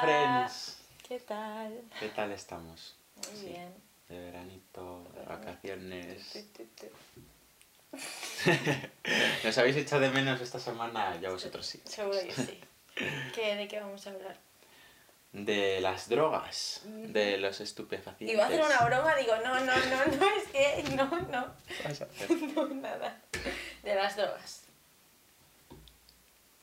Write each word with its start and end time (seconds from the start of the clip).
friends. 0.00 0.76
¿Qué 1.06 1.20
tal? 1.20 1.80
¿Qué 2.00 2.08
tal 2.08 2.32
estamos? 2.32 2.96
Muy 3.16 3.36
Sí. 3.40 3.46
bien. 3.46 3.74
De 4.08 4.18
veranito, 4.20 5.04
de 5.14 5.22
vacaciones. 5.24 6.44
¿Nos 9.44 9.58
habéis 9.58 9.76
echado 9.76 10.02
de 10.02 10.10
menos 10.10 10.40
esta 10.40 10.58
semana? 10.60 11.18
Ya 11.20 11.30
vosotros 11.30 11.66
sí. 11.66 11.80
Seguro 11.84 12.18
que 12.20 12.32
sí. 12.32 12.60
¿Qué, 13.34 13.56
¿De 13.56 13.68
qué 13.68 13.80
vamos 13.80 14.06
a 14.06 14.10
hablar? 14.10 14.36
De 15.32 15.80
las 15.80 16.08
drogas, 16.08 16.80
de 16.84 17.36
los 17.38 17.60
estupefacientes. 17.60 18.34
Iba 18.34 18.44
a 18.44 18.46
hacer 18.46 18.62
una 18.62 18.78
broma, 18.86 19.14
digo, 19.16 19.36
no, 19.44 19.60
no, 19.60 19.76
no, 19.76 20.06
no, 20.16 20.36
es 20.36 20.48
que 20.48 20.82
no, 20.94 21.04
no, 21.28 21.54
Vas 21.84 22.00
a 22.00 22.04
hacer. 22.04 22.30
no, 22.54 22.66
nada. 22.68 23.20
De 23.82 23.94
las 23.94 24.16
drogas. 24.16 24.62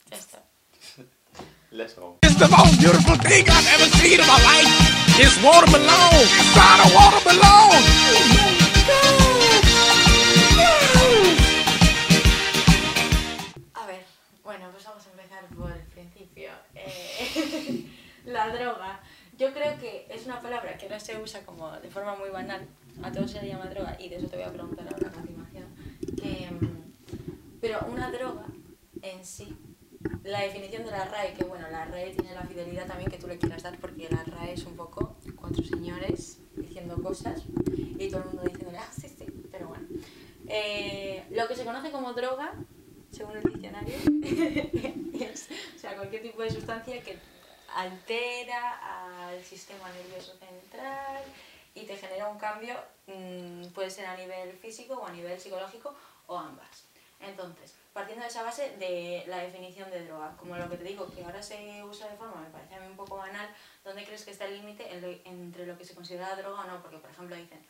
Ya 0.09 0.17
está. 0.17 0.43
Let's 1.73 1.95
go. 1.95 2.17
It's 2.21 2.35
the 2.35 2.47
most 2.49 2.79
beautiful 2.79 3.15
thing 3.15 3.49
I've 3.49 3.67
ever 3.73 3.89
seen 3.97 4.19
in 4.19 4.27
my 4.27 4.37
life. 4.45 4.69
It's 5.17 5.41
watermelon. 5.41 6.21
It's 6.21 6.55
not 6.55 6.85
a 6.85 6.87
watermelon. 6.93 7.81
A 13.73 13.87
ver, 13.87 14.05
bueno, 14.43 14.69
pues 14.71 14.85
vamos 14.85 15.03
a 15.07 15.09
empezar 15.09 15.45
por 15.57 15.71
el 15.71 15.81
principio. 15.89 16.51
Eh, 16.75 17.89
la 18.27 18.49
droga. 18.49 18.99
Yo 19.39 19.51
creo 19.51 19.79
que 19.79 20.05
es 20.11 20.27
una 20.27 20.39
palabra 20.41 20.77
que 20.77 20.87
no 20.87 20.99
se 20.99 21.17
usa 21.17 21.43
como 21.43 21.71
de 21.79 21.89
forma 21.89 22.15
muy 22.15 22.29
banal. 22.29 22.67
A 23.01 23.11
todos 23.11 23.31
se 23.31 23.41
le 23.41 23.47
llama 23.47 23.65
droga 23.65 23.97
y 23.99 24.09
de 24.09 24.17
eso 24.17 24.27
te 24.27 24.35
voy 24.35 24.45
a 24.45 24.53
preguntar 24.53 24.87
ahora 24.93 25.07
a 25.07 25.11
continuación. 25.11 25.65
Que, 26.21 26.51
mm, 26.51 27.59
pero 27.59 27.79
una 27.89 28.11
droga 28.11 28.45
en 29.01 29.25
sí, 29.25 29.57
la 30.23 30.41
definición 30.41 30.85
de 30.85 30.91
la 30.91 31.05
RAE, 31.05 31.33
que 31.33 31.43
bueno, 31.43 31.69
la 31.69 31.85
RAE 31.85 32.11
tiene 32.11 32.33
la 32.33 32.43
fidelidad 32.43 32.87
también 32.87 33.09
que 33.09 33.17
tú 33.17 33.27
le 33.27 33.37
quieras 33.37 33.63
dar 33.63 33.77
porque 33.79 34.09
la 34.09 34.23
RAE 34.23 34.53
es 34.53 34.65
un 34.65 34.75
poco 34.75 35.15
cuatro 35.35 35.63
señores 35.63 36.39
diciendo 36.55 37.01
cosas 37.01 37.43
y 37.75 38.09
todo 38.09 38.21
el 38.21 38.27
mundo 38.27 38.43
diciéndole, 38.43 38.77
ah, 38.77 38.91
sí, 38.91 39.07
sí, 39.09 39.25
pero 39.51 39.67
bueno. 39.67 39.87
Eh, 40.47 41.23
lo 41.31 41.47
que 41.47 41.55
se 41.55 41.63
conoce 41.63 41.91
como 41.91 42.13
droga 42.13 42.53
según 43.13 43.37
el 43.37 43.43
diccionario, 43.43 43.95
es 45.13 45.47
o 45.75 45.79
sea, 45.79 45.95
cualquier 45.95 46.23
tipo 46.23 46.41
de 46.41 46.49
sustancia 46.49 46.99
que 47.01 47.17
altera 47.75 49.27
al 49.27 49.43
sistema 49.43 49.89
nervioso 49.91 50.33
central 50.37 51.23
y 51.75 51.85
te 51.85 51.95
genera 51.95 52.27
un 52.27 52.37
cambio, 52.37 52.75
mm, 53.07 53.67
puede 53.67 53.89
ser 53.89 54.05
a 54.05 54.17
nivel 54.17 54.53
físico 54.57 54.95
o 54.95 55.05
a 55.05 55.11
nivel 55.11 55.39
psicológico 55.39 55.95
o 56.27 56.37
ambas. 56.37 56.85
Entonces, 57.23 57.75
partiendo 57.93 58.23
de 58.23 58.29
esa 58.29 58.43
base 58.43 58.75
de 58.77 59.23
la 59.27 59.37
definición 59.37 59.89
de 59.91 60.05
droga, 60.05 60.35
como 60.37 60.57
lo 60.57 60.69
que 60.69 60.77
te 60.77 60.83
digo, 60.83 61.09
que 61.13 61.23
ahora 61.23 61.41
se 61.41 61.83
usa 61.83 62.09
de 62.09 62.17
forma, 62.17 62.41
me 62.41 62.49
parece 62.49 62.75
a 62.75 62.79
mí 62.79 62.87
un 62.87 62.95
poco 62.95 63.17
banal, 63.17 63.47
¿dónde 63.83 64.03
crees 64.03 64.25
que 64.25 64.31
está 64.31 64.45
el 64.45 64.55
límite 64.55 64.87
entre 65.25 65.65
lo 65.65 65.77
que 65.77 65.85
se 65.85 65.95
considera 65.95 66.35
droga 66.35 66.61
o 66.61 66.67
no? 66.67 66.81
Porque, 66.81 66.97
por 66.97 67.09
ejemplo, 67.09 67.35
dicen, 67.35 67.63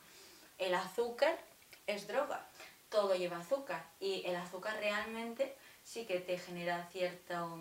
el 0.58 0.74
azúcar 0.74 1.38
es 1.86 2.06
droga, 2.06 2.46
todo 2.88 3.14
lleva 3.14 3.38
azúcar 3.38 3.84
y 4.00 4.24
el 4.26 4.36
azúcar 4.36 4.76
realmente 4.78 5.56
sí 5.84 6.06
que 6.06 6.20
te 6.20 6.38
genera 6.38 6.88
cierto... 6.92 7.58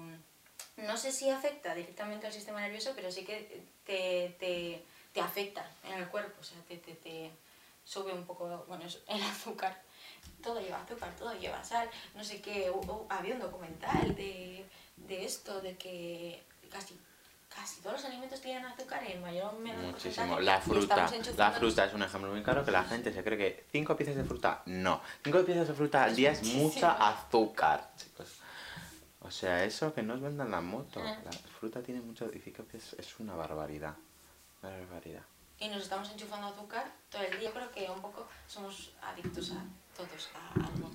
No 0.75 0.97
sé 0.97 1.11
si 1.11 1.29
afecta 1.29 1.75
directamente 1.75 2.25
al 2.25 2.33
sistema 2.33 2.59
nervioso, 2.61 2.93
pero 2.95 3.11
sí 3.11 3.23
que 3.23 3.63
te, 3.85 4.35
te, 4.39 4.83
te 5.13 5.21
afecta 5.21 5.69
en 5.83 5.93
el 5.93 6.07
cuerpo, 6.07 6.41
o 6.41 6.43
sea, 6.43 6.57
te, 6.67 6.77
te, 6.77 6.95
te 6.95 7.31
sube 7.83 8.11
un 8.11 8.25
poco, 8.25 8.65
bueno, 8.67 8.85
el 9.07 9.23
azúcar. 9.31 9.79
Todo 10.43 10.59
lleva 10.59 10.81
azúcar, 10.81 11.09
todo 11.17 11.33
lleva 11.39 11.63
sal, 11.63 11.89
no 12.15 12.23
sé 12.23 12.41
qué. 12.41 12.69
hu- 12.71 12.81
hu- 12.85 13.05
había 13.09 13.33
un 13.35 13.39
documental 13.41 14.13
de, 14.15 14.65
de 14.97 15.25
esto, 15.25 15.61
de 15.61 15.75
que 15.77 16.43
casi, 16.69 16.99
casi 17.53 17.81
todos 17.81 17.95
los 17.97 18.05
alimentos 18.05 18.41
tienen 18.41 18.65
azúcar 18.65 19.03
en 19.05 19.21
mayor 19.21 19.53
o 19.55 19.59
menor 19.59 19.83
Muchísimo. 19.85 20.39
La 20.39 20.59
fruta. 20.59 21.09
La 21.37 21.51
fruta 21.51 21.85
es 21.85 21.93
un 21.93 22.03
ejemplo 22.03 22.29
muy 22.31 22.43
claro 22.43 22.65
que 22.65 22.71
la 22.71 22.83
gente 22.83 23.13
se 23.13 23.23
cree 23.23 23.37
que 23.37 23.65
cinco 23.71 23.95
piezas 23.95 24.15
de 24.15 24.23
fruta. 24.25 24.61
No. 24.65 25.01
Cinco 25.23 25.43
piezas 25.45 25.67
de 25.67 25.73
fruta 25.73 26.03
al 26.03 26.15
día 26.15 26.31
es 26.31 26.43
mucha 26.43 26.91
azúcar, 26.91 27.91
chicos. 27.97 28.39
O 29.21 29.31
sea, 29.31 29.63
eso 29.63 29.93
que 29.93 30.03
no 30.03 30.15
os 30.15 30.21
vendan 30.21 30.51
la 30.51 30.59
moto. 30.59 31.01
Ah. 31.01 31.17
La 31.23 31.31
fruta 31.31 31.81
tiene 31.81 32.01
mucho. 32.01 32.29
y 32.33 32.39
cinco 32.39 32.63
piezas 32.63 32.93
es 32.99 33.17
una 33.19 33.33
barbaridad. 33.35 33.95
Una 34.61 34.71
barbaridad. 34.77 35.23
y 35.59 35.69
nos 35.69 35.83
estamos 35.83 36.09
enchufando 36.11 36.47
azúcar 36.47 36.91
todo 37.09 37.21
el 37.21 37.39
día. 37.39 37.47
Yo 37.49 37.53
creo 37.53 37.71
que 37.71 37.89
un 37.89 38.01
poco 38.01 38.27
somos 38.47 38.91
adictos 39.01 39.51
a 39.51 39.63
todos 39.95 40.29
a 40.35 40.65
algo. 40.65 40.91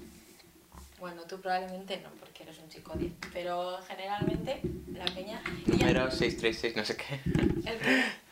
Bueno, 0.98 1.22
tú 1.22 1.40
probablemente 1.40 1.98
no, 1.98 2.10
porque 2.18 2.42
eres 2.42 2.58
un 2.58 2.68
chico 2.68 2.92
10, 2.94 3.12
pero 3.32 3.78
generalmente 3.86 4.60
la 4.92 5.04
peña... 5.04 5.40
Número 5.66 6.10
636, 6.10 6.76
no 6.76 6.84
sé 6.84 6.96
qué. 6.96 7.20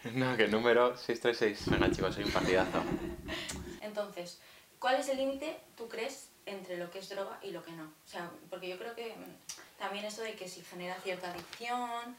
el 0.02 0.14
No, 0.18 0.36
que 0.36 0.48
número 0.48 0.96
636. 0.96 1.70
Venga, 1.70 1.90
chicos, 1.92 2.14
soy 2.14 2.24
un 2.24 2.32
partidazo. 2.32 2.82
Entonces, 3.80 4.40
¿cuál 4.80 4.96
es 4.96 5.08
el 5.08 5.18
límite, 5.18 5.60
tú 5.76 5.88
crees, 5.88 6.30
entre 6.44 6.76
lo 6.76 6.90
que 6.90 6.98
es 6.98 7.08
droga 7.08 7.38
y 7.42 7.50
lo 7.50 7.62
que 7.62 7.70
no? 7.72 7.84
O 7.84 8.08
sea, 8.08 8.30
porque 8.50 8.68
yo 8.68 8.78
creo 8.78 8.94
que 8.96 9.14
también 9.78 10.04
eso 10.04 10.22
de 10.22 10.34
que 10.34 10.48
si 10.48 10.62
genera 10.62 10.96
cierta 11.00 11.30
adicción... 11.30 12.16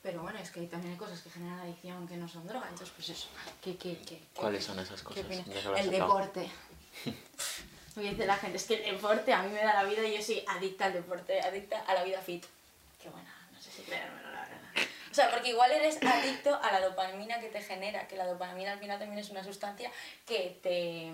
Pero 0.00 0.22
bueno, 0.22 0.38
es 0.38 0.52
que 0.52 0.60
también 0.68 0.92
hay 0.92 0.98
cosas 0.98 1.20
que 1.22 1.28
generan 1.28 1.58
adicción 1.58 2.06
que 2.06 2.16
no 2.16 2.28
son 2.28 2.46
droga, 2.46 2.68
entonces 2.68 2.94
pues 2.94 3.08
eso. 3.08 3.28
¿Qué, 3.60 3.76
qué, 3.76 3.98
qué, 4.06 4.22
¿Cuáles 4.32 4.64
son 4.64 4.78
esas 4.78 5.02
¿Qué 5.02 5.22
cosas? 5.22 5.44
El 5.76 5.90
deporte. 5.90 6.48
Me 7.98 8.04
dice 8.04 8.26
la 8.26 8.36
gente, 8.36 8.58
es 8.58 8.64
que 8.64 8.74
el 8.74 8.94
deporte 8.94 9.32
a 9.32 9.42
mí 9.42 9.52
me 9.52 9.60
da 9.60 9.74
la 9.74 9.82
vida 9.82 10.06
y 10.06 10.16
yo 10.16 10.22
soy 10.22 10.44
adicta 10.46 10.84
al 10.84 10.92
deporte, 10.92 11.40
adicta 11.40 11.80
a 11.80 11.94
la 11.94 12.04
vida 12.04 12.20
fit. 12.20 12.44
Qué 13.02 13.10
buena, 13.10 13.34
no 13.52 13.60
sé 13.60 13.72
si 13.72 13.82
creérmelo, 13.82 14.30
la 14.30 14.42
verdad. 14.42 14.60
O 15.10 15.14
sea, 15.14 15.28
porque 15.32 15.48
igual 15.48 15.72
eres 15.72 16.00
adicto 16.00 16.54
a 16.62 16.70
la 16.70 16.80
dopamina 16.80 17.40
que 17.40 17.48
te 17.48 17.60
genera, 17.60 18.06
que 18.06 18.14
la 18.14 18.26
dopamina 18.26 18.74
al 18.74 18.78
final 18.78 19.00
también 19.00 19.18
es 19.18 19.30
una 19.30 19.42
sustancia 19.42 19.90
que 20.24 20.60
te, 20.62 21.10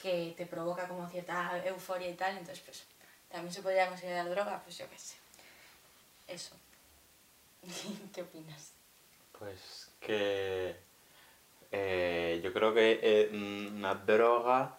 que 0.00 0.32
te 0.36 0.46
provoca 0.46 0.86
como 0.86 1.08
cierta 1.08 1.60
euforia 1.64 2.08
y 2.08 2.14
tal, 2.14 2.38
entonces 2.38 2.60
pues 2.60 2.84
también 3.28 3.52
se 3.52 3.60
podría 3.60 3.88
considerar 3.88 4.30
droga, 4.30 4.62
pues 4.62 4.78
yo 4.78 4.88
qué 4.88 4.96
sé. 4.96 5.16
Eso. 6.28 6.54
¿Qué 8.14 8.22
opinas? 8.22 8.74
Pues 9.36 9.90
que 9.98 10.76
eh, 11.72 12.40
yo 12.44 12.52
creo 12.52 12.72
que 12.72 13.00
eh, 13.02 13.28
mm, 13.32 13.78
una 13.78 13.96
droga 13.96 14.76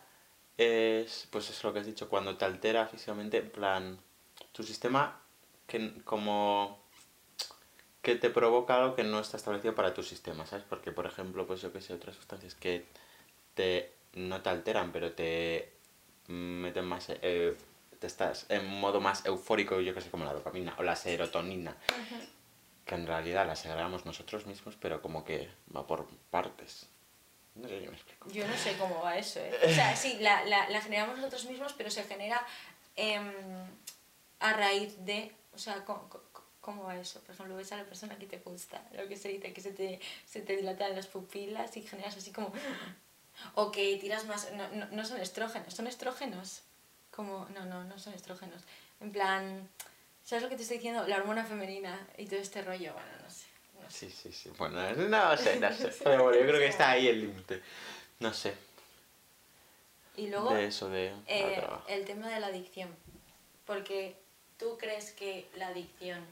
es, 0.57 1.27
pues 1.31 1.49
es 1.49 1.63
lo 1.63 1.73
que 1.73 1.79
has 1.79 1.85
dicho, 1.85 2.09
cuando 2.09 2.37
te 2.37 2.45
altera 2.45 2.87
físicamente, 2.87 3.37
en 3.37 3.49
plan, 3.49 3.99
tu 4.51 4.63
sistema 4.63 5.21
que 5.67 6.01
como 6.03 6.81
que 8.01 8.15
te 8.15 8.29
provoca 8.29 8.77
algo 8.77 8.95
que 8.95 9.03
no 9.03 9.19
está 9.19 9.37
establecido 9.37 9.75
para 9.75 9.93
tu 9.93 10.01
sistema, 10.03 10.45
¿sabes? 10.45 10.65
Porque, 10.67 10.91
por 10.91 11.05
ejemplo, 11.05 11.45
pues 11.45 11.61
yo 11.61 11.71
que 11.71 11.81
sé, 11.81 11.93
otras 11.93 12.15
sustancias 12.15 12.55
que 12.55 12.85
te 13.53 13.93
no 14.13 14.41
te 14.41 14.49
alteran, 14.49 14.91
pero 14.91 15.13
te 15.13 15.71
meten 16.27 16.85
más, 16.85 17.07
eh, 17.09 17.55
te 17.99 18.07
estás 18.07 18.45
en 18.49 18.65
modo 18.65 18.99
más 18.99 19.25
eufórico, 19.25 19.79
yo 19.79 19.93
que 19.93 20.01
sé, 20.01 20.09
como 20.09 20.25
la 20.25 20.33
dopamina 20.33 20.75
o 20.77 20.83
la 20.83 20.95
serotonina 20.95 21.77
que 22.85 22.95
en 22.95 23.07
realidad 23.07 23.47
la 23.47 23.55
segregamos 23.55 24.05
nosotros 24.05 24.45
mismos, 24.45 24.75
pero 24.75 25.01
como 25.01 25.23
que 25.23 25.49
va 25.75 25.87
por 25.87 26.07
partes. 26.29 26.87
No 27.55 27.67
sé 27.67 27.79
si 27.81 27.87
me 27.87 27.93
explico. 27.93 28.29
Yo 28.31 28.47
no 28.47 28.57
sé 28.57 28.77
cómo 28.77 29.01
va 29.01 29.17
eso, 29.17 29.39
¿eh? 29.39 29.51
O 29.65 29.69
sea, 29.69 29.95
sí, 29.95 30.17
la, 30.21 30.45
la, 30.45 30.81
generamos 30.81 31.17
nosotros 31.17 31.45
mismos, 31.45 31.73
pero 31.73 31.91
se 31.91 32.03
genera 32.05 32.45
em, 32.95 33.31
a 34.39 34.53
raíz 34.53 34.95
de... 35.05 35.33
O 35.53 35.57
sea, 35.57 35.83
¿cómo, 35.85 36.07
cómo- 36.09 36.23
cómo 36.61 36.83
va 36.83 36.95
eso? 36.95 37.19
Por 37.21 37.33
ejemplo, 37.35 37.55
ves 37.55 37.71
a 37.71 37.77
la 37.77 37.83
persona 37.85 38.17
que 38.17 38.27
te 38.27 38.37
gusta, 38.37 38.81
lo 38.93 39.07
que 39.07 39.17
se 39.17 39.29
dice, 39.29 39.51
que 39.51 39.61
se 39.61 39.71
te, 39.71 39.99
se 40.25 40.41
te 40.41 40.55
dilatan 40.55 40.95
las 40.95 41.07
pupilas 41.07 41.75
y 41.75 41.81
generas 41.81 42.15
así 42.17 42.31
como... 42.31 42.53
O 43.55 43.71
que 43.71 43.97
tiras 43.97 44.25
más... 44.25 44.51
No, 44.53 44.67
no, 44.69 44.85
no 44.91 45.05
son 45.05 45.19
estrógenos, 45.19 45.73
son 45.73 45.87
estrógenos. 45.87 46.61
Como... 47.09 47.47
No, 47.53 47.65
no, 47.65 47.83
no 47.83 47.97
son 47.99 48.13
estrógenos. 48.13 48.61
En 48.99 49.11
plan... 49.11 49.67
¿Sabes 50.23 50.43
lo 50.43 50.49
que 50.49 50.55
te 50.55 50.61
estoy 50.61 50.77
diciendo? 50.77 51.05
La 51.07 51.17
hormona 51.17 51.43
femenina 51.43 52.07
y 52.17 52.27
todo 52.27 52.39
este 52.39 52.61
rollo, 52.61 52.93
bueno, 52.93 53.09
no 53.23 53.29
sé. 53.29 53.47
Sí, 53.91 54.09
sí, 54.09 54.31
sí. 54.31 54.49
Bueno, 54.57 54.81
no 54.93 55.37
sé, 55.37 55.59
no 55.59 55.73
sé. 55.73 55.91
Pero 56.03 56.23
bueno, 56.23 56.39
yo 56.39 56.47
creo 56.47 56.59
que 56.59 56.67
está 56.67 56.91
ahí 56.91 57.07
el 57.07 57.21
límite. 57.21 57.61
No 58.19 58.33
sé. 58.33 58.53
Y 60.15 60.27
luego... 60.27 60.53
De 60.53 60.65
eso, 60.65 60.89
de 60.89 61.13
Eh, 61.27 61.61
el 61.87 62.05
tema 62.05 62.29
de 62.29 62.39
la 62.39 62.47
adicción. 62.47 62.95
Porque 63.65 64.15
tú 64.57 64.77
crees 64.77 65.11
que 65.11 65.47
la 65.55 65.67
adicción 65.67 66.23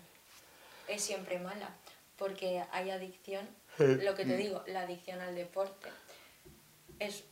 es 0.88 1.04
siempre 1.04 1.40
mala. 1.40 1.70
Porque 2.18 2.64
hay 2.72 2.90
adicción, 2.90 3.48
lo 3.78 4.16
que 4.16 4.26
te 4.26 4.36
digo, 4.36 4.64
la 4.68 4.82
adicción 4.82 5.22
al 5.22 5.36
deporte. 5.36 5.90
Es, 7.00 7.24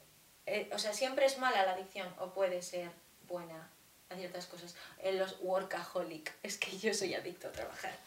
eh, 0.45 0.69
o 0.73 0.79
sea, 0.79 0.93
siempre 0.93 1.25
es 1.25 1.37
mala 1.39 1.65
la 1.65 1.73
adicción 1.73 2.07
o 2.19 2.29
puede 2.29 2.61
ser 2.61 2.89
buena 3.27 3.69
a 4.09 4.15
ciertas 4.15 4.45
cosas. 4.45 4.75
En 4.99 5.19
los 5.19 5.37
workaholic, 5.41 6.33
es 6.43 6.57
que 6.57 6.77
yo 6.77 6.93
soy 6.93 7.15
adicto 7.15 7.49
a 7.49 7.51
trabajar. 7.51 7.97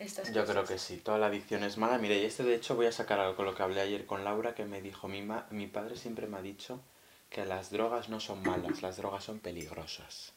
Estas 0.00 0.28
Yo 0.32 0.40
cosas. 0.42 0.50
creo 0.50 0.64
que 0.66 0.78
sí, 0.78 0.96
toda 0.96 1.18
la 1.18 1.26
adicción 1.26 1.62
es 1.62 1.76
mala. 1.76 1.98
Mire, 1.98 2.18
y 2.18 2.24
este 2.24 2.42
de 2.42 2.54
hecho 2.56 2.74
voy 2.74 2.86
a 2.86 2.92
sacar 2.92 3.20
algo 3.20 3.36
con 3.36 3.44
lo 3.44 3.54
que 3.54 3.62
hablé 3.62 3.80
ayer 3.80 4.06
con 4.06 4.24
Laura, 4.24 4.54
que 4.54 4.64
me 4.64 4.80
dijo, 4.82 5.06
mi, 5.06 5.22
ma- 5.22 5.46
mi 5.50 5.66
padre 5.68 5.96
siempre 5.96 6.26
me 6.26 6.38
ha 6.38 6.42
dicho 6.42 6.80
que 7.28 7.44
las 7.44 7.70
drogas 7.70 8.08
no 8.08 8.18
son 8.18 8.42
malas, 8.42 8.82
las 8.82 8.96
drogas 8.96 9.22
son 9.22 9.38
peligrosas. 9.38 10.32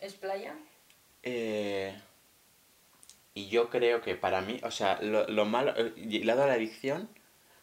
¿Es 0.00 0.14
playa? 0.14 0.56
Eh, 1.22 1.98
Y 3.34 3.48
yo 3.48 3.70
creo 3.70 4.02
que 4.02 4.14
para 4.14 4.40
mí, 4.40 4.60
o 4.62 4.70
sea, 4.70 5.00
lo, 5.02 5.26
lo 5.28 5.44
malo, 5.46 5.72
eh, 5.76 5.92
y 5.96 6.22
lado 6.24 6.42
a 6.42 6.46
la 6.46 6.54
adicción, 6.54 7.08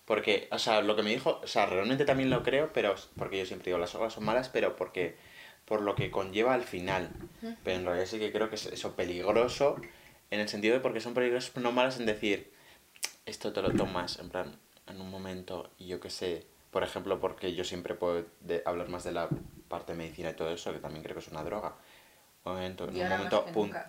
porque, 0.06 0.48
o 0.52 0.60
sea, 0.60 0.81
lo 0.81 0.96
que 0.96 1.04
me 1.04 1.10
dijo, 1.12 1.42
o 1.44 1.48
sea, 1.48 1.66
realmente 1.68 2.06
también 2.06 2.30
lo 2.30 2.42
creo, 2.42 2.72
pero, 2.74 2.96
porque 3.18 3.38
yo 3.40 3.46
siempre 3.46 3.70
digo, 3.72 3.78
las 3.78 3.92
drogas 3.94 4.13
son 4.13 4.24
malas, 4.25 4.50
pero 4.50 4.75
porque, 4.75 5.18
por 5.66 5.81
lo 5.81 5.94
que 5.96 6.10
conlleva 6.10 6.54
al 6.54 6.63
final. 6.63 7.12
Pero 7.63 7.78
en 7.80 7.86
realidad 7.86 8.06
sí 8.08 8.18
que 8.20 8.31
creo 8.31 8.50
que 8.50 8.56
es 8.56 8.66
eso 8.68 8.96
peligroso, 8.96 9.75
en 10.31 10.39
el 10.39 10.50
sentido 10.50 10.74
de 10.74 10.79
porque 10.81 11.00
son 11.01 11.13
peligrosos, 11.13 11.56
no 11.57 11.71
malas 11.71 12.00
en 12.00 12.06
decir, 12.06 12.51
esto 13.25 13.53
te 13.53 13.62
lo 13.62 13.71
tomas, 13.71 14.19
en 14.19 14.29
plan, 14.29 14.56
en 14.88 15.01
un 15.01 15.09
momento, 15.09 15.69
y 15.77 15.88
yo 15.88 16.00
qué 16.00 16.09
sé, 16.09 16.45
por 16.71 16.83
ejemplo, 16.83 17.19
porque 17.19 17.53
yo 17.56 17.63
siempre 17.63 17.94
puedo 17.95 18.25
de- 18.41 18.62
hablar 18.65 18.89
más 18.89 19.03
de 19.03 19.12
la 19.12 19.29
parte 19.68 19.94
de 19.94 19.97
medicina 19.97 20.29
y 20.29 20.33
todo 20.33 20.51
eso, 20.51 20.71
que 20.74 20.79
también 20.79 21.03
creo 21.03 21.15
que 21.15 21.21
es 21.21 21.27
una 21.27 21.44
droga. 21.44 21.75
Un 22.45 22.53
momento, 22.53 22.88
en 22.88 23.01
un 23.01 23.09
momento, 23.09 23.45
pun- 23.53 23.74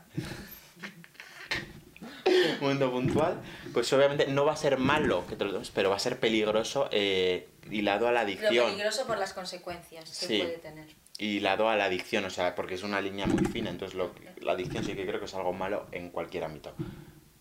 un 2.27 2.61
momento 2.61 2.91
puntual, 2.91 3.41
pues 3.73 3.93
obviamente 3.93 4.27
no 4.29 4.45
va 4.45 4.53
a 4.53 4.57
ser 4.57 4.79
malo 4.79 5.27
que 5.27 5.37
te 5.37 5.45
lo 5.45 5.53
tomes, 5.53 5.71
pero 5.71 5.91
va 5.91 5.97
a 5.97 6.01
ser 6.01 6.19
peligroso 6.21 6.89
eh, 6.93 7.49
hilado 7.71 8.07
a 8.09 8.13
la 8.13 8.25
Pero 8.25 8.39
adicción. 8.39 8.67
peligroso 8.71 9.07
por 9.07 9.19
las 9.19 9.33
consecuencias 9.33 10.05
que 10.19 10.27
Sí. 10.27 10.39
puede 10.39 10.59
tener. 10.59 10.89
Hilado 11.19 11.69
a 11.69 11.77
la 11.77 11.87
adicción, 11.87 12.25
o 12.25 12.31
sea, 12.31 12.55
porque 12.55 12.75
es 12.75 12.83
una 12.83 13.01
línea 13.01 13.27
muy 13.27 13.45
fina, 13.45 13.71
entonces 13.71 13.97
lo, 13.97 14.15
la 14.41 14.53
adicción 14.53 14.85
sí 14.85 14.95
que 14.95 15.07
creo 15.07 15.19
que 15.19 15.27
es 15.27 15.35
algo 15.35 15.53
malo 15.53 15.87
en 15.93 16.11
cualquier 16.11 16.45
ámbito. 16.45 16.75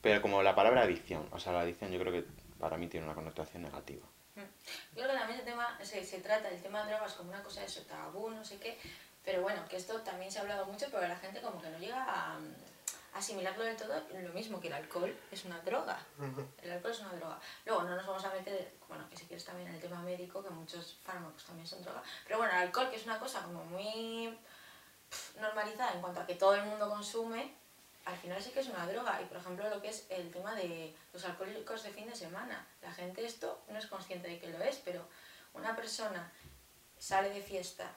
Pero 0.01 0.21
como 0.21 0.41
la 0.41 0.55
palabra 0.55 0.81
adicción, 0.81 1.27
o 1.31 1.39
sea, 1.39 1.53
la 1.53 1.61
adicción 1.61 1.91
yo 1.91 1.99
creo 1.99 2.11
que 2.11 2.25
para 2.59 2.77
mí 2.77 2.87
tiene 2.87 3.05
una 3.05 3.15
connotación 3.15 3.63
negativa. 3.63 4.05
Yo 4.35 4.43
creo 5.03 5.07
que 5.07 5.17
también 5.17 5.39
el 5.39 5.45
tema, 5.45 5.77
se, 5.81 6.03
se 6.03 6.19
trata 6.19 6.49
el 6.49 6.61
tema 6.61 6.83
de 6.83 6.91
drogas 6.91 7.13
como 7.13 7.29
una 7.29 7.43
cosa 7.43 7.61
de 7.61 7.67
eso, 7.67 7.81
tabú, 7.83 8.29
no 8.29 8.43
sé 8.43 8.57
qué, 8.57 8.77
pero 9.23 9.41
bueno, 9.41 9.61
que 9.67 9.77
esto 9.77 10.01
también 10.01 10.31
se 10.31 10.39
ha 10.39 10.41
hablado 10.41 10.65
mucho, 10.65 10.87
pero 10.91 11.07
la 11.07 11.17
gente 11.17 11.41
como 11.41 11.61
que 11.61 11.69
no 11.69 11.77
llega 11.79 12.03
a 12.03 12.39
asimilarlo 13.13 13.63
del 13.63 13.75
todo, 13.75 14.01
lo 14.13 14.33
mismo 14.33 14.59
que 14.59 14.67
el 14.67 14.73
alcohol 14.73 15.15
es 15.31 15.45
una 15.45 15.59
droga. 15.61 15.99
El 16.61 16.71
alcohol 16.71 16.91
es 16.91 16.99
una 16.99 17.13
droga. 17.13 17.39
Luego 17.65 17.83
no 17.83 17.95
nos 17.95 18.05
vamos 18.05 18.23
a 18.25 18.33
meter, 18.33 18.73
bueno, 18.87 19.09
que 19.09 19.17
si 19.17 19.25
quieres 19.25 19.45
también 19.45 19.69
en 19.69 19.75
el 19.75 19.81
tema 19.81 20.01
médico, 20.01 20.43
que 20.43 20.49
muchos 20.49 20.97
fármacos 21.03 21.43
también 21.45 21.67
son 21.67 21.81
droga, 21.81 22.03
pero 22.25 22.37
bueno, 22.37 22.53
el 22.53 22.59
alcohol 22.59 22.89
que 22.89 22.97
es 22.97 23.05
una 23.05 23.19
cosa 23.19 23.41
como 23.43 23.63
muy 23.65 24.37
normalizada 25.39 25.93
en 25.93 26.01
cuanto 26.01 26.21
a 26.21 26.25
que 26.25 26.35
todo 26.35 26.55
el 26.55 26.63
mundo 26.63 26.89
consume, 26.89 27.53
al 28.05 28.17
final 28.17 28.41
sí 28.41 28.51
que 28.51 28.61
es 28.61 28.69
una 28.69 28.87
droga. 28.87 29.21
Y 29.21 29.25
por 29.25 29.37
ejemplo, 29.37 29.69
lo 29.69 29.81
que 29.81 29.89
es 29.89 30.05
el 30.09 30.31
tema 30.31 30.55
de 30.55 30.95
los 31.13 31.25
alcohólicos 31.25 31.83
de 31.83 31.91
fin 31.91 32.07
de 32.07 32.15
semana. 32.15 32.65
La 32.81 32.91
gente 32.93 33.25
esto 33.25 33.61
no 33.67 33.77
es 33.77 33.87
consciente 33.87 34.27
de 34.27 34.39
que 34.39 34.47
lo 34.47 34.61
es, 34.61 34.77
pero 34.77 35.07
una 35.53 35.75
persona 35.75 36.31
sale 36.97 37.29
de 37.29 37.41
fiesta 37.41 37.91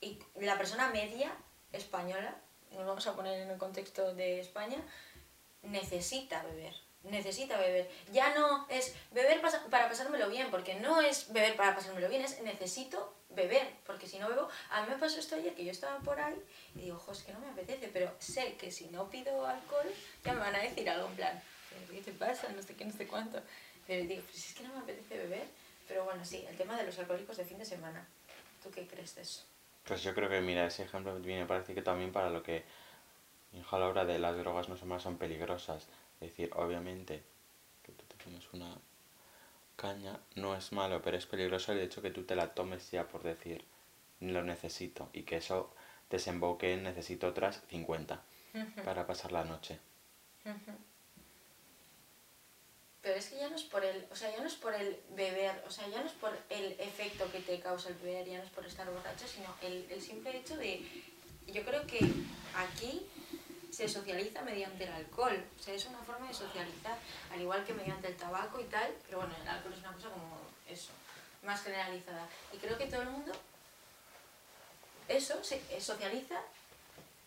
y 0.00 0.18
la 0.40 0.56
persona 0.58 0.90
media 0.90 1.32
española, 1.72 2.36
nos 2.72 2.86
vamos 2.86 3.06
a 3.06 3.14
poner 3.14 3.40
en 3.40 3.50
el 3.50 3.58
contexto 3.58 4.14
de 4.14 4.40
España, 4.40 4.78
necesita 5.62 6.42
beber. 6.42 6.74
Necesita 7.02 7.58
beber. 7.58 7.90
Ya 8.12 8.34
no 8.34 8.66
es 8.70 8.94
beber 9.10 9.42
para 9.70 9.88
pasármelo 9.88 10.28
bien, 10.30 10.50
porque 10.50 10.74
no 10.76 11.00
es 11.02 11.32
beber 11.32 11.54
para 11.54 11.74
pasármelo 11.74 12.08
bien, 12.08 12.22
es 12.22 12.40
necesito 12.40 13.14
beber, 13.28 13.68
porque 13.84 14.06
si 14.08 14.18
no 14.18 14.28
bebo, 14.28 14.48
a 14.70 14.82
mí 14.82 14.88
me 14.88 14.96
pasó 14.96 15.18
esto 15.18 15.34
ayer 15.34 15.54
que 15.54 15.64
yo 15.64 15.72
estaba 15.72 15.98
por 16.00 16.18
ahí 16.18 16.40
y 16.74 16.80
digo, 16.82 16.96
ojo, 16.96 17.12
es 17.12 17.22
que 17.24 17.32
no 17.32 17.40
me 17.40 17.48
apetece, 17.48 17.88
pero 17.88 18.10
sé 18.18 18.54
que 18.54 18.70
si 18.70 18.86
no 18.86 19.10
pido 19.10 19.46
alcohol 19.46 19.86
ya 20.24 20.32
me 20.32 20.40
van 20.40 20.54
a 20.54 20.60
decir 20.60 20.88
algo 20.88 21.08
en 21.08 21.16
plan, 21.16 21.42
"¿Pero 21.70 21.92
¿qué 21.92 22.00
te 22.00 22.12
pasa? 22.12 22.48
No 22.52 22.62
sé 22.62 22.74
qué, 22.74 22.84
no 22.84 22.92
sé 22.92 23.06
cuánto. 23.06 23.42
Pero 23.86 24.06
digo, 24.06 24.22
pues 24.22 24.48
es 24.48 24.54
que 24.54 24.62
no 24.62 24.72
me 24.72 24.80
apetece 24.80 25.18
beber. 25.18 25.46
Pero 25.86 26.04
bueno, 26.04 26.24
sí, 26.24 26.44
el 26.48 26.56
tema 26.56 26.76
de 26.78 26.84
los 26.84 26.98
alcohólicos 26.98 27.36
de 27.36 27.44
fin 27.44 27.58
de 27.58 27.64
semana. 27.66 28.06
¿Tú 28.62 28.70
qué 28.70 28.86
crees 28.86 29.14
de 29.14 29.22
eso? 29.22 29.42
Pues 29.84 30.02
yo 30.02 30.14
creo 30.14 30.28
que, 30.28 30.40
mira, 30.40 30.66
ese 30.66 30.82
ejemplo 30.84 31.14
viene 31.20 31.46
parece 31.46 31.74
que 31.74 31.82
también 31.82 32.12
para 32.12 32.30
lo 32.30 32.42
que 32.42 32.64
dijo 33.52 33.76
a 33.76 33.78
la 33.78 33.88
hora 33.88 34.04
de 34.04 34.18
las 34.18 34.36
drogas 34.36 34.68
no 34.68 34.76
son 34.76 34.88
más, 34.88 35.02
son 35.02 35.18
peligrosas. 35.18 35.88
Es 36.20 36.30
decir, 36.30 36.50
obviamente, 36.54 37.22
que 37.82 37.92
tú 37.92 38.04
te 38.06 38.16
tomes 38.16 38.46
una 38.52 38.78
caña 39.76 40.18
no 40.36 40.54
es 40.56 40.72
malo, 40.72 41.02
pero 41.02 41.16
es 41.16 41.26
peligroso 41.26 41.72
el 41.72 41.80
hecho 41.80 42.00
que 42.02 42.10
tú 42.10 42.24
te 42.24 42.36
la 42.36 42.54
tomes 42.54 42.90
ya 42.90 43.06
por 43.08 43.22
decir, 43.22 43.64
lo 44.20 44.42
necesito, 44.42 45.10
y 45.12 45.22
que 45.22 45.36
eso 45.36 45.74
desemboque 46.10 46.72
en 46.72 46.84
necesito 46.84 47.28
otras 47.28 47.62
50 47.68 48.22
para 48.84 49.06
pasar 49.06 49.32
la 49.32 49.44
noche. 49.44 49.78
Pero 53.04 53.16
es 53.16 53.26
que 53.26 53.36
ya 53.36 53.50
no 53.50 53.54
es 53.54 53.64
por 53.64 53.84
el, 53.84 54.06
o 54.10 54.16
sea, 54.16 54.30
ya 54.32 54.40
no 54.40 54.46
es 54.46 54.54
por 54.54 54.74
el 54.74 54.98
beber, 55.10 55.62
o 55.68 55.70
sea, 55.70 55.86
ya 55.88 56.00
no 56.00 56.06
es 56.06 56.14
por 56.14 56.36
el 56.48 56.72
efecto 56.80 57.30
que 57.30 57.40
te 57.40 57.60
causa 57.60 57.90
el 57.90 57.96
beber, 57.96 58.26
ya 58.26 58.38
no 58.38 58.44
es 58.44 58.50
por 58.50 58.64
estar 58.64 58.90
borracho, 58.90 59.28
sino 59.28 59.54
el, 59.60 59.86
el 59.90 60.00
simple 60.00 60.34
hecho 60.34 60.56
de, 60.56 60.82
yo 61.46 61.62
creo 61.64 61.86
que 61.86 62.00
aquí 62.56 63.06
se 63.70 63.88
socializa 63.88 64.40
mediante 64.40 64.84
el 64.84 64.92
alcohol, 64.92 65.44
o 65.58 65.62
sea, 65.62 65.74
es 65.74 65.84
una 65.84 65.98
forma 65.98 66.28
de 66.28 66.34
socializar, 66.34 66.96
al 67.30 67.40
igual 67.42 67.62
que 67.64 67.74
mediante 67.74 68.08
el 68.08 68.16
tabaco 68.16 68.58
y 68.58 68.64
tal, 68.64 68.90
pero 69.04 69.18
bueno, 69.18 69.34
el 69.42 69.48
alcohol 69.48 69.74
es 69.74 69.80
una 69.80 69.92
cosa 69.92 70.08
como 70.08 70.40
eso, 70.66 70.92
más 71.42 71.62
generalizada. 71.62 72.26
Y 72.54 72.56
creo 72.56 72.78
que 72.78 72.86
todo 72.86 73.02
el 73.02 73.10
mundo, 73.10 73.32
eso 75.08 75.44
se 75.44 75.56
eh, 75.70 75.80
socializa 75.80 76.40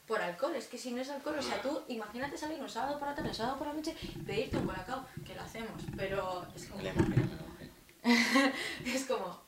por 0.08 0.22
alcohol, 0.22 0.56
es 0.56 0.68
que 0.68 0.78
si 0.78 0.92
no 0.92 1.02
es 1.02 1.10
alcohol, 1.10 1.36
o 1.38 1.42
sea, 1.42 1.62
tú 1.62 1.82
imagínate 1.90 2.38
salir 2.38 2.62
un 2.62 2.70
sábado 2.70 2.98
por 2.98 3.10
la 3.10 3.16
tarde, 3.16 3.30
un 3.30 3.36
sábado 3.36 3.58
por 3.58 3.68
la 3.68 3.74
noche, 3.74 3.94
pedirte 4.26 4.58
un 4.58 4.66
colacao, 4.66 5.06
que 5.26 5.36
lo 5.36 5.42
hacemos, 5.42 5.84
pero 5.98 6.46
es 6.56 6.66
como, 6.68 6.82
es 8.86 9.06
como, 9.06 9.42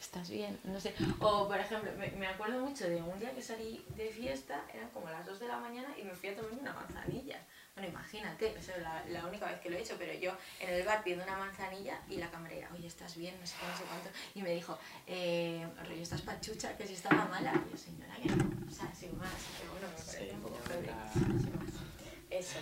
estás 0.00 0.28
bien, 0.28 0.58
no 0.64 0.80
sé. 0.80 0.94
O, 1.20 1.46
por 1.46 1.58
ejemplo, 1.58 1.92
me, 1.96 2.10
me 2.10 2.26
acuerdo 2.26 2.60
mucho 2.60 2.88
de 2.88 2.96
un 2.96 3.18
día 3.20 3.32
que 3.32 3.42
salí 3.42 3.84
de 3.96 4.10
fiesta, 4.10 4.64
eran 4.74 4.90
como 4.90 5.08
las 5.08 5.24
2 5.24 5.38
de 5.38 5.48
la 5.48 5.58
mañana 5.58 5.88
y 5.96 6.02
me 6.02 6.14
fui 6.14 6.30
a 6.30 6.36
tomar 6.36 6.52
una 6.52 6.72
manzanilla. 6.72 7.40
Bueno, 7.80 7.94
imagínate, 7.94 8.54
esa 8.58 8.76
es 8.76 8.82
la, 8.82 9.02
la 9.08 9.26
única 9.26 9.46
vez 9.46 9.58
que 9.58 9.70
lo 9.70 9.76
he 9.76 9.80
hecho, 9.80 9.96
pero 9.98 10.12
yo 10.12 10.36
en 10.60 10.68
el 10.68 10.84
bar 10.84 11.02
pidiendo 11.02 11.24
una 11.24 11.38
manzanilla 11.38 11.98
y 12.10 12.16
la 12.16 12.30
camarera, 12.30 12.68
oye, 12.74 12.86
¿estás 12.86 13.16
bien? 13.16 13.34
No 13.40 13.46
sé 13.46 13.54
qué, 13.58 13.66
no 13.66 13.74
sé 13.78 13.84
cuánto. 13.84 14.10
Y 14.34 14.42
me 14.42 14.50
dijo, 14.50 14.78
eh, 15.06 15.66
rollo, 15.88 16.02
¿estás 16.02 16.20
pachucha? 16.20 16.76
Que 16.76 16.86
si 16.86 16.92
estaba 16.92 17.24
mala. 17.24 17.54
Y 17.54 17.70
yo, 17.70 17.78
señora, 17.78 18.14
que 18.16 18.28
no. 18.28 18.44
O 18.68 18.70
sea, 18.70 18.92
sin 18.94 19.16
más. 19.16 19.30
Pero 19.58 19.72
bueno, 19.72 19.88
me 19.88 20.04
parece 20.04 20.34
un 20.34 20.42
poco 20.42 20.58
más. 20.58 21.96
Eso. 22.28 22.58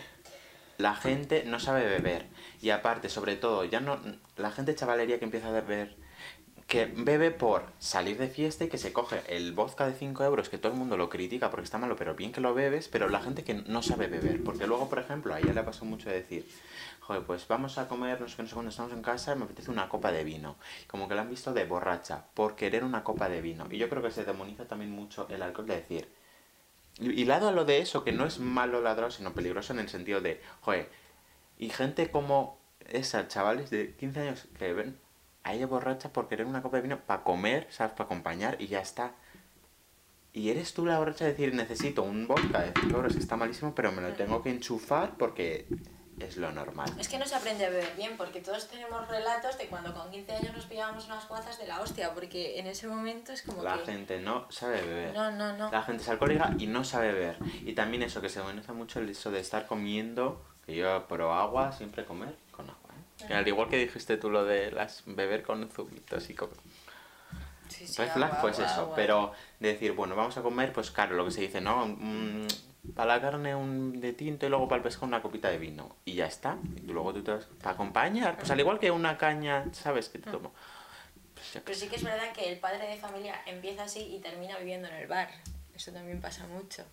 La 0.76 0.94
gente 0.94 1.42
no 1.46 1.58
sabe 1.58 1.84
beber. 1.84 2.28
Y 2.62 2.70
aparte, 2.70 3.08
sobre 3.08 3.34
todo, 3.34 3.64
ya 3.64 3.80
no. 3.80 4.00
La 4.36 4.52
gente 4.52 4.76
chavalería 4.76 5.18
que 5.18 5.24
empieza 5.24 5.48
a 5.48 5.50
beber. 5.50 5.96
Que 6.68 6.84
bebe 6.84 7.32
por 7.32 7.64
salir 7.80 8.18
de 8.18 8.28
fiesta 8.28 8.64
y 8.64 8.68
que 8.68 8.78
se 8.78 8.92
coge 8.92 9.22
el 9.26 9.52
vodka 9.54 9.86
de 9.86 9.94
5 9.94 10.22
euros, 10.22 10.48
que 10.48 10.58
todo 10.58 10.70
el 10.70 10.78
mundo 10.78 10.96
lo 10.96 11.08
critica 11.08 11.50
porque 11.50 11.64
está 11.64 11.78
malo, 11.78 11.96
pero 11.96 12.14
bien 12.14 12.30
que 12.30 12.40
lo 12.40 12.54
bebes, 12.54 12.88
pero 12.88 13.08
la 13.08 13.20
gente 13.20 13.42
que 13.42 13.54
no 13.54 13.82
sabe 13.82 14.06
beber. 14.06 14.44
Porque 14.44 14.66
luego, 14.66 14.88
por 14.88 15.00
ejemplo, 15.00 15.34
a 15.34 15.40
ella 15.40 15.54
le 15.54 15.62
pasó 15.62 15.84
mucho 15.86 16.10
de 16.10 16.16
decir, 16.16 16.46
joder, 17.00 17.22
pues 17.22 17.48
vamos 17.48 17.78
a 17.78 17.88
comer, 17.88 18.20
no 18.20 18.28
sé 18.28 18.36
qué, 18.36 18.42
no 18.42 18.48
sé 18.48 18.54
cuándo 18.54 18.70
estamos 18.70 18.92
en 18.92 19.02
casa, 19.02 19.34
me 19.34 19.46
apetece 19.46 19.70
una 19.70 19.88
copa 19.88 20.12
de 20.12 20.24
vino. 20.24 20.56
Como 20.86 21.08
que 21.08 21.14
la 21.14 21.22
han 21.22 21.30
visto 21.30 21.54
de 21.54 21.64
borracha, 21.64 22.26
por 22.34 22.54
querer 22.54 22.84
una 22.84 23.02
copa 23.02 23.30
de 23.30 23.40
vino. 23.40 23.66
Y 23.70 23.78
yo 23.78 23.88
creo 23.88 24.02
que 24.02 24.10
se 24.10 24.24
demoniza 24.24 24.68
también 24.68 24.90
mucho 24.90 25.26
el 25.30 25.42
alcohol 25.42 25.66
de 25.66 25.76
decir, 25.76 26.08
y 27.00 27.24
lado 27.24 27.48
a 27.48 27.52
lo 27.52 27.64
de 27.64 27.78
eso, 27.78 28.04
que 28.04 28.12
no 28.12 28.26
es 28.26 28.40
malo 28.40 28.82
la 28.82 28.94
droga, 28.94 29.10
sino 29.10 29.32
peligroso 29.32 29.72
en 29.72 29.78
el 29.78 29.88
sentido 29.88 30.20
de, 30.20 30.42
joder, 30.60 30.90
y 31.56 31.70
gente 31.70 32.10
como 32.10 32.58
esa, 32.88 33.28
chavales 33.28 33.70
de 33.70 33.94
15 33.94 34.20
años 34.20 34.48
que 34.58 34.72
ven 34.72 34.98
a 35.48 35.54
ella 35.54 35.66
borracha 35.66 36.12
por 36.12 36.28
querer 36.28 36.44
una 36.46 36.60
copa 36.60 36.76
de 36.76 36.82
vino 36.82 37.00
para 37.00 37.24
comer, 37.24 37.66
¿sabes? 37.70 37.94
Para 37.94 38.04
acompañar 38.04 38.60
y 38.60 38.66
ya 38.66 38.80
está. 38.80 39.12
Y 40.34 40.50
eres 40.50 40.74
tú 40.74 40.84
la 40.84 40.98
borracha 40.98 41.24
de 41.24 41.30
decir, 41.30 41.54
necesito 41.54 42.02
un 42.02 42.28
vodka 42.28 42.60
de 42.60 42.72
5 42.78 42.94
euros 42.94 43.14
que 43.14 43.18
está 43.20 43.36
malísimo, 43.36 43.74
pero 43.74 43.90
me 43.90 44.02
lo 44.02 44.12
tengo 44.12 44.42
que 44.42 44.50
enchufar 44.50 45.16
porque 45.16 45.66
es 46.20 46.36
lo 46.36 46.52
normal. 46.52 46.92
Es 46.98 47.08
que 47.08 47.18
no 47.18 47.24
se 47.24 47.34
aprende 47.34 47.64
a 47.64 47.70
beber 47.70 47.96
bien, 47.96 48.18
porque 48.18 48.42
todos 48.42 48.68
tenemos 48.68 49.08
relatos 49.08 49.56
de 49.56 49.68
cuando 49.68 49.94
con 49.94 50.10
15 50.10 50.32
años 50.32 50.54
nos 50.54 50.66
pillábamos 50.66 51.06
unas 51.06 51.26
guazas 51.26 51.58
de 51.58 51.66
la 51.66 51.80
hostia, 51.80 52.12
porque 52.12 52.58
en 52.58 52.66
ese 52.66 52.86
momento 52.86 53.32
es 53.32 53.40
como 53.40 53.62
La 53.62 53.78
que... 53.78 53.92
gente 53.92 54.20
no 54.20 54.50
sabe 54.50 54.82
beber. 54.82 55.14
No, 55.14 55.30
no, 55.30 55.56
no. 55.56 55.70
La 55.70 55.82
gente 55.82 56.02
es 56.02 56.08
alcohólica 56.10 56.54
y 56.58 56.66
no 56.66 56.84
sabe 56.84 57.12
beber. 57.12 57.38
Y 57.64 57.72
también 57.72 58.02
eso, 58.02 58.20
que 58.20 58.28
se 58.28 58.40
demoniza 58.40 58.74
mucho 58.74 59.00
el 59.00 59.08
eso 59.08 59.30
de 59.30 59.40
estar 59.40 59.66
comiendo, 59.66 60.44
que 60.66 60.76
yo 60.76 61.08
pro 61.08 61.32
agua, 61.32 61.72
siempre 61.72 62.04
comer 62.04 62.36
al 63.30 63.46
igual 63.48 63.68
que 63.68 63.76
dijiste 63.76 64.16
tú 64.16 64.30
lo 64.30 64.44
de 64.44 64.70
las 64.70 65.02
beber 65.06 65.42
con 65.42 65.68
zumitos 65.70 66.30
y 66.30 66.34
con... 66.34 66.50
Sí, 67.68 67.86
sí, 67.86 68.00
Red 68.00 68.10
agua, 68.10 68.40
pues 68.40 68.58
agua, 68.58 68.70
eso, 68.70 68.80
agua. 68.82 68.96
pero 68.96 69.32
decir, 69.60 69.92
bueno, 69.92 70.16
vamos 70.16 70.36
a 70.38 70.42
comer, 70.42 70.72
pues 70.72 70.90
claro, 70.90 71.16
lo 71.16 71.24
que 71.26 71.30
se 71.30 71.42
dice, 71.42 71.60
¿no? 71.60 71.86
Mm, 71.86 72.46
para 72.94 73.16
la 73.16 73.20
carne 73.20 73.54
un 73.54 74.00
de 74.00 74.12
tinto 74.12 74.46
y 74.46 74.48
luego 74.48 74.68
para 74.68 74.78
el 74.78 74.82
pescado 74.82 75.06
una 75.06 75.20
copita 75.20 75.50
de 75.50 75.58
vino. 75.58 75.96
Y 76.04 76.14
ya 76.14 76.26
está. 76.26 76.56
Y 76.76 76.86
luego 76.86 77.12
tú 77.12 77.22
te 77.22 77.32
vas 77.32 77.46
para 77.60 77.72
acompañar, 77.72 78.36
pues 78.36 78.50
al 78.50 78.60
igual 78.60 78.78
que 78.78 78.90
una 78.90 79.18
caña, 79.18 79.66
¿sabes? 79.72 80.08
Que 80.08 80.18
te 80.18 80.30
tomo. 80.30 80.52
Pues 81.34 81.62
Pero 81.64 81.78
sí 81.78 81.88
que 81.88 81.96
es 81.96 82.02
verdad 82.02 82.32
que 82.32 82.50
el 82.50 82.58
padre 82.58 82.88
de 82.88 82.96
familia 82.96 83.40
empieza 83.46 83.84
así 83.84 84.00
y 84.00 84.18
termina 84.20 84.58
viviendo 84.58 84.88
en 84.88 84.94
el 84.94 85.06
bar. 85.06 85.28
Eso 85.74 85.92
también 85.92 86.20
pasa 86.20 86.46
mucho. 86.46 86.84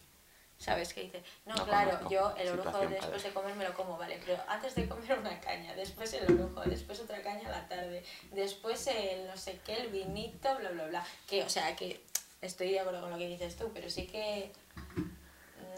¿Sabes? 0.57 0.93
Que 0.93 1.01
dice, 1.03 1.21
no, 1.45 1.55
No 1.55 1.65
claro, 1.65 1.91
conozco. 1.91 2.09
yo 2.09 2.33
el 2.37 2.47
orujo 2.49 2.69
Situación 2.69 2.91
después 2.93 3.11
padre. 3.23 3.27
de 3.29 3.33
comer 3.33 3.55
me 3.55 3.63
lo 3.65 3.73
como, 3.73 3.97
vale, 3.97 4.19
pero 4.25 4.41
antes 4.47 4.73
de 4.75 4.87
comer 4.87 5.19
una 5.19 5.39
caña, 5.41 5.75
después 5.75 6.13
el 6.13 6.31
orujo, 6.33 6.61
después 6.61 6.99
otra 7.01 7.21
caña 7.21 7.47
a 7.49 7.51
la 7.51 7.67
tarde, 7.67 8.03
después 8.31 8.87
el 8.87 9.27
no 9.27 9.35
sé 9.37 9.59
qué, 9.65 9.75
el 9.81 9.89
vinito, 9.89 10.55
bla, 10.57 10.71
bla, 10.71 10.87
bla. 10.87 11.05
Que, 11.27 11.43
o 11.43 11.49
sea, 11.49 11.75
que 11.75 12.01
estoy 12.41 12.71
de 12.71 12.79
acuerdo 12.79 13.01
con 13.01 13.11
lo 13.11 13.17
que 13.17 13.27
dices 13.27 13.55
tú, 13.57 13.69
pero 13.73 13.89
sí 13.89 14.07
que 14.07 14.51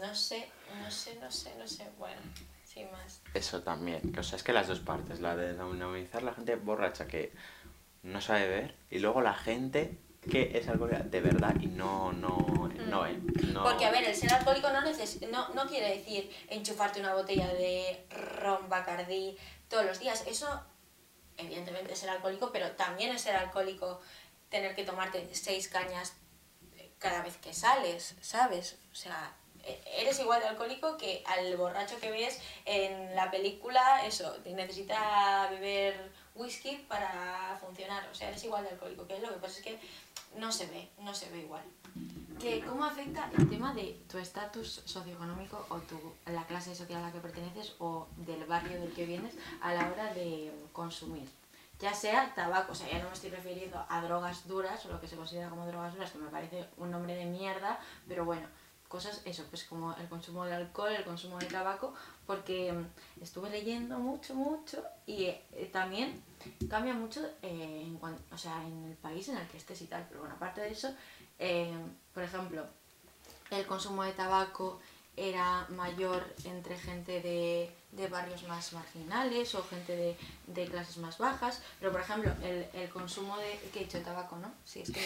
no 0.00 0.14
sé, 0.14 0.48
no 0.80 0.90
sé, 0.90 1.16
no 1.20 1.30
sé, 1.30 1.54
no 1.58 1.66
sé, 1.66 1.84
bueno, 1.98 2.20
sí 2.64 2.86
eso 3.34 3.62
también. 3.62 4.12
Que, 4.12 4.20
o 4.20 4.22
sea, 4.22 4.36
es 4.36 4.42
que 4.44 4.52
las 4.52 4.68
dos 4.68 4.80
partes, 4.80 5.20
la 5.20 5.34
de 5.36 5.54
demonizar 5.54 6.22
la 6.22 6.32
gente 6.34 6.54
borracha 6.56 7.06
que 7.08 7.32
no 8.04 8.20
sabe 8.20 8.46
beber 8.48 8.74
y 8.90 9.00
luego 9.00 9.20
la 9.22 9.34
gente 9.34 9.98
que 10.30 10.50
es 10.58 10.68
alcohólica 10.68 11.00
de 11.00 11.20
verdad 11.20 11.54
y 11.60 11.66
no, 11.66 12.12
no, 12.12 12.70
no, 12.86 13.06
eh, 13.06 13.18
no- 13.52 13.62
Porque, 13.62 13.84
a 13.86 13.90
ver, 13.90 14.04
el 14.04 14.14
ser 14.14 14.32
alcohólico 14.32 14.68
no, 14.70 14.80
neces 14.82 15.20
no, 15.30 15.48
no 15.50 15.66
quiere 15.66 15.96
decir 15.96 16.30
enchufarte 16.48 17.00
una 17.00 17.14
botella 17.14 17.46
de 17.54 18.04
ron 18.10 18.68
Bacardí 18.68 19.36
todos 19.68 19.84
los 19.84 19.98
días. 20.00 20.24
Eso, 20.26 20.48
evidentemente, 21.36 21.92
es 21.92 21.98
ser 22.00 22.10
alcohólico, 22.10 22.50
pero 22.52 22.72
también 22.72 23.10
es 23.12 23.22
ser 23.22 23.36
alcohólico 23.36 24.00
tener 24.50 24.74
que 24.74 24.84
tomarte 24.84 25.28
seis 25.34 25.68
cañas 25.68 26.14
cada 26.98 27.22
vez 27.22 27.36
que 27.36 27.52
sales, 27.54 28.16
¿sabes? 28.20 28.76
O 28.90 28.94
sea, 28.94 29.32
e- 29.62 29.80
eres 29.98 30.18
igual 30.20 30.40
de 30.40 30.48
alcohólico 30.48 30.96
que 30.98 31.22
al 31.26 31.56
borracho 31.56 31.98
que 32.00 32.10
ves 32.10 32.40
en 32.64 33.14
la 33.14 33.30
película, 33.30 34.04
eso, 34.04 34.36
necesita 34.44 35.46
beber 35.50 36.10
whisky 36.38 36.76
para 36.88 37.58
funcionar. 37.60 38.08
O 38.10 38.14
sea, 38.14 38.28
eres 38.28 38.44
igual 38.44 38.64
de 38.64 38.70
alcohólico 38.70 39.06
que 39.06 39.16
él. 39.16 39.22
Lo 39.22 39.34
que 39.34 39.40
pasa 39.40 39.58
es 39.58 39.64
que 39.64 39.78
no 40.36 40.52
se 40.52 40.66
ve, 40.66 40.88
no 41.00 41.14
se 41.14 41.28
ve 41.30 41.40
igual. 41.40 41.64
Que, 42.38 42.60
¿Cómo 42.60 42.84
afecta 42.84 43.28
el 43.36 43.48
tema 43.48 43.74
de 43.74 44.00
tu 44.08 44.18
estatus 44.18 44.82
socioeconómico 44.84 45.66
o 45.70 45.78
tu, 45.78 45.98
la 46.26 46.46
clase 46.46 46.74
social 46.74 47.02
a 47.02 47.06
la 47.06 47.12
que 47.12 47.18
perteneces 47.18 47.74
o 47.80 48.06
del 48.16 48.44
barrio 48.44 48.80
del 48.80 48.92
que 48.92 49.06
vienes 49.06 49.34
a 49.60 49.74
la 49.74 49.88
hora 49.88 50.14
de 50.14 50.52
consumir? 50.72 51.28
Ya 51.80 51.94
sea 51.94 52.34
tabaco, 52.34 52.72
o 52.72 52.74
sea, 52.74 52.88
ya 52.90 52.98
no 52.98 53.08
me 53.08 53.14
estoy 53.14 53.30
refiriendo 53.30 53.84
a 53.88 54.00
drogas 54.02 54.46
duras 54.48 54.84
o 54.86 54.88
lo 54.88 55.00
que 55.00 55.08
se 55.08 55.16
considera 55.16 55.48
como 55.48 55.66
drogas 55.66 55.94
duras, 55.94 56.10
que 56.10 56.18
me 56.18 56.28
parece 56.28 56.66
un 56.76 56.90
nombre 56.90 57.14
de 57.14 57.24
mierda, 57.24 57.78
pero 58.08 58.24
bueno, 58.24 58.48
cosas, 58.88 59.22
eso, 59.24 59.44
pues 59.50 59.64
como 59.64 59.94
el 59.94 60.08
consumo 60.08 60.44
de 60.44 60.54
alcohol, 60.54 60.90
el 60.90 61.04
consumo 61.04 61.38
de 61.38 61.46
tabaco, 61.46 61.94
porque 62.28 62.70
mm, 62.72 63.22
estuve 63.22 63.48
leyendo 63.48 63.98
mucho, 63.98 64.34
mucho 64.34 64.84
y 65.06 65.24
eh, 65.24 65.70
también 65.72 66.22
cambia 66.68 66.92
mucho 66.92 67.26
eh, 67.42 67.82
en, 67.86 67.96
cuan- 67.98 68.18
o 68.30 68.36
sea, 68.36 68.62
en 68.64 68.84
el 68.84 68.96
país 68.96 69.28
en 69.30 69.38
el 69.38 69.48
que 69.48 69.56
estés 69.56 69.80
y 69.80 69.86
tal, 69.86 70.04
pero 70.08 70.20
bueno, 70.20 70.34
aparte 70.36 70.60
de 70.60 70.68
eso, 70.70 70.94
eh, 71.38 71.72
por 72.12 72.22
ejemplo, 72.22 72.66
el 73.50 73.66
consumo 73.66 74.04
de 74.04 74.12
tabaco 74.12 74.78
era 75.18 75.66
mayor 75.70 76.34
entre 76.44 76.78
gente 76.78 77.20
de, 77.20 77.74
de 77.92 78.08
barrios 78.08 78.42
más 78.44 78.72
marginales 78.72 79.54
o 79.54 79.62
gente 79.64 79.96
de, 79.96 80.16
de 80.46 80.66
clases 80.66 80.98
más 80.98 81.18
bajas, 81.18 81.60
pero 81.80 81.90
por 81.92 82.00
ejemplo, 82.00 82.32
el, 82.42 82.68
el 82.72 82.88
consumo 82.90 83.36
de... 83.38 83.58
que 83.72 83.80
he 83.80 83.84
dicho 83.84 84.00
tabaco, 84.00 84.36
no? 84.36 84.52
Sí, 84.64 84.80
es 84.80 84.90
que, 84.90 85.00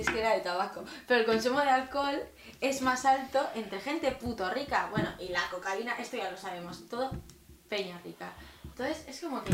es 0.00 0.08
que 0.08 0.20
era 0.20 0.34
de 0.34 0.40
tabaco. 0.40 0.84
Pero 1.06 1.20
el 1.20 1.26
consumo 1.26 1.60
de 1.60 1.70
alcohol 1.70 2.22
es 2.60 2.82
más 2.82 3.04
alto 3.04 3.46
entre 3.54 3.80
gente 3.80 4.12
puto 4.12 4.48
rica. 4.50 4.88
Bueno, 4.90 5.10
y 5.18 5.28
la 5.28 5.48
cocaína, 5.50 5.94
esto 5.98 6.16
ya 6.16 6.30
lo 6.30 6.36
sabemos, 6.36 6.88
todo 6.88 7.10
peña 7.68 7.98
rica. 8.04 8.32
Entonces 8.64 9.04
es 9.08 9.20
como 9.20 9.42
que... 9.42 9.52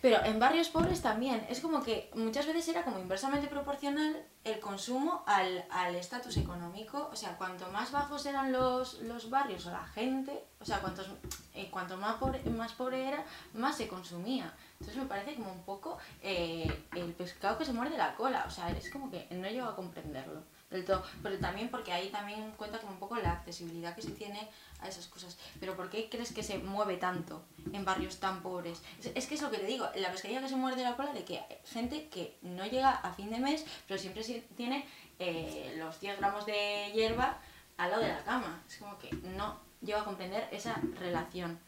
Pero 0.00 0.24
en 0.24 0.38
barrios 0.38 0.68
pobres 0.68 1.02
también. 1.02 1.46
Es 1.48 1.60
como 1.60 1.82
que 1.82 2.10
muchas 2.14 2.46
veces 2.46 2.68
era 2.68 2.84
como 2.84 2.98
inversamente 2.98 3.48
proporcional 3.48 4.24
el 4.44 4.58
consumo 4.58 5.22
al 5.26 5.94
estatus 5.94 6.36
económico. 6.38 7.10
O 7.12 7.16
sea, 7.16 7.36
cuanto 7.36 7.70
más 7.70 7.92
bajos 7.92 8.24
eran 8.24 8.50
los, 8.52 9.00
los 9.00 9.28
barrios 9.28 9.66
o 9.66 9.70
la 9.70 9.84
gente, 9.84 10.44
o 10.58 10.64
sea, 10.64 10.80
cuantos, 10.80 11.10
eh, 11.54 11.68
cuanto 11.70 11.96
más 11.98 12.16
pobre, 12.16 12.42
más 12.50 12.72
pobre 12.72 13.08
era, 13.08 13.24
más 13.52 13.76
se 13.76 13.88
consumía. 13.88 14.54
Entonces 14.74 14.96
me 14.96 15.08
parece 15.08 15.34
como 15.34 15.52
un 15.52 15.62
poco 15.64 15.98
eh, 16.22 16.86
el 16.96 17.12
pescado 17.12 17.58
que 17.58 17.66
se 17.66 17.74
muerde 17.74 17.98
la 17.98 18.14
cola. 18.14 18.44
O 18.46 18.50
sea, 18.50 18.70
es 18.70 18.90
como 18.90 19.10
que 19.10 19.26
no 19.30 19.48
llego 19.48 19.68
a 19.68 19.76
comprenderlo 19.76 20.42
del 20.70 20.84
todo. 20.84 21.04
Pero 21.22 21.38
también 21.38 21.68
porque 21.68 21.92
ahí 21.92 22.08
también 22.08 22.52
cuenta 22.52 22.78
como 22.78 22.92
un 22.92 22.98
poco 22.98 23.16
la 23.16 23.32
accesibilidad 23.32 23.94
que 23.94 24.02
se 24.02 24.10
tiene 24.10 24.48
a 24.80 24.88
esas 24.88 25.06
cosas. 25.06 25.36
Pero 25.58 25.76
¿por 25.76 25.90
qué 25.90 26.08
crees 26.08 26.32
que 26.32 26.42
se 26.42 26.58
mueve 26.58 26.96
tanto 26.96 27.42
en 27.72 27.84
barrios 27.84 28.18
tan 28.18 28.42
pobres? 28.42 28.82
Es, 29.14 29.26
que 29.26 29.34
es 29.34 29.42
lo 29.42 29.50
que 29.50 29.58
te 29.58 29.66
digo, 29.66 29.88
la 29.96 30.10
pescadilla 30.10 30.40
que 30.40 30.48
se 30.48 30.56
muerde 30.56 30.82
la 30.82 30.96
cola 30.96 31.12
de 31.12 31.24
que 31.24 31.40
gente 31.64 32.08
que 32.08 32.36
no 32.42 32.64
llega 32.64 32.90
a 32.90 33.12
fin 33.12 33.30
de 33.30 33.38
mes, 33.38 33.64
pero 33.86 33.98
siempre 33.98 34.22
tiene 34.56 34.86
eh, 35.18 35.74
los 35.78 36.00
10 36.00 36.18
gramos 36.18 36.46
de 36.46 36.90
hierba 36.94 37.38
al 37.76 37.90
lado 37.90 38.02
de 38.02 38.08
la 38.08 38.24
cama. 38.24 38.62
Es 38.68 38.76
como 38.76 38.98
que 38.98 39.10
no 39.36 39.60
llego 39.80 40.00
a 40.00 40.04
comprender 40.04 40.48
esa 40.52 40.80
relación. 40.98 41.58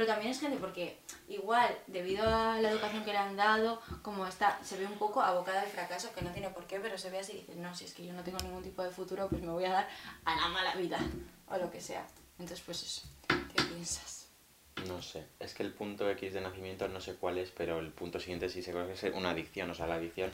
Pero 0.00 0.12
también 0.12 0.30
es 0.30 0.40
gente 0.40 0.56
porque 0.56 0.96
igual, 1.28 1.76
debido 1.86 2.26
a 2.26 2.58
la 2.58 2.70
educación 2.70 3.04
que 3.04 3.12
le 3.12 3.18
han 3.18 3.36
dado, 3.36 3.82
como 4.00 4.26
está, 4.26 4.58
se 4.64 4.78
ve 4.78 4.86
un 4.86 4.96
poco 4.96 5.20
abocada 5.20 5.60
al 5.60 5.68
fracaso, 5.68 6.10
que 6.14 6.22
no 6.22 6.30
tiene 6.30 6.48
por 6.48 6.66
qué, 6.66 6.80
pero 6.80 6.96
se 6.96 7.10
ve 7.10 7.18
así 7.18 7.32
y 7.32 7.40
dice, 7.40 7.54
no, 7.56 7.74
si 7.74 7.84
es 7.84 7.92
que 7.92 8.06
yo 8.06 8.14
no 8.14 8.22
tengo 8.22 8.38
ningún 8.38 8.62
tipo 8.62 8.82
de 8.82 8.88
futuro, 8.88 9.28
pues 9.28 9.42
me 9.42 9.50
voy 9.50 9.66
a 9.66 9.72
dar 9.72 9.88
a 10.24 10.36
la 10.36 10.48
mala 10.48 10.74
vida, 10.74 10.98
o 11.48 11.58
lo 11.58 11.70
que 11.70 11.82
sea. 11.82 12.06
Entonces, 12.38 12.62
pues 12.64 12.82
eso, 12.82 13.02
¿qué 13.28 13.62
piensas? 13.62 14.28
No 14.86 15.02
sé, 15.02 15.26
es 15.38 15.52
que 15.52 15.64
el 15.64 15.74
punto 15.74 16.08
X 16.08 16.32
de 16.32 16.40
nacimiento 16.40 16.88
no 16.88 17.02
sé 17.02 17.16
cuál 17.16 17.36
es, 17.36 17.50
pero 17.50 17.78
el 17.78 17.92
punto 17.92 18.18
siguiente 18.20 18.48
sí 18.48 18.62
sé 18.62 18.72
que 18.72 18.92
es 18.92 19.14
una 19.14 19.32
adicción. 19.32 19.70
O 19.70 19.74
sea, 19.74 19.86
la 19.86 19.96
adicción, 19.96 20.30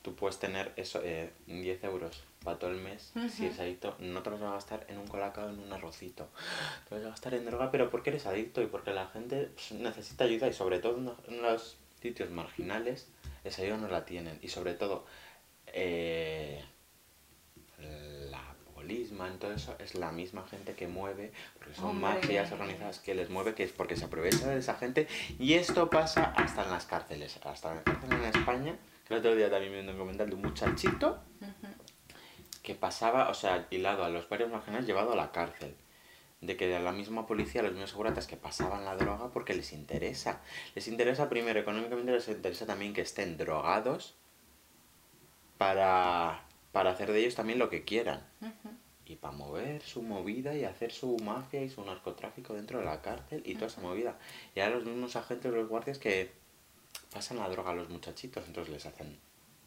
tú 0.00 0.14
puedes 0.14 0.38
tener 0.38 0.72
eso, 0.76 1.02
eh, 1.04 1.30
10 1.46 1.84
euros 1.84 2.22
para 2.44 2.58
todo 2.58 2.70
el 2.70 2.78
mes, 2.78 3.12
si 3.30 3.44
eres 3.46 3.60
adicto, 3.60 3.96
no 3.98 4.22
te 4.22 4.30
los 4.30 4.40
vas 4.40 4.50
a 4.50 4.54
gastar 4.54 4.86
en 4.88 4.98
un 4.98 5.06
colacao, 5.06 5.50
en 5.50 5.58
un 5.58 5.72
arrocito. 5.72 6.28
Te 6.88 6.94
vas 6.94 7.04
a 7.04 7.08
gastar 7.10 7.34
en 7.34 7.44
droga, 7.44 7.70
pero 7.70 7.90
porque 7.90 8.10
eres 8.10 8.26
adicto 8.26 8.62
y 8.62 8.66
porque 8.66 8.92
la 8.92 9.06
gente 9.08 9.50
pues, 9.54 9.72
necesita 9.72 10.24
ayuda 10.24 10.48
y 10.48 10.52
sobre 10.54 10.78
todo 10.78 10.96
en 10.96 11.04
los- 11.42 11.76
en 11.76 12.00
sitios 12.00 12.30
marginales, 12.30 13.08
esa 13.44 13.60
ayuda 13.62 13.76
no 13.76 13.88
la 13.88 14.04
tienen. 14.06 14.38
Y 14.40 14.48
sobre 14.48 14.72
todo, 14.74 15.04
eh, 15.66 16.64
la 18.30 18.42
polisman, 18.74 19.38
todo 19.38 19.52
eso, 19.52 19.74
es 19.78 19.94
la 19.94 20.10
misma 20.12 20.46
gente 20.46 20.74
que 20.74 20.86
mueve, 20.88 21.32
porque 21.58 21.74
son 21.74 21.90
Hombre. 21.90 22.14
mafias 22.14 22.50
organizadas 22.52 22.98
que 23.00 23.14
les 23.14 23.28
mueve, 23.30 23.54
que 23.54 23.64
es 23.64 23.72
porque 23.72 23.96
se 23.96 24.06
aprovecha 24.06 24.48
de 24.48 24.58
esa 24.58 24.74
gente. 24.76 25.06
Y 25.38 25.54
esto 25.54 25.90
pasa 25.90 26.32
hasta 26.36 26.64
en 26.64 26.70
las 26.70 26.86
cárceles, 26.86 27.38
hasta 27.44 27.68
en 27.70 27.74
las 27.76 27.84
cárceles 27.84 28.18
en 28.18 28.40
España, 28.40 28.76
que 29.06 29.14
el 29.14 29.20
otro 29.20 29.34
día 29.34 29.50
también 29.50 29.72
vi 29.72 29.78
un 29.80 29.86
documental 29.86 30.28
de 30.30 30.34
un 30.36 30.42
muchachito 30.42 31.18
que 32.70 32.76
pasaba, 32.76 33.28
o 33.30 33.34
sea, 33.34 33.66
hilado 33.72 34.04
a 34.04 34.10
los 34.10 34.28
barrios 34.28 34.48
marginales, 34.48 34.86
llevado 34.86 35.12
a 35.12 35.16
la 35.16 35.32
cárcel. 35.32 35.74
De 36.40 36.56
que 36.56 36.78
la 36.78 36.92
misma 36.92 37.26
policía, 37.26 37.62
los 37.62 37.72
mismos 37.72 37.90
seguratas 37.90 38.28
que 38.28 38.36
pasaban 38.36 38.84
la 38.84 38.94
droga 38.94 39.32
porque 39.32 39.54
les 39.54 39.72
interesa. 39.72 40.40
Les 40.76 40.86
interesa 40.86 41.28
primero, 41.28 41.58
económicamente 41.58 42.12
les 42.12 42.28
interesa 42.28 42.66
también 42.66 42.92
que 42.92 43.00
estén 43.00 43.36
drogados 43.36 44.14
para, 45.58 46.44
para 46.70 46.90
hacer 46.90 47.10
de 47.10 47.18
ellos 47.18 47.34
también 47.34 47.58
lo 47.58 47.70
que 47.70 47.82
quieran. 47.82 48.24
Y 49.04 49.16
para 49.16 49.36
mover 49.36 49.82
su 49.82 50.02
movida 50.02 50.54
y 50.54 50.62
hacer 50.62 50.92
su 50.92 51.16
mafia 51.24 51.64
y 51.64 51.70
su 51.70 51.84
narcotráfico 51.84 52.54
dentro 52.54 52.78
de 52.78 52.84
la 52.84 53.02
cárcel 53.02 53.42
y 53.44 53.54
toda 53.54 53.66
esa 53.66 53.80
movida. 53.80 54.16
Y 54.54 54.60
ahora 54.60 54.76
los 54.76 54.84
mismos 54.84 55.16
agentes, 55.16 55.52
los 55.52 55.68
guardias 55.68 55.98
que 55.98 56.30
pasan 57.12 57.38
la 57.38 57.48
droga 57.48 57.72
a 57.72 57.74
los 57.74 57.88
muchachitos, 57.88 58.44
entonces 58.46 58.72
les 58.72 58.86
hacen 58.86 59.18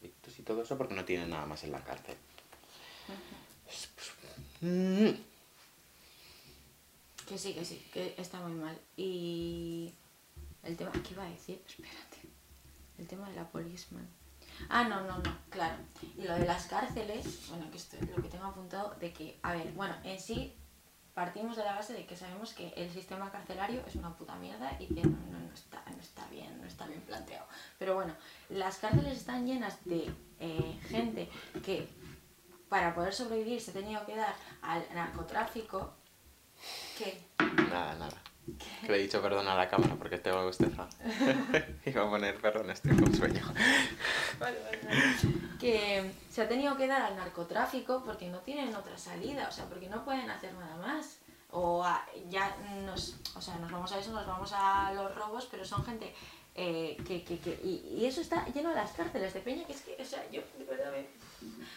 y 0.02 0.42
todo 0.44 0.62
eso 0.62 0.78
porque 0.78 0.96
no 0.96 1.04
tienen 1.04 1.32
nada 1.32 1.46
más 1.46 1.66
en 1.66 1.74
la 1.74 1.84
cárcel. 1.84 2.16
Que 7.28 7.38
sí, 7.38 7.54
que 7.54 7.66
sí, 7.66 7.86
que 7.94 8.16
está 8.18 8.40
muy 8.40 8.54
mal. 8.54 8.78
Y 8.98 9.94
el 10.64 10.78
tema, 10.78 10.92
¿qué 10.92 11.14
iba 11.14 11.24
a 11.24 11.30
decir? 11.30 11.62
Espérate. 11.68 12.20
El 12.98 13.08
tema 13.08 13.30
de 13.30 13.36
la 13.36 13.48
policeman. 13.50 14.08
Ah, 14.70 14.84
no, 14.84 15.02
no, 15.02 15.18
no, 15.18 15.38
claro. 15.50 15.78
Y 16.18 16.24
lo 16.24 16.36
de 16.36 16.46
las 16.46 16.68
cárceles, 16.68 17.50
bueno, 17.50 17.70
que 17.72 17.78
esto 17.78 17.98
es 17.98 18.10
lo 18.10 18.22
que 18.22 18.30
tengo 18.30 18.46
apuntado, 18.46 18.96
de 19.00 19.12
que, 19.12 19.40
a 19.42 19.54
ver, 19.54 19.72
bueno, 19.74 19.96
en 20.04 20.20
sí 20.20 20.54
partimos 21.14 21.56
de 21.58 21.64
la 21.64 21.76
base 21.76 21.94
de 21.94 22.06
que 22.06 22.16
sabemos 22.16 22.54
que 22.54 22.70
el 22.76 22.92
sistema 22.92 23.32
carcelario 23.32 23.84
es 23.86 23.96
una 23.96 24.16
puta 24.16 24.36
mierda 24.36 24.76
y 24.80 24.88
que 24.88 25.02
no, 25.02 25.18
no, 25.32 25.40
no 25.40 25.54
está, 25.54 25.84
no 25.92 26.02
está 26.02 26.28
bien, 26.28 26.60
no 26.60 26.68
está 26.68 26.88
bien 26.88 27.02
planteado. 27.02 27.46
Pero 27.78 27.96
bueno, 27.96 28.16
las 28.50 28.78
cárceles 28.78 29.18
están 29.18 29.46
llenas 29.46 29.84
de 29.86 30.12
eh, 30.40 30.80
gente 30.90 31.30
que 31.64 31.88
para 32.74 32.92
poder 32.96 33.14
sobrevivir 33.14 33.62
se 33.62 33.70
ha 33.70 33.74
tenido 33.76 34.04
que 34.04 34.16
dar 34.16 34.34
al 34.64 34.84
narcotráfico. 34.96 35.94
que 36.98 37.22
nada, 37.70 37.94
nada. 37.94 38.18
Que 38.82 38.92
le 38.92 38.98
he 38.98 39.02
dicho 39.04 39.22
perdón 39.22 39.48
a 39.48 39.54
la 39.56 39.70
cámara 39.70 39.94
porque 39.96 40.18
tengo 40.18 40.50
Estefa. 40.50 40.88
Iba 41.86 42.02
a 42.04 42.10
poner 42.10 42.42
perdón, 42.42 42.72
estoy 42.72 42.98
con 42.98 43.14
sueño. 43.16 43.44
que 45.60 46.12
se 46.32 46.42
ha 46.42 46.48
tenido 46.50 46.76
que 46.76 46.88
dar 46.88 47.04
al 47.04 47.16
narcotráfico 47.16 48.02
porque 48.04 48.28
no 48.30 48.40
tienen 48.40 48.74
otra 48.76 48.98
salida, 48.98 49.48
o 49.48 49.52
sea, 49.52 49.66
porque 49.66 49.88
no 49.88 50.04
pueden 50.04 50.28
hacer 50.32 50.52
nada 50.56 50.76
más. 50.78 51.20
O 51.52 51.84
a- 51.84 52.04
ya 52.30 52.56
nos, 52.88 53.18
o 53.36 53.42
sea, 53.42 53.56
nos 53.58 53.72
vamos 53.72 53.92
a 53.92 54.00
eso, 54.00 54.12
nos 54.12 54.26
vamos 54.26 54.52
a 54.56 54.92
los 54.94 55.14
robos, 55.14 55.48
pero 55.52 55.64
son 55.64 55.86
gente 55.86 56.12
eh, 56.56 56.98
que, 57.08 57.24
que, 57.24 57.38
que 57.38 57.52
y, 57.64 57.98
y 58.00 58.06
eso 58.08 58.20
está 58.22 58.46
lleno 58.48 58.70
de 58.70 58.76
las 58.76 58.92
cárceles 58.94 59.32
de 59.36 59.42
peña, 59.42 59.64
que 59.68 59.74
es 59.74 59.82
que, 59.82 59.96
o 60.02 60.06
sea, 60.06 60.24
yo 60.32 60.42
de 60.58 60.66
verdad 60.66 60.92
me... 60.92 61.06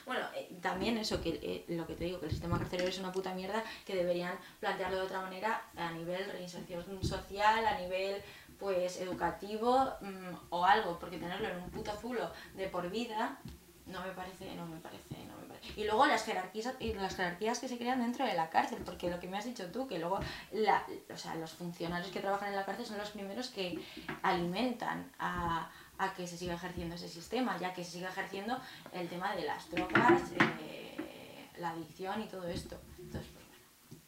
Bueno, 0.05 0.27
eh, 0.35 0.49
también 0.61 0.97
eso, 0.99 1.21
que 1.21 1.41
eh, 1.43 1.65
lo 1.69 1.87
que 1.87 1.95
te 1.95 2.05
digo, 2.05 2.21
que 2.21 2.27
el 2.27 2.33
sistema 2.33 2.59
carcelario 2.59 2.91
es 2.91 2.99
una 2.99 3.13
puta 3.13 3.35
mierda, 3.35 3.63
que 3.85 3.97
deberían 3.97 4.39
plantearlo 4.61 4.99
de 4.99 5.03
otra 5.03 5.21
manera 5.21 5.63
a 5.77 5.91
nivel 5.93 6.25
reinserción 6.31 6.85
social, 7.03 7.67
a 7.67 7.79
nivel 7.79 8.23
pues 8.59 9.01
educativo 9.01 9.93
mm, 10.01 10.35
o 10.51 10.65
algo, 10.65 10.99
porque 10.99 11.19
tenerlo 11.19 11.49
en 11.49 11.57
un 11.57 11.71
puto 11.71 11.93
zulo 12.01 12.31
de 12.55 12.69
por 12.69 12.89
vida 12.91 13.39
No 13.87 14.01
me 14.01 14.13
parece, 14.13 14.55
no 14.57 14.67
me 14.67 14.79
parece, 14.79 15.15
no 15.29 15.37
me 15.41 15.47
parece. 15.47 15.81
Y 15.81 15.85
luego 15.85 16.07
las 16.07 16.25
jerarquías, 16.25 16.75
y 16.81 16.93
las 16.95 17.15
jerarquías 17.15 17.61
que 17.61 17.69
se 17.69 17.79
crean 17.79 18.01
dentro 18.01 18.27
de 18.27 18.35
la 18.35 18.51
cárcel, 18.51 18.83
porque 18.85 19.11
lo 19.11 19.21
que 19.21 19.29
me 19.29 19.39
has 19.39 19.45
dicho 19.45 19.71
tú, 19.71 19.87
que 19.87 19.99
luego 19.99 20.19
la, 20.53 20.85
o 21.13 21.17
sea, 21.17 21.35
los 21.37 21.53
funcionarios 21.53 22.11
que 22.11 22.21
trabajan 22.21 22.49
en 22.49 22.57
la 22.57 22.65
cárcel 22.65 22.87
son 22.87 22.99
los 22.99 23.11
primeros 23.11 23.49
que 23.51 23.79
alimentan 24.23 25.13
a, 25.19 25.71
a 25.99 26.13
que 26.15 26.27
se 26.27 26.37
siga 26.37 26.55
ejerciendo 26.55 26.95
ese 26.95 27.09
sistema, 27.09 27.59
ya 27.59 27.73
que 27.73 27.85
se 27.85 27.93
siga 27.93 28.09
ejerciendo 28.09 28.61
el 28.93 29.09
tema 29.09 29.35
de 29.35 29.45
las 29.45 29.71
drogas, 29.71 30.23
eh, 30.61 31.49
la 31.59 31.71
adicción 31.71 32.23
y 32.23 32.27
todo 32.27 32.47
esto. 32.49 32.79
Entonces, 32.99 33.31
pues 33.33 33.45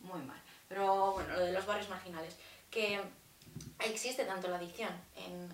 bueno, 0.00 0.14
muy 0.14 0.26
mal. 0.26 0.42
Pero 0.68 1.12
bueno, 1.12 1.34
lo 1.34 1.40
de 1.40 1.52
los 1.52 1.66
barrios 1.66 1.88
marginales, 1.88 2.36
que 2.70 3.00
existe 3.80 4.24
tanto 4.24 4.48
la 4.48 4.56
adicción 4.56 4.90
en 5.16 5.48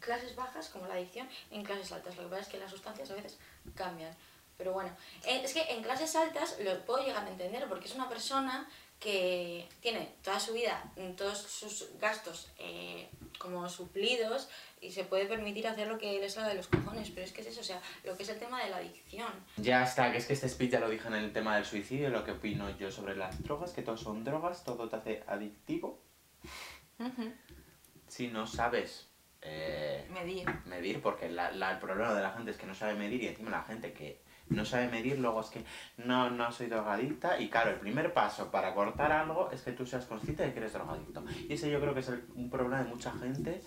clases 0.00 0.34
bajas 0.34 0.68
como 0.68 0.86
la 0.86 0.94
adicción 0.94 1.28
en 1.50 1.64
clases 1.64 1.92
altas. 1.92 2.16
Lo 2.16 2.24
que 2.24 2.28
pasa 2.30 2.42
es 2.42 2.48
que 2.48 2.58
las 2.58 2.70
sustancias 2.70 3.10
a 3.10 3.14
veces 3.14 3.38
cambian. 3.74 4.14
Pero 4.56 4.72
bueno, 4.72 4.90
eh, 5.24 5.40
es 5.44 5.54
que 5.54 5.62
en 5.72 5.82
clases 5.82 6.16
altas 6.16 6.56
lo 6.60 6.84
puedo 6.84 7.04
llegar 7.04 7.24
a 7.24 7.28
entender 7.28 7.68
porque 7.68 7.86
es 7.86 7.94
una 7.94 8.08
persona 8.08 8.68
que 9.00 9.68
tiene 9.80 10.14
toda 10.22 10.40
su 10.40 10.52
vida, 10.54 10.82
todos 11.16 11.38
sus 11.38 11.88
gastos 12.00 12.50
eh, 12.58 13.08
como 13.38 13.68
suplidos 13.68 14.48
y 14.80 14.90
se 14.90 15.04
puede 15.04 15.26
permitir 15.26 15.66
hacer 15.68 15.86
lo 15.86 15.98
que 15.98 16.18
le 16.18 16.28
salga 16.28 16.48
de 16.48 16.56
los 16.56 16.66
cojones, 16.68 17.10
pero 17.10 17.24
es 17.24 17.32
que 17.32 17.42
es 17.42 17.46
eso, 17.48 17.60
o 17.60 17.64
sea, 17.64 17.80
lo 18.04 18.16
que 18.16 18.24
es 18.24 18.28
el 18.28 18.38
tema 18.38 18.62
de 18.62 18.70
la 18.70 18.78
adicción. 18.78 19.32
Ya 19.56 19.84
está, 19.84 20.10
que 20.10 20.18
es 20.18 20.26
que 20.26 20.32
este 20.32 20.48
speech 20.48 20.72
ya 20.72 20.80
lo 20.80 20.88
dije 20.90 21.06
en 21.06 21.14
el 21.14 21.32
tema 21.32 21.54
del 21.56 21.64
suicidio, 21.64 22.10
lo 22.10 22.24
que 22.24 22.32
opino 22.32 22.76
yo 22.76 22.90
sobre 22.90 23.14
las 23.16 23.40
drogas, 23.42 23.72
que 23.72 23.82
todo 23.82 23.96
son 23.96 24.24
drogas, 24.24 24.64
todo 24.64 24.88
te 24.88 24.96
hace 24.96 25.22
adictivo. 25.28 26.00
Si 28.08 28.28
no 28.28 28.46
sabes 28.46 29.06
eh, 29.42 30.06
Medir. 30.10 30.48
medir, 30.66 31.00
porque 31.00 31.28
la- 31.28 31.52
la- 31.52 31.72
el 31.72 31.78
problema 31.78 32.14
de 32.14 32.22
la 32.22 32.32
gente 32.32 32.50
es 32.50 32.56
que 32.56 32.66
no 32.66 32.74
sabe 32.74 32.94
medir 32.94 33.22
y 33.22 33.28
encima 33.28 33.50
la 33.50 33.62
gente 33.62 33.92
que 33.92 34.20
no 34.50 34.64
sabe 34.64 34.88
medir 34.88 35.18
luego 35.18 35.40
es 35.40 35.48
que 35.48 35.64
no, 35.98 36.30
no 36.30 36.50
soy 36.52 36.66
drogadicta 36.68 37.38
y 37.40 37.48
claro, 37.50 37.70
el 37.70 37.76
primer 37.80 38.12
paso 38.14 38.50
para 38.50 38.74
cortar 38.74 39.12
algo 39.12 39.50
es 39.52 39.62
que 39.62 39.72
tú 39.72 39.84
seas 39.86 40.06
consciente 40.06 40.42
de 40.44 40.52
que 40.52 40.58
eres 40.60 40.72
drogadicto. 40.72 41.22
Y 41.48 41.52
ese 41.52 41.70
yo 41.70 41.80
creo 41.80 41.94
que 41.94 42.00
es 42.00 42.08
el- 42.08 42.24
un 42.34 42.48
problema 42.50 42.82
de 42.82 42.88
mucha 42.88 43.12
gente 43.12 43.62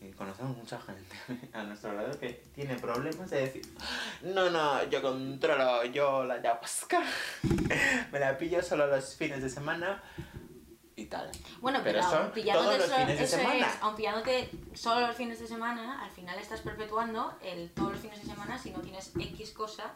y 0.00 0.12
conocemos 0.12 0.56
mucha 0.56 0.78
gente 0.80 1.16
a 1.52 1.64
nuestro 1.64 1.92
lado 1.92 2.18
que 2.20 2.44
tiene 2.54 2.76
problemas 2.76 3.30
de 3.30 3.40
decir, 3.40 3.62
no, 4.22 4.48
no, 4.50 4.84
yo 4.90 5.02
controlo 5.02 5.84
yo 5.86 6.24
la 6.24 6.34
ayahuasca, 6.34 7.02
me 8.12 8.18
la 8.20 8.36
pillo 8.38 8.62
solo 8.62 8.86
los 8.86 9.16
fines 9.16 9.42
de 9.42 9.48
semana 9.50 10.02
y 10.94 11.04
tal. 11.06 11.30
Bueno, 11.60 11.80
pero, 11.84 12.00
Pero 12.00 12.22
aun 12.22 12.32
pillándote 12.32 12.66
todos 12.66 12.78
los 12.78 12.88
solo- 12.88 13.00
fines 13.06 13.18
de 13.18 13.24
eso 13.24 13.36
es, 13.50 13.82
aun 13.82 13.96
pillándote 13.96 14.50
solo 14.74 15.06
los 15.06 15.16
fines 15.16 15.38
de 15.40 15.46
semana, 15.46 16.02
al 16.04 16.10
final 16.10 16.38
estás 16.38 16.60
perpetuando 16.60 17.36
el 17.42 17.70
todos 17.72 17.92
los 17.92 18.00
fines 18.00 18.20
de 18.20 18.26
semana 18.28 18.58
si 18.58 18.70
no 18.70 18.80
tienes 18.80 19.12
X 19.16 19.52
cosa, 19.52 19.94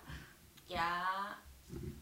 ya 0.73 1.38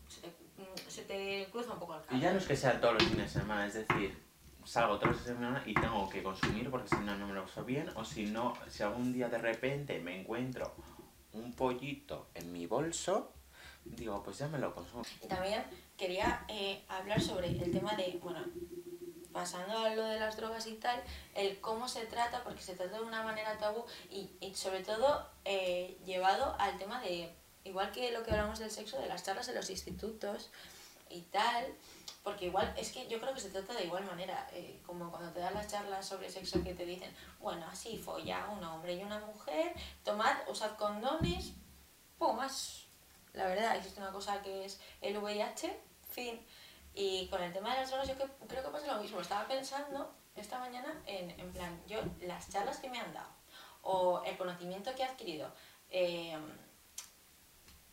se 0.08 0.20
te, 0.20 0.28
mm, 0.28 0.88
se 0.88 1.02
te 1.02 1.48
cruza 1.50 1.72
un 1.72 1.78
poco 1.78 1.96
el 1.96 2.16
Y 2.16 2.20
ya 2.20 2.32
no 2.32 2.38
es 2.38 2.46
que 2.46 2.56
sea 2.56 2.80
todos 2.80 2.94
los 2.94 3.04
fines 3.04 3.32
de 3.32 3.40
semana, 3.40 3.66
es 3.66 3.74
decir, 3.74 4.16
salgo 4.64 4.98
todos 4.98 5.12
los 5.12 5.22
fines 5.22 5.38
de 5.38 5.44
semana 5.44 5.62
y 5.66 5.74
tengo 5.74 6.08
que 6.08 6.22
consumir 6.22 6.70
porque 6.70 6.88
si 6.88 6.96
no, 6.96 7.16
no 7.16 7.26
me 7.26 7.34
lo 7.34 7.44
paso 7.44 7.64
bien. 7.64 7.88
O 7.96 8.04
si 8.04 8.26
no, 8.26 8.54
si 8.68 8.82
algún 8.82 9.12
día 9.12 9.28
de 9.28 9.38
repente 9.38 9.98
me 10.00 10.20
encuentro 10.20 10.74
un 11.32 11.52
pollito 11.54 12.28
en 12.34 12.52
mi 12.52 12.66
bolso, 12.66 13.32
digo, 13.84 14.22
pues 14.22 14.38
ya 14.38 14.48
me 14.48 14.58
lo 14.58 14.74
consumo. 14.74 15.02
Y 15.22 15.26
también 15.26 15.64
quería 15.96 16.44
eh, 16.48 16.84
hablar 16.88 17.20
sobre 17.20 17.48
el 17.48 17.70
tema 17.72 17.94
de, 17.94 18.18
bueno, 18.22 18.40
pasando 19.32 19.78
a 19.78 19.94
lo 19.94 20.04
de 20.04 20.18
las 20.18 20.36
drogas 20.36 20.66
y 20.66 20.74
tal, 20.74 21.00
el 21.34 21.60
cómo 21.60 21.88
se 21.88 22.06
trata, 22.06 22.42
porque 22.42 22.62
se 22.62 22.74
trata 22.74 22.98
de 22.98 23.04
una 23.04 23.22
manera 23.22 23.58
tabú 23.58 23.84
y, 24.10 24.30
y 24.40 24.54
sobre 24.54 24.82
todo 24.82 25.28
eh, 25.44 25.98
llevado 26.04 26.56
al 26.58 26.78
tema 26.78 27.00
de, 27.00 27.32
igual 27.64 27.90
que 27.92 28.10
lo 28.12 28.22
que 28.22 28.30
hablamos 28.32 28.58
del 28.58 28.70
sexo, 28.70 28.98
de 29.00 29.06
las 29.06 29.24
charlas 29.24 29.48
en 29.48 29.54
los 29.56 29.70
institutos 29.70 30.50
y 31.08 31.22
tal, 31.22 31.66
porque 32.22 32.46
igual, 32.46 32.72
es 32.76 32.92
que 32.92 33.08
yo 33.08 33.20
creo 33.20 33.34
que 33.34 33.40
se 33.40 33.50
trata 33.50 33.74
de 33.74 33.84
igual 33.84 34.04
manera, 34.04 34.48
eh, 34.52 34.80
como 34.86 35.10
cuando 35.10 35.32
te 35.32 35.40
dan 35.40 35.54
las 35.54 35.68
charlas 35.68 36.06
sobre 36.06 36.30
sexo 36.30 36.62
que 36.62 36.74
te 36.74 36.84
dicen, 36.84 37.14
bueno, 37.40 37.66
así 37.70 37.98
folla 37.98 38.48
un 38.50 38.62
hombre 38.62 38.94
y 38.94 39.02
una 39.02 39.18
mujer, 39.20 39.72
tomad, 40.04 40.36
usad 40.48 40.76
condones, 40.76 41.52
más. 42.36 42.84
La 43.32 43.46
verdad, 43.46 43.76
existe 43.76 44.00
una 44.00 44.10
cosa 44.12 44.42
que 44.42 44.64
es 44.64 44.80
el 45.00 45.16
VIH, 45.16 45.74
fin. 46.10 46.44
Y 46.94 47.28
con 47.28 47.42
el 47.42 47.52
tema 47.52 47.72
de 47.74 47.80
las 47.80 47.90
drogas 47.90 48.08
yo 48.08 48.16
que- 48.18 48.46
creo 48.46 48.62
que 48.62 48.68
pasa 48.70 48.86
lo 48.94 49.00
mismo. 49.00 49.20
Estaba 49.20 49.46
pensando 49.48 50.12
esta 50.36 50.58
mañana 50.58 51.00
en, 51.06 51.30
en 51.38 51.52
plan, 51.52 51.80
yo 51.86 52.00
las 52.22 52.50
charlas 52.50 52.78
que 52.78 52.90
me 52.90 52.98
han 53.00 53.12
dado 53.14 53.28
o 53.82 54.22
el 54.24 54.36
conocimiento 54.36 54.94
que 54.94 55.02
he 55.02 55.06
adquirido 55.06 55.50
eh, 55.88 56.36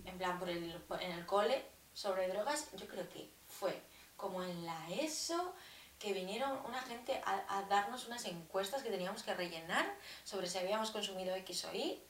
en 0.07 0.17
plan 0.17 0.39
por 0.39 0.49
el, 0.49 0.81
en 0.99 1.11
el 1.11 1.25
cole 1.25 1.65
sobre 1.93 2.27
drogas, 2.27 2.69
yo 2.75 2.87
creo 2.87 3.07
que 3.09 3.29
fue 3.47 3.81
como 4.15 4.43
en 4.43 4.65
la 4.65 4.89
ESO 4.89 5.53
que 5.99 6.13
vinieron 6.13 6.59
una 6.65 6.81
gente 6.81 7.19
a, 7.25 7.63
darnos 7.69 8.07
unas 8.07 8.25
encuestas 8.25 8.83
que 8.83 8.89
teníamos 8.89 9.23
que 9.23 9.33
rellenar 9.33 9.85
sobre 10.23 10.47
si 10.47 10.57
habíamos 10.57 10.91
consumido 10.91 11.35
X 11.35 11.65
o 11.65 11.73
Y 11.73 12.01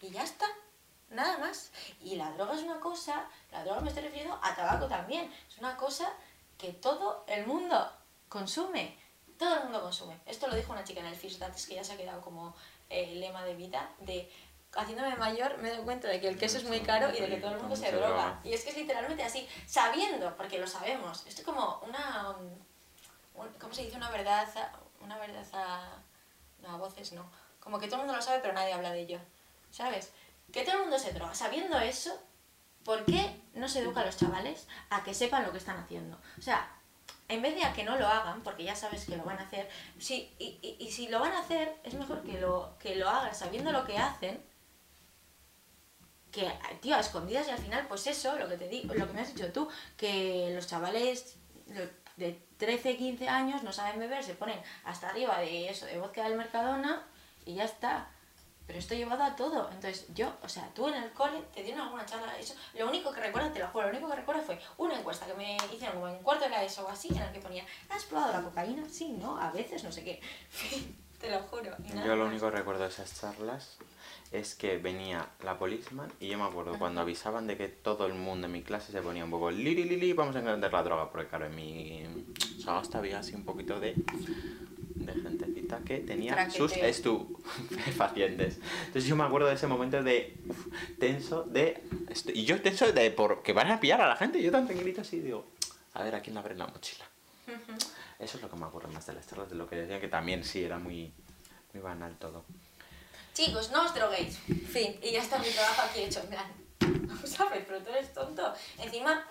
y 0.00 0.10
ya 0.10 0.22
está, 0.22 0.46
nada 1.08 1.38
más. 1.38 1.72
Y 2.02 2.16
la 2.16 2.30
droga 2.32 2.54
es 2.54 2.62
una 2.62 2.80
cosa, 2.80 3.26
la 3.50 3.64
droga 3.64 3.80
me 3.80 3.88
estoy 3.88 4.04
refiriendo 4.04 4.38
a 4.42 4.54
tabaco 4.54 4.86
también, 4.86 5.32
es 5.48 5.56
una 5.58 5.76
cosa 5.76 6.12
que 6.58 6.72
todo 6.72 7.24
el 7.26 7.46
mundo 7.46 7.90
consume, 8.28 8.98
todo 9.38 9.56
el 9.56 9.64
mundo 9.64 9.80
consume. 9.80 10.20
Esto 10.26 10.46
lo 10.46 10.56
dijo 10.56 10.72
una 10.72 10.84
chica 10.84 11.00
en 11.00 11.06
el 11.06 11.16
FIS 11.16 11.40
antes 11.40 11.66
que 11.66 11.76
ya 11.76 11.84
se 11.84 11.94
ha 11.94 11.96
quedado 11.96 12.20
como 12.20 12.54
eh, 12.90 13.14
lema 13.14 13.42
de 13.44 13.54
vida 13.54 13.90
de 14.00 14.30
haciéndome 14.76 15.14
mayor 15.16 15.56
me 15.58 15.70
doy 15.70 15.84
cuenta 15.84 16.08
de 16.08 16.20
que 16.20 16.28
el 16.28 16.38
queso 16.38 16.58
es 16.58 16.64
muy 16.64 16.80
caro 16.80 17.08
y 17.10 17.20
de 17.20 17.28
que 17.28 17.36
todo 17.36 17.52
el 17.52 17.58
mundo 17.60 17.76
se 17.76 17.92
droga. 17.92 18.40
Y 18.44 18.52
es 18.52 18.62
que 18.64 18.70
es 18.70 18.76
literalmente 18.76 19.22
así, 19.22 19.48
sabiendo, 19.66 20.36
porque 20.36 20.58
lo 20.58 20.66
sabemos. 20.66 21.24
Esto 21.26 21.40
es 21.40 21.46
como 21.46 21.80
una, 21.86 22.30
um, 22.30 23.42
un- 23.42 23.52
¿cómo 23.60 23.72
se 23.74 23.82
dice? 23.82 23.96
Una 23.96 24.10
verdad, 24.10 24.48
una 25.00 25.18
verdad 25.18 25.44
a, 25.52 25.96
no, 26.62 26.70
a 26.74 26.76
voces 26.76 27.12
no. 27.12 27.28
Como 27.60 27.78
que 27.78 27.86
todo 27.86 27.96
el 28.00 28.06
mundo 28.06 28.16
lo 28.16 28.22
sabe 28.22 28.40
pero 28.40 28.52
nadie 28.54 28.72
habla 28.72 28.90
de 28.92 29.00
ello. 29.00 29.18
¿Sabes? 29.70 30.12
Que 30.52 30.62
todo 30.64 30.76
el 30.76 30.80
mundo 30.82 30.98
se 30.98 31.12
droga. 31.12 31.34
Sabiendo 31.34 31.78
eso, 31.78 32.16
¿por 32.84 33.04
qué 33.06 33.40
no 33.54 33.68
se 33.68 33.80
educa 33.80 34.00
a 34.00 34.04
los 34.06 34.16
chavales 34.16 34.66
a 34.90 35.02
que 35.02 35.14
sepan 35.14 35.44
lo 35.44 35.52
que 35.52 35.58
están 35.58 35.78
haciendo? 35.78 36.18
O 36.38 36.42
sea, 36.42 36.68
en 37.28 37.40
vez 37.42 37.54
de 37.54 37.64
a 37.64 37.72
que 37.72 37.82
no 37.84 37.96
lo 37.96 38.06
hagan, 38.06 38.42
porque 38.42 38.64
ya 38.64 38.76
sabes 38.76 39.06
que 39.06 39.16
lo 39.16 39.24
van 39.24 39.38
a 39.38 39.42
hacer, 39.44 39.68
si, 39.98 40.34
y, 40.38 40.58
y- 40.62 40.76
y 40.78 40.92
si 40.92 41.08
lo 41.08 41.20
van 41.20 41.32
a 41.32 41.40
hacer, 41.40 41.74
es 41.82 41.94
mejor 41.94 42.22
que 42.22 42.38
lo, 42.40 42.76
que 42.78 42.96
lo 42.96 43.08
hagan 43.08 43.34
sabiendo 43.34 43.72
lo 43.72 43.84
que 43.84 43.96
hacen, 43.98 44.40
que, 46.34 46.50
tío, 46.80 46.96
a 46.96 47.00
escondidas 47.00 47.46
y 47.46 47.50
al 47.52 47.58
final, 47.58 47.86
pues 47.86 48.06
eso, 48.08 48.36
lo 48.36 48.48
que 48.48 48.56
te 48.56 48.68
digo, 48.68 48.92
lo 48.92 49.06
que 49.06 49.12
me 49.12 49.20
has 49.20 49.32
dicho 49.32 49.52
tú, 49.52 49.68
que 49.96 50.50
los 50.52 50.66
chavales 50.66 51.36
de 52.16 52.42
13, 52.58 52.96
15 52.96 53.28
años 53.28 53.62
no 53.62 53.72
saben 53.72 54.00
beber, 54.00 54.24
se 54.24 54.34
ponen 54.34 54.60
hasta 54.84 55.08
arriba 55.08 55.38
de 55.38 55.68
eso, 55.68 55.86
de 55.86 55.98
vodka 55.98 56.24
del 56.24 56.36
Mercadona 56.36 57.06
y 57.46 57.54
ya 57.54 57.64
está. 57.64 58.10
Pero 58.66 58.78
esto 58.78 58.94
llevado 58.94 59.22
a 59.22 59.36
todo. 59.36 59.68
Entonces, 59.70 60.06
yo, 60.14 60.32
o 60.42 60.48
sea, 60.48 60.70
tú 60.74 60.88
en 60.88 60.94
el 60.94 61.12
cole 61.12 61.42
te 61.54 61.62
dieron 61.62 61.82
alguna 61.82 62.06
charla 62.06 62.36
eso. 62.38 62.54
Lo 62.72 62.88
único 62.88 63.12
que 63.12 63.20
recuerdo, 63.20 63.52
te 63.52 63.58
lo 63.58 63.68
juro, 63.68 63.84
lo 63.84 63.90
único 63.90 64.08
que 64.08 64.16
recuerdo 64.16 64.42
fue 64.42 64.58
una 64.78 64.98
encuesta 64.98 65.26
que 65.26 65.34
me 65.34 65.56
hicieron 65.70 65.96
como 65.96 66.08
en 66.08 66.22
cuarto 66.22 66.44
de 66.44 66.50
la 66.50 66.64
ESO 66.64 66.86
o 66.86 66.88
así, 66.88 67.08
en 67.08 67.20
la 67.20 67.30
que 67.30 67.40
ponía, 67.40 67.64
¿has 67.90 68.04
probado 68.04 68.32
la 68.32 68.42
cocaína? 68.42 68.88
Sí, 68.88 69.12
¿no? 69.12 69.38
A 69.38 69.50
veces, 69.50 69.84
no 69.84 69.92
sé 69.92 70.02
qué. 70.02 70.20
Te 71.24 71.30
lo 71.30 71.38
juro. 71.40 71.70
y 71.88 71.92
nada 71.94 72.06
Yo 72.06 72.16
lo 72.16 72.24
más. 72.24 72.32
único 72.32 72.50
que 72.50 72.56
recuerdo 72.56 72.82
de 72.82 72.88
esas 72.90 73.20
charlas 73.20 73.76
es 74.32 74.54
que 74.54 74.78
venía 74.78 75.28
la 75.44 75.58
policeman 75.58 76.10
y 76.20 76.28
yo 76.28 76.38
me 76.38 76.44
acuerdo 76.44 76.76
cuando 76.78 77.00
avisaban 77.00 77.46
de 77.46 77.56
que 77.56 77.68
todo 77.68 78.06
el 78.06 78.14
mundo 78.14 78.46
en 78.46 78.52
mi 78.52 78.62
clase 78.62 78.90
se 78.92 79.00
ponía 79.00 79.24
un 79.24 79.30
poco 79.30 79.50
lili 79.50 79.84
lili, 79.84 80.12
vamos 80.12 80.34
a 80.36 80.40
entender 80.40 80.72
la 80.72 80.82
droga, 80.82 81.10
porque 81.10 81.28
claro, 81.28 81.46
en 81.46 81.54
mi 81.54 82.04
hasta 82.66 82.98
había 82.98 83.18
así 83.20 83.34
un 83.34 83.44
poquito 83.44 83.78
de, 83.78 83.94
de 84.96 85.12
gentecita 85.12 85.78
que 85.84 85.98
tenía 85.98 86.50
sus 86.50 86.72
estupefacientes. 86.76 88.58
Entonces 88.86 89.06
yo 89.06 89.14
me 89.16 89.24
acuerdo 89.24 89.48
de 89.48 89.54
ese 89.54 89.66
momento 89.66 90.02
de 90.02 90.36
uf, 90.48 90.66
tenso, 90.98 91.42
de... 91.44 91.82
Y 92.32 92.44
yo 92.44 92.60
tenso 92.60 92.90
de 92.90 93.10
porque 93.10 93.52
van 93.52 93.70
a 93.70 93.78
pillar 93.80 94.00
a 94.00 94.08
la 94.08 94.16
gente, 94.16 94.42
yo 94.42 94.50
tan 94.50 94.66
tranquilito 94.66 95.02
así 95.02 95.20
digo, 95.20 95.46
a 95.92 96.02
ver, 96.02 96.14
¿a 96.14 96.20
quién 96.20 96.34
le 96.34 96.40
abre 96.40 96.56
la 96.56 96.66
mochila? 96.66 97.04
Eso 98.18 98.36
es 98.36 98.42
lo 98.42 98.50
que 98.50 98.56
me 98.56 98.66
acuerdo 98.66 98.88
más 98.88 99.06
de 99.06 99.14
las 99.14 99.26
charlas, 99.26 99.50
de 99.50 99.56
lo 99.56 99.68
que 99.68 99.76
decían, 99.76 100.00
que 100.00 100.08
también 100.08 100.44
sí, 100.44 100.64
era 100.64 100.78
muy, 100.78 101.12
muy 101.72 101.82
banal 101.82 102.16
todo. 102.18 102.44
Chicos, 103.34 103.70
no 103.72 103.84
os 103.84 103.94
droguéis. 103.94 104.38
Fin. 104.38 104.98
Y 105.02 105.10
ya 105.10 105.20
está 105.20 105.38
mi 105.38 105.48
trabajo 105.48 105.82
aquí 105.82 106.02
hecho. 106.02 106.20
En 106.20 106.28
plan, 106.28 106.46
¿sabes? 107.24 107.64
Pero 107.66 107.82
tú 107.82 107.90
eres 107.90 108.12
tonto. 108.12 108.54
Encima, 108.78 109.26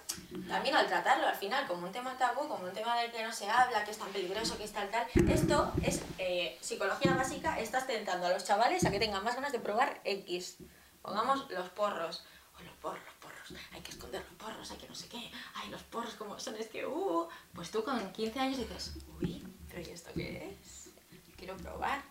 también 0.49 0.75
al 0.75 0.87
tratarlo 0.87 1.25
al 1.25 1.35
final 1.35 1.65
como 1.67 1.87
un 1.87 1.91
tema 1.91 2.17
tabú, 2.17 2.47
como 2.47 2.65
un 2.65 2.73
tema 2.73 2.99
del 2.99 3.11
que 3.11 3.23
no 3.23 3.31
se 3.31 3.49
habla, 3.49 3.85
que 3.85 3.91
es 3.91 3.97
tan 3.97 4.09
peligroso, 4.09 4.57
que 4.57 4.65
es 4.65 4.73
tal, 4.73 4.89
tal. 4.89 5.07
Esto 5.29 5.71
es 5.83 6.01
eh, 6.17 6.57
psicología 6.59 7.13
básica. 7.13 7.59
Estás 7.59 7.87
tentando 7.87 8.27
a 8.27 8.31
los 8.31 8.43
chavales 8.43 8.85
a 8.85 8.91
que 8.91 8.99
tengan 8.99 9.23
más 9.23 9.35
ganas 9.35 9.53
de 9.53 9.59
probar 9.59 10.01
X. 10.03 10.57
Pongamos 11.01 11.49
los 11.49 11.69
porros. 11.69 12.25
O 12.59 12.63
los 12.63 12.75
porros, 12.75 13.12
Hay 13.71 13.81
que 13.81 13.91
esconder 13.91 14.23
los 14.23 14.33
porros, 14.35 14.71
hay 14.71 14.77
que 14.77 14.87
no 14.87 14.95
sé 14.95 15.07
qué. 15.07 15.31
Ay, 15.55 15.69
los 15.69 15.83
porros 15.83 16.13
como 16.15 16.39
son, 16.39 16.55
es 16.55 16.67
que, 16.67 16.85
uh. 16.85 17.27
Pues 17.53 17.71
tú 17.71 17.83
con 17.83 18.11
15 18.11 18.39
años 18.39 18.57
dices, 18.57 18.93
uy, 19.19 19.45
pero 19.67 19.81
¿y 19.81 19.91
esto 19.91 20.11
qué 20.13 20.57
es? 20.61 20.83
quiero 21.43 21.57
probar. 21.57 22.01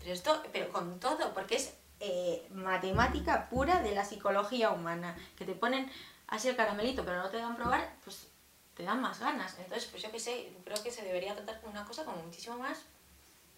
Pero 0.00 0.12
esto, 0.12 0.42
pero 0.52 0.70
con 0.70 0.98
todo, 0.98 1.32
porque 1.32 1.56
es 1.56 1.74
eh, 2.00 2.46
matemática 2.50 3.48
pura 3.48 3.80
de 3.80 3.94
la 3.94 4.04
psicología 4.04 4.70
humana, 4.70 5.16
que 5.36 5.44
te 5.44 5.54
ponen 5.54 5.90
así 6.26 6.48
el 6.48 6.56
caramelito 6.56 7.04
pero 7.04 7.22
no 7.22 7.30
te 7.30 7.36
dan 7.36 7.56
probar, 7.56 7.94
pues 8.02 8.26
te 8.74 8.82
dan 8.82 9.00
más 9.00 9.20
ganas. 9.20 9.56
Entonces, 9.58 9.88
pues 9.90 10.02
yo 10.02 10.10
qué 10.10 10.18
sé, 10.18 10.52
creo 10.64 10.82
que 10.82 10.90
se 10.90 11.02
debería 11.02 11.34
tratar 11.34 11.60
como 11.60 11.72
una 11.72 11.84
cosa 11.84 12.04
como 12.04 12.22
muchísimo 12.22 12.58
más 12.58 12.82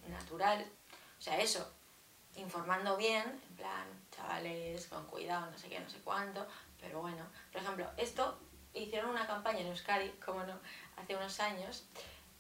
natural. 0.09 0.67
O 1.19 1.23
sea, 1.23 1.41
eso, 1.41 1.67
informando 2.37 2.97
bien, 2.97 3.23
en 3.23 3.57
plan, 3.57 3.87
con 4.89 5.07
cuidado, 5.07 5.51
no 5.51 5.59
sé 5.59 5.69
qué, 5.69 5.79
no 5.81 5.89
sé 5.91 5.99
cuánto, 6.05 6.47
pero 6.81 7.01
bueno, 7.01 7.25
por 7.53 7.63
ejemplo, 7.63 7.89
esto 7.97 8.39
hicieron 8.75 9.11
una 9.11 9.27
campaña 9.27 9.61
en 9.61 9.69
Euskadi, 9.69 10.11
como 10.25 10.45
no, 10.45 10.59
hace 10.97 11.17
unos 11.17 11.41
años, 11.41 11.85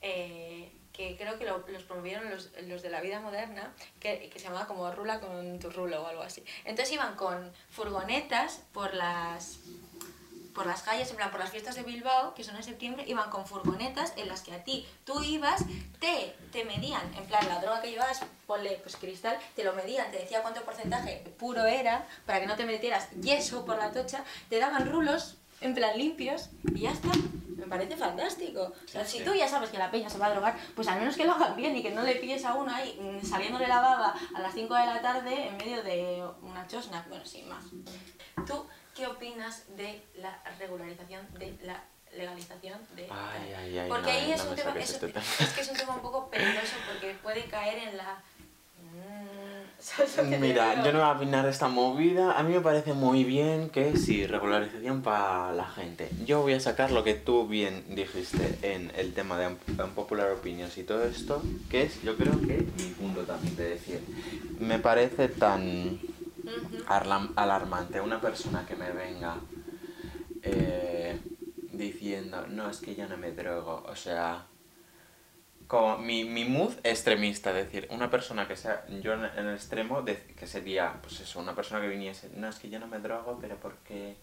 eh, 0.02 0.70
que 0.92 1.16
creo 1.16 1.38
que 1.38 1.44
lo- 1.44 1.66
los 1.68 1.82
promovieron 1.84 2.30
los, 2.30 2.50
los 2.62 2.82
de 2.82 2.90
la 2.90 3.00
vida 3.00 3.20
moderna, 3.20 3.72
que, 4.00 4.28
que 4.30 4.38
se 4.38 4.46
llamaba 4.46 4.66
como 4.66 4.90
Rula 4.92 5.20
con 5.20 5.58
tu 5.58 5.70
rulo 5.70 6.02
o 6.02 6.06
algo 6.06 6.22
así. 6.22 6.42
Entonces 6.64 6.92
iban 6.94 7.16
con 7.16 7.52
furgonetas 7.70 8.62
por 8.72 8.94
las 8.94 9.58
por 10.56 10.66
las 10.66 10.82
calles, 10.82 11.10
en 11.10 11.16
plan 11.16 11.30
por 11.30 11.38
las 11.38 11.50
fiestas 11.50 11.74
de 11.76 11.82
Bilbao, 11.82 12.32
que 12.34 12.42
son 12.42 12.56
en 12.56 12.62
septiembre, 12.62 13.04
iban 13.06 13.28
con 13.30 13.46
furgonetas 13.46 14.14
en 14.16 14.26
las 14.26 14.40
que 14.40 14.54
a 14.54 14.64
ti, 14.64 14.86
tú 15.04 15.22
ibas, 15.22 15.62
te, 16.00 16.34
te 16.50 16.64
medían, 16.64 17.02
en 17.14 17.24
plan 17.26 17.46
la 17.46 17.60
droga 17.60 17.82
que 17.82 17.90
llevabas, 17.90 18.22
ponle 18.46 18.80
pues 18.82 18.96
cristal, 18.96 19.38
te 19.54 19.62
lo 19.64 19.74
medían, 19.74 20.10
te 20.10 20.18
decía 20.18 20.40
cuánto 20.40 20.62
porcentaje 20.62 21.22
puro 21.38 21.66
era, 21.66 22.06
para 22.24 22.40
que 22.40 22.46
no 22.46 22.56
te 22.56 22.64
metieras 22.64 23.10
yeso 23.20 23.66
por 23.66 23.76
la 23.78 23.92
tocha, 23.92 24.24
te 24.48 24.58
daban 24.58 24.90
rulos, 24.90 25.36
en 25.60 25.74
plan 25.74 25.96
limpios, 25.96 26.48
y 26.74 26.80
ya 26.80 26.90
está. 26.90 27.10
Me 27.56 27.66
parece 27.66 27.96
fantástico. 27.96 28.60
O 28.62 28.88
sea, 28.88 29.04
Sí, 29.04 29.12
si 29.12 29.18
sí. 29.18 29.24
tú 29.24 29.34
ya 29.34 29.48
sabes 29.48 29.70
que 29.70 29.78
la 29.78 29.90
peña 29.90 30.08
se 30.08 30.18
va 30.18 30.26
a 30.26 30.30
drogar, 30.30 30.56
pues 30.74 30.86
al 30.88 30.98
menos 31.00 31.16
que 31.16 31.24
lo 31.24 31.32
hagan 31.32 31.56
bien 31.56 31.74
y 31.76 31.82
que 31.82 31.90
no 31.90 32.02
le 32.02 32.14
pilles 32.16 32.44
a 32.44 32.54
uno 32.54 32.72
ahí 32.74 32.98
mm, 33.00 33.26
saliéndole 33.26 33.66
la 33.66 33.80
baba 33.80 34.14
a 34.34 34.40
las 34.40 34.54
5 34.54 34.72
de 34.74 34.86
la 34.86 35.00
tarde 35.02 35.48
en 35.48 35.56
medio 35.56 35.82
de 35.82 36.24
una 36.42 36.66
chosna. 36.66 37.04
Bueno, 37.08 37.24
sin 37.24 37.48
más. 37.48 37.64
¿Tú 38.46 38.66
qué 38.96 39.06
opinas 39.06 39.64
de 39.76 40.02
la 40.16 40.38
regularización, 40.58 41.20
de 41.38 41.54
la 41.64 41.82
legalización 42.16 42.78
de 42.96 43.02
Ay, 43.02 43.08
tal? 43.10 43.54
ay, 43.62 43.78
ay, 43.78 43.88
Porque 43.88 44.02
no, 44.06 44.08
ahí 44.10 44.32
es 44.32 44.38
no 44.38 44.44
un 44.44 44.50
me 44.50 44.56
tema, 44.56 44.74
es, 44.78 44.90
este 44.90 45.06
es 45.40 45.48
que 45.52 45.60
es 45.60 45.68
un 45.70 45.76
tema 45.76 45.94
un 45.96 46.00
poco 46.00 46.30
peligroso 46.30 46.74
porque 46.90 47.14
puede 47.22 47.44
caer 47.44 47.88
en 47.88 47.96
la... 47.98 48.22
Mm, 48.82 49.66
¿sabes 49.78 50.16
lo 50.16 50.22
que 50.24 50.30
te 50.30 50.38
Mira, 50.38 50.82
yo 50.82 50.92
no 50.92 50.98
voy 51.00 51.08
a 51.08 51.12
opinar 51.12 51.44
de 51.44 51.50
esta 51.50 51.68
movida. 51.68 52.38
A 52.38 52.42
mí 52.42 52.54
me 52.54 52.60
parece 52.62 52.94
muy 52.94 53.24
bien 53.24 53.68
que 53.68 53.96
sí, 53.98 54.26
regularización 54.26 55.02
para 55.02 55.52
la 55.52 55.66
gente. 55.66 56.08
Yo 56.24 56.40
voy 56.40 56.54
a 56.54 56.60
sacar 56.60 56.90
lo 56.90 57.04
que 57.04 57.14
tú 57.14 57.46
bien 57.46 57.84
dijiste 57.94 58.58
en 58.62 58.90
el 58.96 59.12
tema 59.12 59.38
de 59.38 59.48
un- 59.48 59.58
unpopular 59.78 60.30
opinions 60.30 60.78
y 60.78 60.84
todo 60.84 61.04
esto, 61.04 61.42
que 61.70 61.82
es, 61.82 62.00
yo 62.02 62.16
creo 62.16 62.32
que 62.40 62.66
mi 62.78 62.90
punto 62.98 63.22
también 63.24 63.54
de 63.56 63.68
decir. 63.70 64.00
Me 64.58 64.78
parece 64.78 65.28
tan 65.28 66.00
alarmante 66.88 68.00
una 68.00 68.20
persona 68.20 68.64
que 68.66 68.76
me 68.76 68.90
venga 68.92 69.36
eh, 70.42 71.18
diciendo, 71.72 72.46
no, 72.48 72.70
es 72.70 72.78
que 72.78 72.94
yo 72.94 73.08
no 73.08 73.16
me 73.16 73.32
drogo. 73.32 73.84
O 73.88 73.96
sea, 73.96 74.46
como 75.66 75.98
mi, 75.98 76.24
mi 76.24 76.44
mood 76.44 76.72
extremista, 76.84 77.50
es 77.50 77.66
decir, 77.66 77.88
una 77.90 78.10
persona 78.10 78.46
que 78.46 78.56
sea, 78.56 78.84
yo 79.02 79.14
en, 79.14 79.24
el 79.24 79.54
extremo, 79.54 80.02
de- 80.02 80.22
que 80.38 80.46
sería, 80.46 80.94
pues 81.02 81.20
eso, 81.20 81.40
una 81.40 81.54
persona 81.54 81.80
que 81.80 81.88
viniese, 81.88 82.30
no, 82.36 82.48
es 82.48 82.56
que 82.58 82.70
yo 82.70 82.78
no 82.78 82.86
me 82.86 82.98
drogo, 83.00 83.38
pero 83.40 83.56
porque 83.56 84.16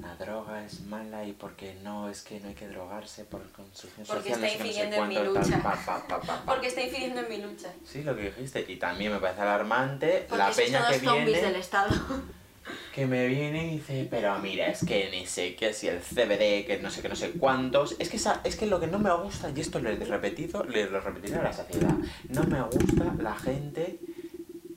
la 0.00 0.14
droga 0.16 0.64
es 0.64 0.80
mala 0.82 1.24
y 1.24 1.32
porque 1.32 1.74
no, 1.82 2.08
es 2.10 2.22
que 2.22 2.38
no 2.40 2.48
hay 2.48 2.54
que 2.54 2.68
drogarse 2.68 3.24
por 3.24 3.42
construcción 3.52 4.06
Porque 4.06 4.30
social, 4.30 4.44
está 4.44 4.46
qué, 4.46 4.58
no 4.58 4.64
sé 4.64 4.68
infiriendo 4.68 4.96
en 5.02 5.08
mi 5.08 5.14
cuánto, 5.14 5.32
tal, 5.32 5.42
lucha. 5.44 5.62
pa, 5.62 6.06
pa, 6.08 6.20
pa. 6.20 6.42
Porque 6.46 6.66
está 6.68 6.82
infiriendo 6.82 7.20
en 7.20 7.28
mi 7.28 7.36
lucha. 7.38 7.72
Sí, 7.84 8.02
lo 8.02 8.14
que 8.16 8.22
dijiste, 8.30 8.64
y 8.68 8.76
también 8.76 9.12
me 9.12 9.18
parece 9.18 9.40
alarmante 9.42 10.26
Porque 10.28 10.44
la 10.44 10.50
peña 10.50 10.86
que 10.88 10.98
zombies 11.00 11.26
viene 11.26 11.42
del 11.42 11.56
Estado. 11.56 11.94
que 12.94 13.06
me 13.06 13.26
viene 13.28 13.66
y 13.66 13.70
dice, 13.76 14.06
pero 14.10 14.38
mira, 14.38 14.66
es 14.68 14.84
que 14.84 15.08
ni 15.10 15.26
sé 15.26 15.54
qué, 15.54 15.72
si 15.72 15.86
el 15.88 16.00
CBD, 16.00 16.66
que 16.66 16.80
no 16.82 16.90
sé 16.90 17.02
qué, 17.02 17.08
no 17.08 17.14
sé 17.16 17.30
cuántos. 17.32 17.94
Es 17.98 18.08
que, 18.08 18.16
esa- 18.16 18.40
es 18.44 18.56
que 18.56 18.66
lo 18.66 18.80
que 18.80 18.86
no 18.86 18.98
me 18.98 19.12
gusta, 19.14 19.50
y 19.54 19.60
esto 19.60 19.78
lo 19.78 19.90
he 19.90 19.96
repetido, 19.96 20.64
lo 20.64 21.00
repetiré 21.00 21.36
a 21.38 21.42
la 21.42 21.52
saciedad, 21.52 21.94
no 22.30 22.42
me 22.44 22.60
gusta 22.62 23.14
la 23.18 23.34
gente 23.36 23.98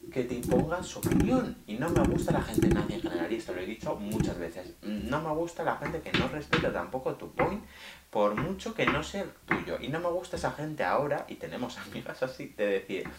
que 0.09 0.23
te 0.23 0.35
imponga 0.35 0.81
su 0.83 0.99
opinión. 0.99 1.57
Y 1.67 1.75
no 1.75 1.89
me 1.89 2.03
gusta 2.03 2.31
la 2.31 2.41
gente 2.41 2.69
nazi 2.69 2.93
en 2.93 3.01
general, 3.01 3.31
y 3.31 3.35
esto 3.35 3.53
lo 3.53 3.61
he 3.61 3.65
dicho 3.65 3.95
muchas 3.95 4.37
veces. 4.37 4.73
No 4.81 5.21
me 5.21 5.31
gusta 5.31 5.63
la 5.63 5.77
gente 5.77 6.01
que 6.01 6.17
no 6.17 6.27
respeta 6.27 6.71
tampoco 6.71 7.13
tu 7.15 7.31
point, 7.31 7.63
por 8.09 8.35
mucho 8.35 8.73
que 8.73 8.85
no 8.85 9.03
sea 9.03 9.25
tuyo. 9.45 9.77
Y 9.79 9.89
no 9.89 9.99
me 9.99 10.09
gusta 10.09 10.37
esa 10.37 10.51
gente 10.51 10.83
ahora, 10.83 11.25
y 11.27 11.35
tenemos 11.35 11.77
amigas 11.89 12.23
así, 12.23 12.53
de 12.57 12.67
decir... 12.67 13.09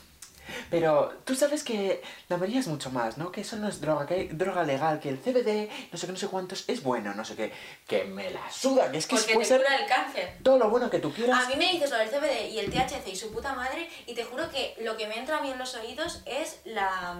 Pero 0.71 1.13
tú 1.25 1.35
sabes 1.35 1.65
que 1.65 2.03
la 2.29 2.37
María 2.37 2.61
es 2.61 2.67
mucho 2.69 2.91
más, 2.91 3.19
¿no? 3.19 3.31
Que 3.33 3.43
eso 3.43 3.57
no 3.57 3.69
es 3.69 3.81
droga, 3.81 4.07
que 4.07 4.15
hay 4.15 4.29
droga 4.29 4.65
legal, 4.65 5.01
que 5.01 5.09
el 5.09 5.19
CBD, 5.19 5.69
no 5.93 5.99
sé 5.99 6.07
qué, 6.07 6.13
no 6.13 6.19
sé 6.19 6.29
cuántos, 6.29 6.69
es 6.69 6.83
bueno, 6.83 7.15
no 7.15 7.25
sé 7.25 7.35
qué. 7.37 7.53
Que 7.87 8.05
me 8.05 8.31
la 8.31 8.51
suda, 8.51 8.91
que 8.91 8.99
es 8.99 9.07
que 9.07 9.17
Porque 9.17 9.35
puede 9.35 9.47
te 9.47 9.55
ser 9.55 9.63
cura 9.63 9.77
el 9.77 9.87
cáncer. 9.87 10.39
todo 10.43 10.59
lo 10.59 10.71
bueno 10.71 10.91
que 10.91 10.99
tú 10.99 11.13
quieras. 11.13 11.45
A 11.45 11.49
mí 11.49 11.57
me 11.57 11.73
dices 11.73 11.91
lo 11.91 11.97
del 11.99 12.09
CBD 12.09 12.51
y 12.51 12.59
el 12.59 12.71
THC 12.71 13.09
y 13.09 13.17
su 13.17 13.33
puta 13.33 13.55
madre 13.55 13.89
y 14.07 14.15
te 14.15 14.25
juro 14.25 14.51
que 14.51 14.75
lo 14.81 14.97
que 14.97 15.07
me 15.07 15.19
entra 15.19 15.39
a 15.39 15.43
mí 15.43 15.51
en 15.51 15.59
los 15.59 15.75
oídos 15.75 16.23
es 16.27 16.61
la 16.65 17.17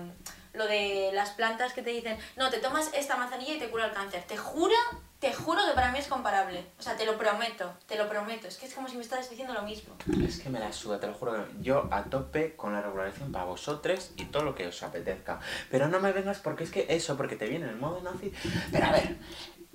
lo 0.53 0.67
de 0.67 1.11
las 1.13 1.31
plantas 1.31 1.73
que 1.73 1.83
te 1.83 1.91
dicen, 1.91 2.19
no, 2.37 2.51
te 2.51 2.59
tomas 2.59 2.91
esta 2.95 3.17
manzanilla 3.17 3.55
y 3.55 3.59
te 3.59 3.71
cura 3.71 3.87
el 3.87 3.93
cáncer. 3.93 4.25
Te 4.27 4.37
juro, 4.37 4.75
te 5.19 5.33
juro 5.33 5.61
que 5.67 5.75
para 5.75 5.93
mí 5.93 5.99
es 5.99 6.09
comparable. 6.09 6.67
O 6.79 6.83
sea, 6.83 6.97
te 6.97 7.07
lo 7.07 7.17
prometo, 7.17 7.73
te 7.87 7.97
lo 7.97 8.09
prometo. 8.09 8.49
Es 8.49 8.57
que 8.57 8.67
es 8.67 8.75
como 8.75 8.89
si 8.89 8.97
me 8.97 9.03
estás 9.03 9.29
diciendo 9.31 9.55
lo 9.55 9.63
mismo. 9.63 9.95
Es 10.25 10.41
que 10.41 10.49
me 10.49 10.59
la 10.59 10.73
suda, 10.73 10.99
te 10.99 11.07
lo 11.07 11.15
juro. 11.15 11.33
que 11.33 11.63
Yo 11.63 11.89
a 11.91 12.05
tope 12.05 12.57
con 12.57 12.73
la 12.73 12.83
regulación 12.83 13.33
para 13.33 13.45
vosotros 13.45 14.11
y 14.17 14.25
todo 14.27 14.43
lo 14.43 14.55
que 14.55 14.67
os 14.67 14.83
apetezca. 14.83 15.41
Pero 15.71 15.89
no 15.89 16.01
me 16.01 16.13
vengas 16.13 16.39
porque 16.39 16.65
es 16.65 16.71
que 16.71 16.87
eso, 16.89 17.17
porque 17.17 17.37
te 17.37 17.47
viene 17.47 17.67
el 17.67 17.77
modo 17.77 18.01
nazi. 18.01 18.33
Pero 18.73 18.87
a 18.87 18.93
ver, 18.93 19.17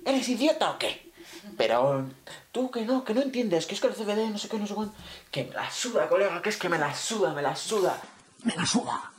¿eres 0.04 0.28
idiota 0.28 0.70
o 0.70 0.78
qué? 0.78 1.06
Pero 1.56 2.06
tú 2.52 2.70
que 2.70 2.84
no, 2.84 3.04
que 3.04 3.14
no 3.14 3.22
entiendes, 3.22 3.66
que 3.66 3.74
es 3.74 3.80
que 3.80 3.86
el 3.86 3.94
CBD, 3.94 4.30
no 4.30 4.38
sé 4.38 4.48
qué, 4.48 4.58
no 4.58 4.66
sé 4.66 4.74
cuánto. 4.74 4.94
Que 5.30 5.44
me 5.44 5.54
la 5.54 5.70
suda, 5.70 6.08
colega, 6.08 6.42
que 6.42 6.48
es 6.48 6.56
que 6.56 6.68
me 6.68 6.78
la 6.78 6.94
suda, 6.94 7.32
me 7.32 7.42
la 7.42 7.54
suda. 7.54 8.00
Me 8.42 8.54
la 8.54 8.66
suda. 8.66 9.12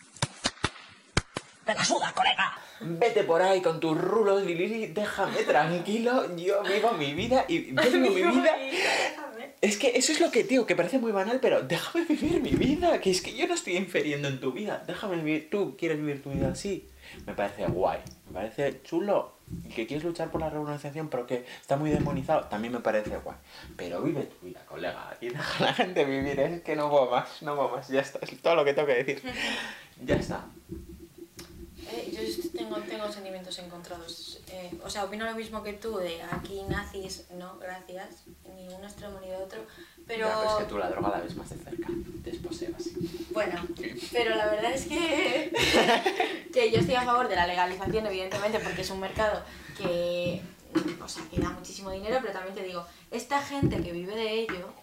Me 1.68 1.74
la 1.74 1.84
suda, 1.84 2.14
colega. 2.14 2.58
Vete 2.80 3.24
por 3.24 3.42
ahí 3.42 3.62
con 3.62 3.80
tus 3.80 4.00
rulos, 4.00 4.44
Lili, 4.44 4.88
déjame 4.88 5.44
tranquilo, 5.44 6.36
yo 6.36 6.64
vivo 6.64 6.92
mi 6.94 7.14
vida 7.14 7.46
y 7.48 7.60
vivo 7.72 7.82
mi 7.92 8.10
vida. 8.10 8.56
Déjame. 8.58 9.56
Es 9.60 9.78
que 9.78 9.98
eso 9.98 10.12
es 10.12 10.22
lo 10.22 10.32
que, 10.32 10.44
tío, 10.44 10.66
que 10.66 10.76
parece 10.76 11.00
muy 11.00 11.12
banal, 11.12 11.40
pero 11.42 11.62
déjame 11.64 12.06
vivir 12.06 12.42
mi 12.42 12.52
vida, 12.52 13.02
que 13.02 13.12
es 13.12 13.22
que 13.22 13.36
yo 13.36 13.48
no 13.48 13.56
estoy 13.56 13.76
infiriendo 13.76 14.28
en 14.28 14.40
tu 14.40 14.52
vida, 14.52 14.84
déjame 14.88 15.18
vivir, 15.18 15.50
tú 15.50 15.76
quieres 15.78 15.98
vivir 15.98 16.22
tu 16.22 16.32
vida 16.32 16.50
así. 16.50 16.88
Me 17.26 17.34
parece 17.34 17.66
guay, 17.66 18.00
me 18.28 18.34
parece 18.34 18.82
chulo, 18.84 19.34
y 19.66 19.70
que 19.70 19.88
quieres 19.88 20.04
luchar 20.04 20.30
por 20.30 20.42
la 20.42 20.50
regularización, 20.50 21.10
pero 21.10 21.26
que 21.26 21.46
está 21.60 21.76
muy 21.76 21.90
demonizado, 21.90 22.46
también 22.46 22.74
me 22.74 22.82
parece 22.82 23.18
guay. 23.18 23.38
Pero 23.76 24.02
vive 24.02 24.24
tu 24.24 24.46
vida, 24.46 24.64
colega, 24.68 25.18
y 25.20 25.30
deja 25.30 25.64
a 25.64 25.68
la 25.68 25.74
gente 25.74 26.06
vivir, 26.06 26.40
es 26.40 26.62
que 26.62 26.76
no 26.76 26.90
puedo 26.90 27.10
más, 27.10 27.42
no 27.42 27.56
puedo 27.56 27.70
más, 27.70 27.88
ya 27.88 28.02
está, 28.02 28.20
es 28.22 28.42
todo 28.42 28.56
lo 28.56 28.64
que 28.64 28.74
tengo 28.74 28.88
que 28.88 29.04
decir. 29.04 29.22
Ya 30.06 30.16
está. 30.16 30.46
Eh, 31.90 32.12
yo 32.12 32.50
tengo, 32.52 32.78
tengo 32.82 33.12
sentimientos 33.12 33.58
encontrados. 33.60 34.40
Eh, 34.52 34.72
o 34.84 34.90
sea, 34.90 35.06
opino 35.06 35.26
lo 35.26 35.36
mismo 35.36 35.64
que 35.64 35.74
tú, 35.74 35.98
de 35.98 36.22
aquí 36.24 36.62
nazis, 36.68 37.26
no, 37.32 37.58
gracias, 37.60 38.24
ni 38.56 38.68
un 38.74 38.84
extremo 38.84 39.20
ni 39.22 39.30
de 39.30 39.38
otro. 39.38 39.62
Pero, 40.06 40.28
Ya, 40.28 40.38
pero 40.40 40.52
es 40.52 40.64
que 40.64 40.70
tú 40.70 40.78
la 40.78 40.90
droga 40.90 41.10
la 41.10 41.20
ves 41.20 41.36
más 41.36 41.50
de 41.50 41.58
cerca, 41.58 41.88
así. 42.78 43.28
bueno, 43.32 43.62
pero 44.12 44.36
la 44.36 44.48
verdad 44.48 44.72
es 44.74 44.86
que, 44.86 45.52
que 46.54 46.72
yo 46.72 46.80
estoy 46.80 46.96
a 46.96 47.04
favor 47.04 47.28
de 47.28 47.36
la 47.36 47.48
legalización, 47.48 48.06
evidentemente, 48.06 48.60
porque 48.60 48.82
es 48.82 48.90
un 48.90 49.00
mercado 49.00 49.44
que, 49.78 50.42
o 51.04 51.08
sea, 51.08 51.24
que 51.30 51.40
da 51.42 51.50
muchísimo 51.50 51.92
dinero, 51.92 52.20
pero 52.22 52.34
también 52.34 52.56
te 52.56 52.64
digo, 52.64 52.86
esta 53.12 53.42
gente 53.42 53.82
que 53.82 53.92
vive 53.92 54.16
de 54.16 54.34
ello, 54.42 54.74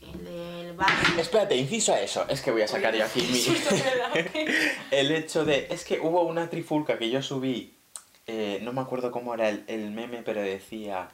el 0.00 0.24
del 0.24 0.72
bar... 0.74 0.88
Espérate, 1.18 1.56
inciso 1.56 1.92
a 1.92 2.00
eso, 2.00 2.26
es 2.28 2.40
que 2.42 2.50
voy 2.50 2.62
a 2.62 2.68
sacar 2.68 2.94
yo 2.94 3.04
aquí 3.04 3.22
mi... 3.22 3.44
el 4.90 5.10
hecho 5.12 5.44
de... 5.44 5.66
Es 5.70 5.84
que 5.84 6.00
hubo 6.00 6.22
una 6.22 6.48
trifulca 6.50 6.98
que 6.98 7.10
yo 7.10 7.22
subí, 7.22 7.74
eh, 8.26 8.60
no 8.62 8.72
me 8.72 8.80
acuerdo 8.80 9.10
cómo 9.10 9.34
era 9.34 9.48
el, 9.48 9.64
el 9.66 9.90
meme, 9.90 10.22
pero 10.24 10.40
decía... 10.42 11.10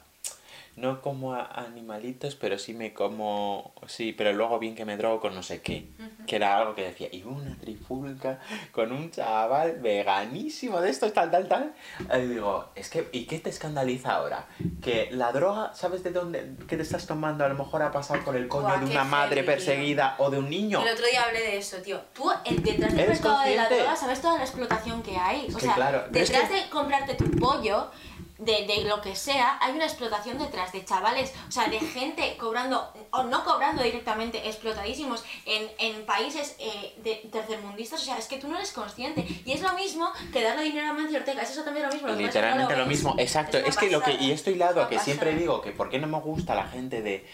No 0.77 1.01
como 1.01 1.33
a 1.33 1.43
animalitos, 1.43 2.35
pero 2.35 2.59
sí 2.59 2.73
me 2.75 2.93
como... 2.93 3.73
Sí, 3.87 4.13
pero 4.13 4.31
luego 4.31 4.59
bien 4.59 4.75
que 4.75 4.85
me 4.85 4.95
drogo 4.95 5.19
con 5.19 5.33
no 5.33 5.41
sé 5.41 5.59
qué. 5.61 5.87
Que 6.27 6.35
era 6.35 6.55
algo 6.55 6.75
que 6.75 6.83
decía... 6.83 7.07
Y 7.11 7.23
una 7.23 7.55
trifulca 7.57 8.39
con 8.71 8.91
un 8.91 9.09
chaval 9.09 9.79
veganísimo 9.81 10.79
de 10.79 10.91
estos, 10.91 11.13
tal, 11.13 11.31
tal, 11.31 11.47
tal. 11.47 11.73
Y 12.15 12.27
digo, 12.27 12.69
es 12.75 12.89
que... 12.91 13.09
¿Y 13.11 13.25
qué 13.25 13.39
te 13.39 13.49
escandaliza 13.49 14.11
ahora? 14.17 14.45
Que 14.79 15.09
la 15.11 15.31
droga, 15.31 15.73
¿sabes 15.73 16.03
de 16.03 16.11
dónde? 16.11 16.53
que 16.67 16.77
te 16.77 16.83
estás 16.83 17.07
tomando? 17.07 17.43
A 17.43 17.49
lo 17.49 17.55
mejor 17.55 17.81
ha 17.81 17.91
pasado 17.91 18.23
por 18.23 18.35
el 18.35 18.47
coño 18.47 18.67
Buah, 18.67 18.77
de 18.79 18.85
qué 18.85 18.91
una 18.91 19.03
madre 19.03 19.41
tío. 19.41 19.45
perseguida 19.51 20.13
o 20.19 20.29
de 20.29 20.37
un 20.37 20.47
niño. 20.49 20.83
El 20.85 20.93
otro 20.93 21.07
día 21.07 21.23
hablé 21.23 21.39
de 21.39 21.57
eso, 21.57 21.77
tío. 21.77 21.99
Tú, 22.13 22.29
el, 22.45 22.61
detrás 22.61 22.91
del 22.91 22.99
¿Eres 23.05 23.19
mercado 23.21 23.41
de 23.49 23.55
la 23.55 23.67
droga, 23.67 23.95
¿sabes 23.95 24.21
toda 24.21 24.37
la 24.37 24.43
explotación 24.43 25.01
que 25.01 25.17
hay? 25.17 25.47
O 25.51 25.55
que 25.55 25.61
sea, 25.61 25.73
claro, 25.73 26.05
es 26.05 26.11
detrás 26.29 26.49
que- 26.49 26.55
de 26.55 26.69
comprarte 26.69 27.15
tu 27.15 27.31
pollo, 27.31 27.89
de, 28.37 28.65
de 28.67 28.83
lo 28.83 29.01
que 29.01 29.15
sea, 29.15 29.57
hay 29.61 29.73
una 29.73 29.85
explotación 29.85 30.37
detrás 30.37 30.71
de 30.71 30.85
chavales, 30.85 31.33
o 31.47 31.51
sea, 31.51 31.67
de 31.67 31.79
gente 31.79 32.37
cobrando, 32.37 32.93
o 33.11 33.23
no 33.23 33.43
cobrando 33.43 33.81
directamente, 33.83 34.47
explotadísimos 34.47 35.23
en, 35.45 35.69
en 35.79 36.05
países 36.05 36.55
eh, 36.59 36.93
de 37.03 37.15
tercermundistas, 37.31 38.01
o 38.01 38.05
sea, 38.05 38.17
es 38.17 38.27
que 38.27 38.37
tú 38.37 38.47
no 38.47 38.55
eres 38.57 38.71
consciente. 38.71 39.25
Y 39.45 39.51
es 39.53 39.61
lo 39.61 39.73
mismo 39.73 40.11
que 40.31 40.43
darle 40.43 40.63
dinero 40.63 40.87
a 40.89 40.93
Mancio 40.93 41.17
Ortega, 41.19 41.41
es 41.41 41.49
exactamente 41.49 41.87
lo 41.87 41.93
mismo. 41.93 42.07
lo 42.09 42.13
es 42.13 42.19
Literalmente 42.19 42.73
lo 42.75 42.79
ves. 42.79 42.87
mismo, 42.87 43.15
exacto. 43.17 43.57
una 43.57 43.67
Es 43.67 43.77
que 43.77 43.89
lo 43.89 44.01
que, 44.01 44.13
y 44.13 44.31
esto 44.31 44.51
hilado 44.51 44.81
es 44.81 44.85
a 44.85 44.89
que 44.89 44.99
siempre 44.99 45.31
pasada. 45.31 45.39
digo 45.41 45.61
que 45.61 45.71
por 45.71 45.89
qué 45.89 45.99
no 45.99 46.07
me 46.07 46.19
gusta 46.19 46.53
la 46.55 46.67
gente 46.67 47.01
de 47.01 47.25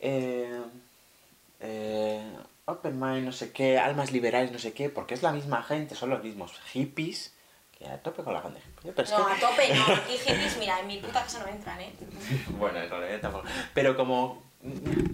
eh, 0.00 0.60
eh, 1.60 2.36
open 2.66 2.98
mind, 3.00 3.24
no 3.24 3.32
sé 3.32 3.52
qué, 3.52 3.78
almas 3.78 4.12
liberales, 4.12 4.52
no 4.52 4.58
sé 4.58 4.72
qué, 4.72 4.88
porque 4.90 5.14
es 5.14 5.22
la 5.22 5.32
misma 5.32 5.62
gente, 5.62 5.94
son 5.94 6.10
los 6.10 6.22
mismos 6.22 6.52
hippies, 6.72 7.32
que 7.78 7.86
a 7.86 8.00
tope 8.02 8.22
con 8.22 8.32
la 8.32 8.40
gente 8.40 8.60
hippie. 8.60 8.92
Pero 8.92 9.04
es 9.06 9.10
No, 9.12 9.26
que- 9.26 9.32
a 9.32 9.40
tope 9.40 9.74
no, 9.74 9.84
aquí 9.94 10.16
hippies, 10.16 10.56
mira, 10.58 10.80
en 10.80 10.86
mi 10.86 10.98
puta 10.98 11.22
casa 11.22 11.40
no 11.40 11.46
entran, 11.48 11.80
¿eh? 11.80 11.92
Bueno, 12.58 12.78
en 12.80 12.88
realidad 12.90 13.20
tampoco. 13.20 13.44
Pero 13.74 13.96
como 13.96 14.45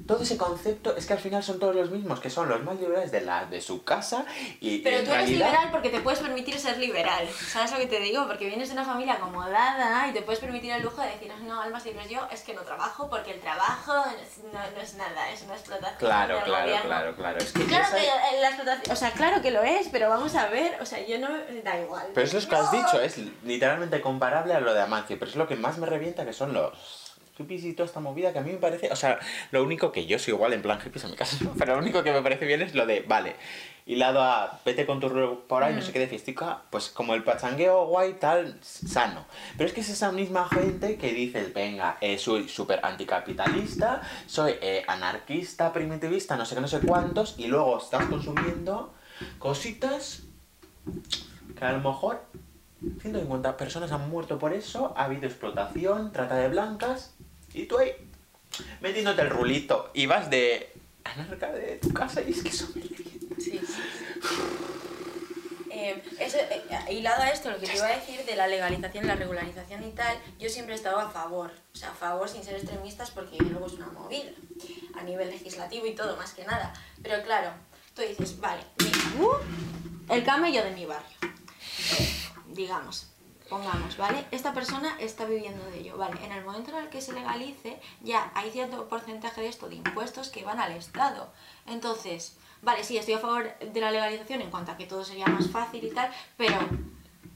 todo 0.07 0.23
ese 0.23 0.37
concepto 0.37 0.97
es 0.97 1.07
que 1.07 1.13
al 1.13 1.19
final 1.19 1.43
son 1.43 1.59
todos 1.59 1.75
los 1.75 1.91
mismos, 1.91 2.21
que 2.21 2.31
son 2.31 2.49
los 2.49 2.63
más 2.65 2.79
liberales 2.79 3.11
de 3.13 3.21
la 3.21 3.45
de 3.47 3.61
su 3.61 3.85
casa 3.85 4.25
y 4.61 4.79
Pero 4.79 5.05
tú 5.05 5.13
eres 5.13 5.31
liberal 5.31 5.69
porque 5.71 5.91
te 5.91 6.01
puedes 6.01 6.21
permitir 6.21 6.59
ser 6.59 6.79
liberal. 6.79 7.29
¿Sabes 7.29 7.71
lo 7.73 7.79
que 7.79 7.87
te 7.87 8.01
digo? 8.01 8.27
Porque 8.27 8.47
vienes 8.47 8.69
de 8.69 8.75
una 8.75 8.85
familia 8.85 9.15
acomodada 9.15 10.09
y 10.09 10.13
te 10.13 10.23
puedes 10.23 10.41
permitir 10.41 10.73
el 10.73 10.83
lujo 10.83 11.01
de 11.03 11.09
decir, 11.09 11.33
no, 11.45 11.61
almas 11.61 11.85
libres, 11.85 12.09
yo 12.09 12.21
es 12.31 12.43
que 12.43 12.55
no 12.55 12.63
trabajo 12.63 13.09
porque 13.09 13.33
el 13.33 13.41
trabajo 13.41 13.95
no 13.95 14.05
es, 14.13 14.39
no- 14.53 14.71
no 14.77 14.81
es 14.83 14.95
nada, 14.95 15.31
es 15.31 15.43
una 15.43 15.55
explotación. 15.55 15.99
Claro, 15.99 16.35
del 16.37 16.45
claro, 16.45 16.63
gobierno. 16.65 16.87
claro, 16.89 17.17
claro. 17.17 17.39
Es 17.39 17.53
que 17.53 17.65
Claro 17.67 17.85
esa- 17.85 17.97
que 17.99 18.41
la 18.41 18.49
explotación, 18.49 18.93
o 18.93 18.97
sea, 18.97 19.11
claro 19.13 19.43
que 19.43 19.51
lo 19.51 19.63
es, 19.63 19.89
pero 19.89 20.09
vamos 20.09 20.35
a 20.35 20.47
ver, 20.49 20.79
o 20.81 20.87
sea, 20.87 21.05
yo 21.07 21.19
no, 21.19 21.29
da 21.63 21.79
igual. 21.81 22.07
Pero 22.15 22.27
es 22.27 22.33
lo 22.35 22.49
que 22.49 22.57
has 22.57 22.73
dicho, 22.73 23.01
es 23.01 23.19
literalmente 23.45 24.01
comparable 24.01 24.55
a 24.55 24.61
lo 24.61 24.73
de 24.75 24.81
Amancio, 24.83 25.19
pero 25.19 25.31
es 25.31 25.37
lo 25.37 25.47
que 25.47 25.57
más 25.57 25.79
me 25.79 25.87
revienta 25.87 26.25
que 26.25 26.33
son 26.33 26.53
los 26.53 27.02
hippies 27.37 27.65
y 27.65 27.73
toda 27.73 27.87
esta 27.87 28.01
movida 28.01 28.33
que 28.33 28.39
a 28.39 28.43
mí 28.43 28.53
me 28.53 28.59
parece, 28.59 28.91
o 28.93 28.97
sea, 28.97 29.19
lo 29.51 29.63
único 29.63 29.91
que 29.93 30.07
yo 30.07 30.19
soy 30.19 30.35
igual 30.35 30.53
en 30.53 30.63
plan 30.63 30.79
hippies 30.81 31.05
en 31.05 31.11
mi 31.13 31.17
casa, 31.17 31.37
pero 31.59 31.75
lo 31.75 31.81
único 31.83 32.03
que 32.03 32.13
me 32.13 32.23
parece 32.23 32.45
bien 32.47 32.61
es 32.63 32.75
lo 32.75 32.85
de, 32.87 33.01
vale, 33.01 33.37
hilado 33.87 34.23
a 34.23 34.61
vete 34.65 34.87
con 34.87 35.01
tu 35.01 35.09
rollo 35.09 35.41
por 35.49 35.65
ahí, 35.65 35.73
no 35.75 35.81
Mm. 35.81 35.83
sé 35.83 35.93
qué 35.93 35.99
de 35.99 36.07
fiestica, 36.07 36.63
pues 36.71 36.89
como 36.91 37.15
el 37.15 37.25
pachangueo 37.25 37.87
guay 37.87 38.15
tal, 38.15 38.59
sano. 38.63 39.25
Pero 39.57 39.67
es 39.69 39.75
que 39.75 39.81
es 39.81 39.89
esa 39.89 40.13
misma 40.13 40.49
gente 40.49 40.97
que 40.99 41.13
dice, 41.13 41.51
venga, 41.55 41.97
eh, 42.01 42.17
soy 42.19 42.49
súper 42.49 42.79
anticapitalista, 42.85 44.03
soy 44.27 44.55
eh, 44.61 44.85
anarquista, 44.87 45.73
primitivista, 45.73 46.37
no 46.37 46.45
sé 46.45 46.55
qué, 46.55 46.61
no 46.61 46.69
sé 46.69 46.81
cuántos, 46.81 47.35
y 47.39 47.47
luego 47.49 47.79
estás 47.79 48.05
consumiendo 48.07 48.93
cositas 49.39 50.23
que 51.59 51.65
a 51.65 51.73
lo 51.73 51.79
mejor 51.81 52.23
150 53.01 53.57
personas 53.57 53.91
han 53.93 54.09
muerto 54.11 54.39
por 54.39 54.53
eso, 54.53 54.93
ha 54.97 55.05
habido 55.05 55.27
explotación, 55.27 56.13
trata 56.13 56.37
de 56.37 56.49
blancas, 56.49 57.15
y 57.55 57.67
tú 57.67 57.79
ahí 57.79 57.93
metiéndote 58.81 59.23
el 59.23 59.31
rulito 59.31 59.91
y 59.95 60.07
vas 60.07 60.31
de 60.31 60.73
anarca 61.05 61.53
de 61.53 61.77
tu 61.77 61.93
casa 61.93 62.23
y 62.23 62.31
es 62.31 62.43
que 62.43 62.49
eso 62.49 62.69
me. 62.75 62.83
Sí, 62.83 63.61
sí. 63.61 63.61
Eh, 65.75 66.03
eso, 66.19 66.37
eh, 66.37 66.93
hilado 66.93 67.23
a 67.23 67.31
esto, 67.31 67.51
lo 67.51 67.59
que 67.59 67.67
te 67.67 67.77
iba 67.77 67.87
a 67.87 67.97
decir 67.97 68.25
de 68.25 68.37
la 68.37 68.47
legalización, 68.47 69.07
la 69.07 69.17
regularización 69.17 69.83
y 69.83 69.91
tal, 69.93 70.17
yo 70.39 70.51
siempre 70.51 70.75
he 70.75 70.77
estado 70.77 70.99
a 71.01 71.11
favor. 71.11 71.51
O 71.73 71.77
sea, 71.77 71.91
a 71.91 71.95
favor 71.95 72.29
sin 72.29 72.45
ser 72.45 72.57
extremistas 72.57 73.11
porque 73.11 73.39
luego 73.39 73.67
es 73.67 73.73
una 73.73 73.87
movida. 73.87 74.31
A 74.95 75.03
nivel 75.03 75.31
legislativo 75.31 75.87
y 75.87 75.95
todo, 75.95 76.17
más 76.19 76.35
que 76.35 76.45
nada. 76.45 76.75
Pero 77.03 77.23
claro, 77.25 77.51
tú 77.97 78.03
dices, 78.03 78.39
vale, 78.39 78.63
mira, 78.79 79.27
uh, 79.27 80.13
el 80.13 80.23
camello 80.23 80.63
de 80.63 80.71
mi 80.73 80.85
barrio. 80.85 81.17
Eh, 81.99 82.13
digamos, 82.49 83.12
pongamos, 83.53 83.99
¿vale? 83.99 84.25
Esta 84.31 84.55
persona 84.55 84.97
está 84.99 85.27
viviendo 85.27 85.63
de 85.67 85.81
ello, 85.81 85.99
¿vale? 85.99 86.17
En 86.25 86.33
el 86.33 86.43
momento 86.43 86.71
en 86.71 86.85
el 86.85 86.89
que 86.89 87.03
se 87.03 87.13
legalice, 87.13 87.79
ya 88.01 88.33
hay 88.35 88.51
cierto 88.51 88.89
porcentaje 88.89 89.43
de 89.43 89.49
esto 89.49 89.69
de 89.69 89.75
impuestos 89.75 90.31
que 90.31 90.43
van 90.43 90.59
al 90.59 90.73
Estado. 90.73 91.31
Entonces, 91.67 92.39
vale, 92.63 92.83
sí, 92.83 92.97
estoy 92.97 93.15
a 93.15 93.19
favor 93.19 93.55
de 93.59 93.81
la 93.81 93.91
legalización 93.91 94.41
en 94.41 94.51
cuanto 94.51 94.73
a 94.73 94.79
que 94.79 94.87
todo 94.87 95.05
sería 95.05 95.27
más 95.27 95.51
fácil 95.51 95.85
y 95.85 95.91
tal, 95.91 96.11
pero 96.39 96.57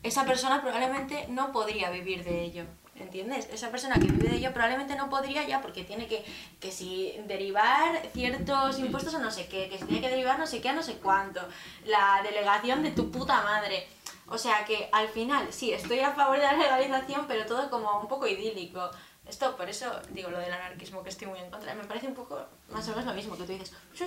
esa 0.02 0.24
persona 0.24 0.62
probablemente 0.62 1.26
no 1.28 1.52
podría 1.52 1.90
vivir 1.90 2.24
de 2.24 2.44
ello. 2.44 2.64
¿Entiendes? 2.98 3.46
Esa 3.52 3.70
persona 3.70 3.96
que 3.96 4.06
vive 4.06 4.30
de 4.30 4.36
ello 4.36 4.54
probablemente 4.54 4.96
no 4.96 5.10
podría 5.10 5.46
ya 5.46 5.60
porque 5.60 5.84
tiene 5.84 6.06
que, 6.06 6.24
que 6.58 6.72
si 6.72 7.12
derivar 7.26 8.00
ciertos 8.14 8.78
impuestos 8.78 9.14
a 9.14 9.18
no 9.18 9.30
sé 9.30 9.48
qué, 9.48 9.68
que 9.68 9.76
si 9.76 9.84
tiene 9.84 10.00
que 10.00 10.08
derivar 10.08 10.38
no 10.38 10.46
sé 10.46 10.62
qué 10.62 10.70
a 10.70 10.72
no 10.72 10.82
sé 10.82 10.94
cuánto, 10.94 11.42
la 11.84 12.22
delegación 12.22 12.82
de 12.82 12.92
tu 12.92 13.10
puta 13.10 13.42
madre. 13.42 13.86
O 14.28 14.38
sea 14.38 14.64
que 14.64 14.88
al 14.92 15.08
final, 15.08 15.52
sí, 15.52 15.72
estoy 15.72 16.00
a 16.00 16.12
favor 16.12 16.36
de 16.36 16.42
la 16.44 16.54
legalización, 16.54 17.26
pero 17.26 17.46
todo 17.46 17.70
como 17.70 18.00
un 18.00 18.08
poco 18.08 18.26
idílico. 18.26 18.90
Esto, 19.28 19.56
por 19.56 19.68
eso 19.68 19.90
digo 20.10 20.30
lo 20.30 20.38
del 20.38 20.52
anarquismo 20.52 21.02
que 21.02 21.10
estoy 21.10 21.28
muy 21.28 21.38
en 21.38 21.50
contra. 21.50 21.74
Me 21.74 21.84
parece 21.84 22.06
un 22.08 22.14
poco 22.14 22.40
más 22.70 22.86
o 22.86 22.90
menos 22.90 23.06
lo 23.06 23.14
mismo 23.14 23.36
que 23.36 23.44
tú 23.44 23.52
dices. 23.52 23.72
"Eso 23.94 24.06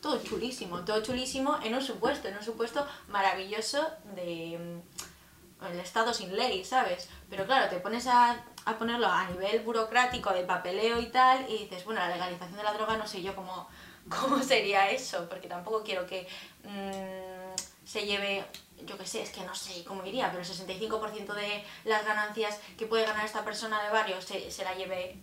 todo 0.00 0.22
chulísimo, 0.22 0.80
todo 0.84 1.02
chulísimo 1.02 1.58
en 1.64 1.74
un 1.74 1.82
supuesto, 1.82 2.28
en 2.28 2.36
un 2.36 2.42
supuesto 2.44 2.86
maravilloso 3.08 3.84
de 4.14 4.58
mm, 5.60 5.64
el 5.66 5.80
Estado 5.80 6.12
sin 6.14 6.36
ley, 6.36 6.64
¿sabes? 6.64 7.08
Pero 7.30 7.44
claro, 7.46 7.68
te 7.68 7.80
pones 7.80 8.06
a, 8.06 8.36
a 8.66 8.78
ponerlo 8.78 9.08
a 9.08 9.26
nivel 9.30 9.60
burocrático, 9.60 10.32
de 10.32 10.44
papeleo 10.44 11.00
y 11.00 11.06
tal, 11.06 11.50
y 11.50 11.58
dices, 11.64 11.84
bueno, 11.84 12.00
la 12.00 12.08
legalización 12.10 12.56
de 12.56 12.62
la 12.62 12.74
droga 12.74 12.96
no 12.96 13.06
sé 13.06 13.22
yo 13.22 13.34
cómo, 13.34 13.68
cómo 14.08 14.42
sería 14.42 14.90
eso, 14.90 15.28
porque 15.28 15.48
tampoco 15.48 15.82
quiero 15.82 16.06
que 16.06 16.28
mm, 16.64 17.35
se 17.86 18.04
lleve, 18.04 18.44
yo 18.84 18.98
qué 18.98 19.06
sé, 19.06 19.22
es 19.22 19.30
que 19.30 19.44
no 19.44 19.54
sé 19.54 19.84
cómo 19.84 20.04
iría, 20.04 20.30
pero 20.30 20.42
el 20.42 20.48
65% 20.48 21.34
de 21.34 21.64
las 21.84 22.04
ganancias 22.04 22.58
que 22.76 22.86
puede 22.86 23.06
ganar 23.06 23.24
esta 23.24 23.44
persona 23.44 23.82
de 23.82 23.90
barrio 23.90 24.20
se, 24.20 24.50
se 24.50 24.64
la 24.64 24.74
lleve, 24.74 25.16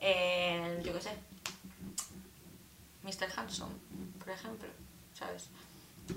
el, 0.00 0.82
yo 0.82 0.92
qué 0.94 1.00
sé, 1.00 1.18
Mr. 3.02 3.28
Hanson, 3.36 3.68
por 4.18 4.30
ejemplo, 4.30 4.68
¿sabes? 5.12 5.48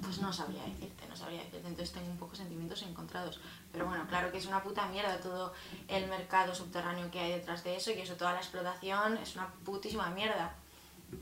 Pues 0.01 0.19
no 0.19 0.31
sabría 0.31 0.63
decirte, 0.63 1.07
no 1.07 1.15
sabría 1.15 1.39
decirte, 1.39 1.67
entonces 1.67 1.93
tengo 1.93 2.11
un 2.11 2.17
poco 2.17 2.35
sentimientos 2.35 2.81
encontrados. 2.83 3.39
Pero 3.71 3.85
bueno, 3.85 4.05
claro 4.07 4.31
que 4.31 4.37
es 4.37 4.45
una 4.45 4.61
puta 4.61 4.85
mierda 4.87 5.19
todo 5.19 5.53
el 5.87 6.07
mercado 6.07 6.53
subterráneo 6.53 7.09
que 7.09 7.19
hay 7.19 7.31
detrás 7.31 7.63
de 7.63 7.75
eso 7.75 7.91
y 7.91 8.01
eso, 8.01 8.15
toda 8.15 8.33
la 8.33 8.39
explotación 8.39 9.17
es 9.17 9.35
una 9.35 9.47
putísima 9.65 10.09
mierda. 10.09 10.53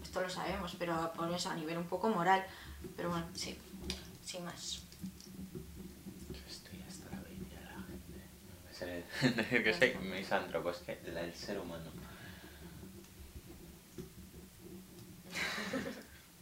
Esto 0.01 0.21
lo 0.21 0.29
sabemos, 0.29 0.75
pero 0.79 1.13
por 1.13 1.31
eso 1.31 1.49
a 1.49 1.55
nivel 1.55 1.77
un 1.77 1.87
poco 1.87 2.09
moral. 2.09 2.43
Pero 2.95 3.09
bueno, 3.09 3.27
sí, 3.33 3.57
sin 4.25 4.43
más. 4.43 4.81
Estoy 6.49 6.83
hasta 6.87 7.15
la 7.15 7.21
veinte 7.21 7.55
de 7.55 7.63
la 7.63 7.81
gente. 7.83 9.35
Decir 9.41 9.63
que 9.63 9.73
soy 9.73 9.95
misántropo, 10.09 10.71
es 10.71 10.77
que 10.77 10.99
la- 11.11 11.21
el 11.21 11.33
ser 11.33 11.59
humano. 11.59 11.85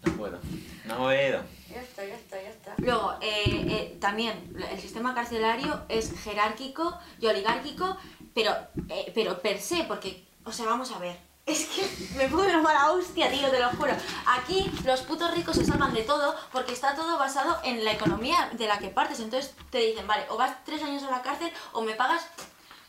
No 0.06 0.14
puedo, 0.18 0.40
no 0.86 0.98
puedo. 0.98 1.44
Ya 1.70 1.82
está, 1.82 2.06
ya 2.06 2.16
está, 2.16 2.42
ya 2.42 2.50
está. 2.50 2.76
Luego, 2.78 3.14
eh, 3.22 3.44
eh, 3.46 3.98
también, 4.02 4.54
el 4.72 4.80
sistema 4.80 5.16
carcelario 5.16 5.86
es 5.90 6.12
jerárquico 6.24 7.00
y 7.20 7.26
oligárquico, 7.28 7.98
pero, 8.34 8.54
eh, 8.90 9.12
pero 9.16 9.42
per 9.42 9.60
se, 9.60 9.86
porque, 9.86 10.26
o 10.44 10.52
sea, 10.52 10.66
vamos 10.66 10.92
a 10.92 11.00
ver. 11.00 11.18
Es 11.46 11.66
que 11.66 11.86
me 12.16 12.30
pongo 12.30 12.44
una 12.44 12.62
mala 12.62 12.92
hostia, 12.92 13.30
tío, 13.30 13.50
te 13.52 13.60
lo 13.60 13.70
juro. 13.72 13.92
Aquí 14.26 14.72
los 14.86 15.02
putos 15.02 15.30
ricos 15.32 15.58
se 15.58 15.66
salvan 15.66 15.94
de 15.94 16.04
todo 16.04 16.36
porque 16.54 16.72
está 16.72 16.96
todo 16.96 17.18
basado 17.18 17.60
en 17.64 17.84
la 17.84 17.92
economía 17.92 18.50
de 18.54 18.66
la 18.68 18.80
que 18.80 18.88
partes. 18.88 19.20
Entonces 19.20 19.54
te 19.70 19.80
dicen, 19.80 20.08
vale, 20.08 20.26
o 20.30 20.38
vas 20.38 20.64
tres 20.64 20.82
años 20.84 21.04
a 21.04 21.12
la 21.12 21.22
cárcel 21.22 21.52
o 21.74 21.82
me 21.82 21.96
pagas 21.96 22.26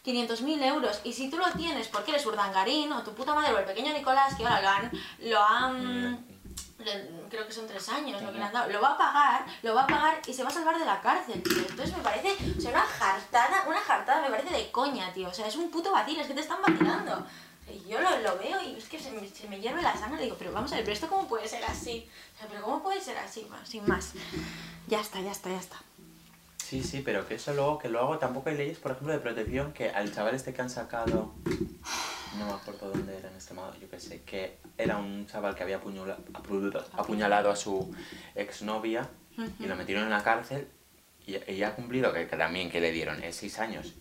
500.000 0.07 0.63
euros. 0.67 1.01
Y 1.03 1.13
si 1.15 1.29
tú 1.31 1.37
lo 1.39 1.51
tienes 1.53 1.89
porque 1.89 2.13
eres 2.13 2.25
urdangarín 2.27 2.93
o 2.93 3.03
tu 3.03 3.13
puta 3.15 3.35
madre 3.35 3.53
o 3.55 3.59
el 3.59 3.65
pequeño 3.65 3.93
Nicolás, 3.93 4.35
que 4.37 4.45
ahora 4.47 4.61
lo 4.63 4.69
han... 4.69 4.91
Lo 5.31 5.43
han 5.43 6.27
le- 6.79 7.25
creo 7.31 7.47
que 7.47 7.53
son 7.53 7.67
tres 7.67 7.89
años 7.89 8.21
lo 8.21 8.31
que 8.31 8.39
le 8.39 8.45
han 8.45 8.53
dado, 8.53 8.71
lo 8.71 8.81
va 8.81 8.91
a 8.93 8.99
pagar, 8.99 9.47
lo 9.63 9.75
va 9.75 9.85
a 9.85 9.87
pagar 9.87 10.21
y 10.27 10.35
se 10.35 10.43
va 10.45 10.51
a 10.51 10.53
salvar 10.53 10.79
de 10.79 10.85
la 10.85 11.01
cárcel, 11.01 11.43
tío. 11.43 11.57
Entonces 11.59 11.97
me 11.97 12.03
parece, 12.03 12.37
o 12.57 12.61
sea, 12.61 12.71
una 12.73 12.83
jartada, 12.83 13.65
una 13.67 13.81
jartada 13.81 14.21
me 14.23 14.29
parece 14.31 14.55
de 14.55 14.71
coña, 14.71 15.11
tío. 15.13 15.29
O 15.29 15.33
sea, 15.35 15.47
es 15.49 15.57
un 15.57 15.71
puto 15.71 15.91
vacío, 15.91 16.21
es 16.21 16.27
que 16.29 16.35
te 16.35 16.41
están 16.43 16.61
vacilando. 16.61 17.27
Y 17.73 17.89
yo 17.89 18.01
lo, 18.01 18.19
lo 18.21 18.39
veo 18.39 18.61
y 18.63 18.77
es 18.77 18.85
que 18.89 18.99
se 18.99 19.11
me, 19.11 19.27
se 19.29 19.49
me 19.49 19.61
hierve 19.61 19.81
la 19.83 19.97
sangre 19.97 20.23
digo, 20.23 20.37
pero 20.39 20.53
vamos 20.53 20.73
a 20.73 20.77
ver, 20.77 20.85
pero 20.85 20.95
esto 20.95 21.09
cómo 21.09 21.27
puede 21.29 21.49
ser 21.49 21.65
así. 21.65 22.07
O 22.35 22.39
sea, 22.39 22.49
pero 22.49 22.63
cómo 22.63 22.83
puede 22.83 23.01
ser 23.01 23.17
así, 23.19 23.47
bueno, 23.49 23.65
sin 23.65 23.87
más. 23.87 24.13
Ya 24.87 25.01
está, 25.01 25.21
ya 25.21 25.33
está, 25.33 25.51
ya 25.51 25.59
está. 25.59 25.77
Sí, 26.63 26.83
sí, 26.83 27.03
pero 27.05 27.27
que 27.27 27.35
eso 27.37 27.53
luego, 27.55 27.79
que 27.79 27.89
luego 27.89 28.19
tampoco 28.19 28.49
hay 28.51 28.57
leyes, 28.57 28.79
por 28.79 28.93
ejemplo, 28.93 29.13
de 29.13 29.19
protección 29.21 29.73
que 29.73 29.91
al 29.91 30.13
chaval 30.15 30.35
este 30.35 30.53
que 30.55 30.63
han 30.63 30.71
sacado, 30.71 31.35
no 32.39 32.47
me 32.47 32.53
acuerdo 32.53 32.91
dónde 32.91 33.17
era 33.17 33.31
en 33.31 33.37
este 33.37 33.55
modo, 33.55 33.75
yo 33.81 33.89
qué 33.89 34.01
sé, 34.01 34.23
que 34.23 34.59
era 34.77 34.97
un 34.97 35.27
chaval 35.27 35.55
que 35.55 35.63
había 35.63 35.79
apuñala- 35.81 36.19
apu- 36.33 36.85
apuñalado 36.93 37.51
a 37.51 37.57
su 37.57 37.95
exnovia 38.35 39.09
y 39.61 39.67
lo 39.67 39.77
metieron 39.77 40.05
en 40.05 40.11
la 40.11 40.23
cárcel 40.23 40.69
y, 41.27 41.37
y 41.53 41.63
ha 41.63 41.75
cumplido, 41.75 42.13
que, 42.13 42.27
que 42.27 42.37
también 42.37 42.71
que 42.71 42.81
le 42.81 42.93
dieron, 42.93 43.23
eh, 43.23 43.33
seis 43.33 43.59
años. 43.59 43.93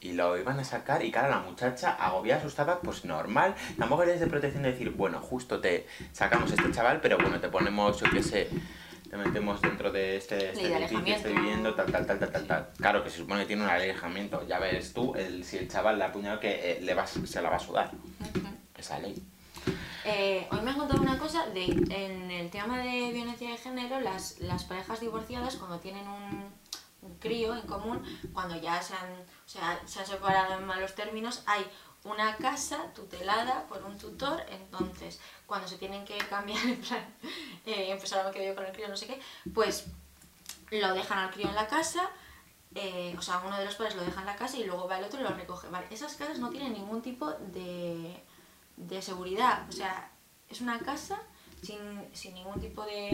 Y 0.00 0.12
lo 0.12 0.38
iban 0.38 0.58
a 0.58 0.64
sacar 0.64 1.04
y 1.04 1.10
claro, 1.10 1.28
la 1.28 1.40
muchacha 1.40 1.92
agobiada, 1.92 2.40
asustada, 2.40 2.80
pues 2.80 3.04
normal. 3.04 3.54
Tampoco 3.78 4.02
eres 4.02 4.20
de 4.20 4.26
protección 4.26 4.62
de 4.62 4.72
decir, 4.72 4.90
bueno, 4.90 5.20
justo 5.20 5.60
te 5.60 5.86
sacamos 6.12 6.50
a 6.50 6.54
este 6.54 6.70
chaval, 6.72 7.00
pero 7.00 7.18
bueno, 7.18 7.38
te 7.38 7.48
ponemos, 7.48 8.00
yo 8.00 8.10
qué 8.10 8.22
sé, 8.22 8.48
te 9.10 9.16
metemos 9.16 9.60
dentro 9.60 9.90
de 9.90 10.16
este, 10.16 10.36
este 10.36 10.60
edificio, 10.60 10.66
estoy 10.66 10.72
alejamiento. 10.74 11.28
viviendo, 11.28 11.74
tal, 11.74 11.90
tal, 11.90 12.06
tal, 12.06 12.18
tal, 12.18 12.30
tal, 12.30 12.46
tal. 12.46 12.68
Claro 12.78 13.02
que 13.04 13.10
se 13.10 13.18
supone 13.18 13.40
que 13.40 13.48
tiene 13.48 13.64
un 13.64 13.68
alejamiento. 13.68 14.46
Ya 14.46 14.58
ves 14.58 14.92
tú, 14.92 15.14
el, 15.16 15.44
si 15.44 15.58
el 15.58 15.68
chaval 15.68 15.98
le 15.98 16.04
ha 16.04 16.06
apuñalado, 16.08 16.40
que 16.40 16.72
eh, 16.72 16.80
le 16.80 16.94
va, 16.94 17.06
se 17.06 17.42
la 17.42 17.50
va 17.50 17.56
a 17.56 17.60
sudar. 17.60 17.90
Esa 18.78 19.00
ley. 19.00 19.20
Eh, 20.04 20.46
hoy 20.50 20.60
me 20.62 20.70
has 20.70 20.76
contado 20.76 21.02
una 21.02 21.18
cosa 21.18 21.46
de 21.48 21.64
en 21.64 22.30
el 22.30 22.50
tema 22.50 22.78
de 22.78 23.12
violencia 23.12 23.50
de 23.50 23.58
género, 23.58 24.00
las, 24.00 24.40
las 24.40 24.64
parejas 24.64 25.00
divorciadas 25.00 25.56
cuando 25.56 25.78
tienen 25.78 26.06
un, 26.08 26.44
un 27.02 27.16
crío 27.18 27.54
en 27.54 27.62
común, 27.62 28.02
cuando 28.32 28.60
ya 28.60 28.82
se 28.82 28.94
han, 28.94 29.12
o 29.12 29.48
sea, 29.48 29.80
se 29.86 30.00
han 30.00 30.06
separado 30.06 30.58
en 30.58 30.66
malos 30.66 30.94
términos, 30.94 31.42
hay 31.46 31.64
una 32.04 32.36
casa 32.36 32.92
tutelada 32.94 33.66
por 33.68 33.82
un 33.84 33.98
tutor, 33.98 34.42
entonces 34.50 35.20
cuando 35.46 35.68
se 35.68 35.76
tienen 35.76 36.04
que 36.04 36.16
cambiar, 36.18 36.58
en 36.64 36.80
plan, 36.80 37.14
eh, 37.66 37.94
pues 37.98 38.12
ahora 38.12 38.28
me 38.28 38.34
quedo 38.34 38.46
yo 38.46 38.54
con 38.54 38.64
el 38.64 38.72
crío, 38.72 38.88
no 38.88 38.96
sé 38.96 39.06
qué, 39.06 39.20
pues 39.52 39.86
lo 40.70 40.94
dejan 40.94 41.18
al 41.18 41.30
crío 41.30 41.48
en 41.48 41.54
la 41.54 41.66
casa, 41.66 42.10
eh, 42.74 43.14
o 43.18 43.22
sea, 43.22 43.42
uno 43.44 43.58
de 43.58 43.64
los 43.64 43.74
padres 43.74 43.96
lo 43.96 44.04
deja 44.04 44.20
en 44.20 44.26
la 44.26 44.36
casa 44.36 44.56
y 44.56 44.64
luego 44.64 44.86
va 44.86 44.98
el 44.98 45.04
otro 45.04 45.20
y 45.20 45.24
lo 45.24 45.30
recoge. 45.30 45.68
Vale, 45.68 45.88
esas 45.90 46.14
casas 46.14 46.38
no 46.38 46.50
tienen 46.50 46.72
ningún 46.72 47.02
tipo 47.02 47.32
de, 47.32 48.22
de 48.76 49.02
seguridad, 49.02 49.68
o 49.68 49.72
sea, 49.72 50.12
es 50.48 50.60
una 50.60 50.78
casa 50.78 51.20
sin, 51.62 51.78
sin 52.12 52.34
ningún 52.34 52.60
tipo 52.60 52.84
de 52.84 53.10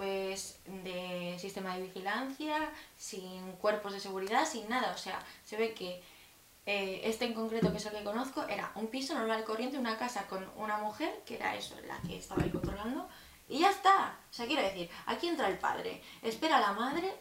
pues 0.00 0.58
de 0.64 1.36
sistema 1.38 1.76
de 1.76 1.82
vigilancia, 1.82 2.72
sin 2.96 3.52
cuerpos 3.56 3.92
de 3.92 4.00
seguridad, 4.00 4.46
sin 4.46 4.66
nada, 4.66 4.94
o 4.94 4.96
sea, 4.96 5.18
se 5.44 5.58
ve 5.58 5.74
que 5.74 6.02
eh, 6.64 7.02
este 7.04 7.26
en 7.26 7.34
concreto, 7.34 7.70
que 7.70 7.76
es 7.76 7.84
el 7.84 7.92
que 7.92 8.02
conozco, 8.02 8.46
era 8.48 8.72
un 8.76 8.86
piso 8.86 9.12
normal 9.12 9.44
corriente, 9.44 9.76
una 9.76 9.98
casa 9.98 10.26
con 10.26 10.42
una 10.56 10.78
mujer, 10.78 11.20
que 11.26 11.34
era 11.34 11.54
eso, 11.54 11.74
la 11.86 12.00
que 12.00 12.16
estaba 12.16 12.42
ahí 12.42 12.48
controlando, 12.48 13.10
y 13.46 13.58
ya 13.58 13.68
está. 13.68 14.18
O 14.30 14.32
sea, 14.32 14.46
quiero 14.46 14.62
decir, 14.62 14.88
aquí 15.04 15.28
entra 15.28 15.48
el 15.48 15.58
padre, 15.58 16.00
espera 16.22 16.56
a 16.56 16.60
la 16.60 16.72
madre 16.72 17.12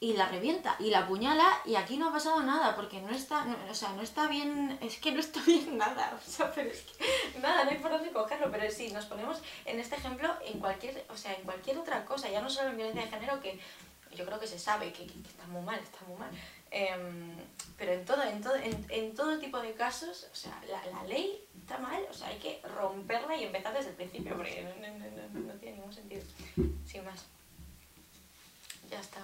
y 0.00 0.12
la 0.14 0.28
revienta 0.28 0.76
y 0.78 0.90
la 0.90 1.00
apuñala 1.00 1.60
y 1.64 1.76
aquí 1.76 1.96
no 1.96 2.08
ha 2.08 2.12
pasado 2.12 2.42
nada 2.42 2.74
porque 2.76 3.00
no 3.00 3.10
está, 3.10 3.46
o 3.70 3.74
sea, 3.74 3.90
no 3.90 4.02
está 4.02 4.26
bien, 4.26 4.78
es 4.80 4.98
que 4.98 5.12
no 5.12 5.20
está 5.20 5.40
bien 5.46 5.78
nada, 5.78 6.16
o 6.16 6.30
sea, 6.30 6.52
pero 6.52 6.70
es 6.70 6.82
que 6.82 7.38
nada, 7.40 7.64
no 7.64 7.70
hay 7.70 7.78
por 7.78 7.90
dónde 7.90 8.10
cogerlo, 8.10 8.50
pero 8.50 8.70
sí, 8.70 8.90
nos 8.90 9.06
ponemos 9.06 9.40
en 9.64 9.80
este 9.80 9.96
ejemplo 9.96 10.34
en 10.44 10.58
cualquier, 10.58 11.04
o 11.08 11.16
sea, 11.16 11.32
en 11.34 11.42
cualquier 11.42 11.78
otra 11.78 12.04
cosa, 12.04 12.28
ya 12.28 12.40
no 12.40 12.50
solo 12.50 12.70
en 12.70 12.76
violencia 12.76 13.04
de 13.04 13.10
género 13.10 13.40
que 13.40 13.58
yo 14.14 14.24
creo 14.24 14.38
que 14.38 14.46
se 14.46 14.58
sabe 14.58 14.92
que, 14.92 15.04
está 15.04 15.46
muy 15.48 15.62
mal, 15.62 15.78
está 15.80 15.98
muy 16.06 16.16
mal, 16.18 16.30
Em, 16.76 17.36
pero 17.78 17.92
en 17.92 18.04
todo, 18.04 18.24
en 18.24 18.40
todo, 18.42 18.56
en, 18.56 18.84
en 18.88 19.14
todo 19.14 19.38
tipo 19.38 19.60
de 19.60 19.74
casos, 19.74 20.26
o 20.32 20.34
sea, 20.34 20.60
la, 20.68 20.84
la 20.86 21.04
ley 21.04 21.40
está 21.60 21.78
mal, 21.78 22.04
o 22.10 22.12
sea, 22.12 22.26
hay 22.26 22.38
que 22.38 22.60
romperla 22.66 23.36
y 23.36 23.44
empezar 23.44 23.72
desde 23.72 23.90
el 23.90 23.94
principio 23.94 24.36
porque 24.36 24.60
no, 24.60 25.38
no, 25.38 25.46
no 25.46 25.52
tiene 25.60 25.76
ningún 25.76 25.92
sentido, 25.92 26.22
sin 26.84 27.04
más. 27.04 27.26
Ya 28.90 28.98
está, 28.98 29.20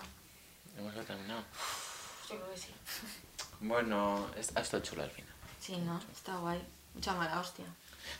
Hemos 0.80 1.06
terminado. 1.06 1.44
yo 2.30 2.36
creo 2.36 2.50
que 2.52 2.58
sí. 2.58 2.68
Bueno, 3.60 4.26
ha 4.54 4.60
estado 4.60 4.82
chulo 4.82 5.02
al 5.02 5.10
final. 5.10 5.30
Sí, 5.60 5.76
¿no? 5.76 6.00
Está 6.10 6.38
guay. 6.38 6.62
Mucha 6.94 7.12
mala 7.14 7.38
hostia. 7.38 7.66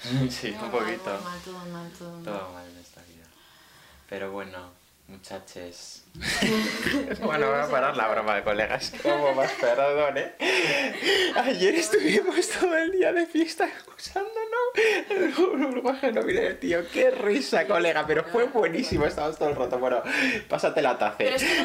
sí, 0.31 0.51
un 0.51 0.61
mal, 0.61 0.70
poquito. 0.70 1.11
Muy 1.11 1.25
mal, 1.25 1.40
todo 1.40 1.59
mal, 1.59 1.92
todo 1.99 2.12
mal. 2.12 2.25
Todo 2.25 2.53
mal 2.53 2.68
en 2.68 2.77
esta 2.77 3.01
vida. 3.03 3.25
Pero 4.11 4.31
bueno, 4.31 4.59
muchachos. 5.09 6.03
bueno, 7.23 7.51
voy 7.51 7.61
a 7.61 7.70
parar 7.70 7.96
la 7.96 8.09
broma 8.09 8.35
de 8.35 8.44
colegas. 8.44 8.92
Como 9.03 9.35
más 9.37 9.53
perdón, 9.53 10.18
¿eh? 10.18 11.33
Ayer 11.37 11.75
estuvimos 11.77 12.46
todo 12.46 12.77
el 12.77 12.92
día 12.92 13.12
de 13.14 13.25
fiesta 13.27 13.64
escuchándonos 13.64 14.39
el 15.11 15.33
burbuja 15.33 16.11
no 16.11 16.22
mire, 16.22 16.55
tío. 16.55 16.88
Qué 16.88 17.11
risa, 17.11 17.66
colega. 17.66 18.07
Pero 18.07 18.24
fue 18.24 18.44
buenísimo. 18.44 19.05
Estábamos 19.07 19.38
todo 19.38 19.50
el 19.50 19.57
rato. 19.57 19.79
Bueno, 19.79 20.03
pásate 20.48 20.83
la 20.83 20.98
taza. 20.98 21.18
Pero 21.18 21.37
es 21.37 21.44
que 21.44 21.64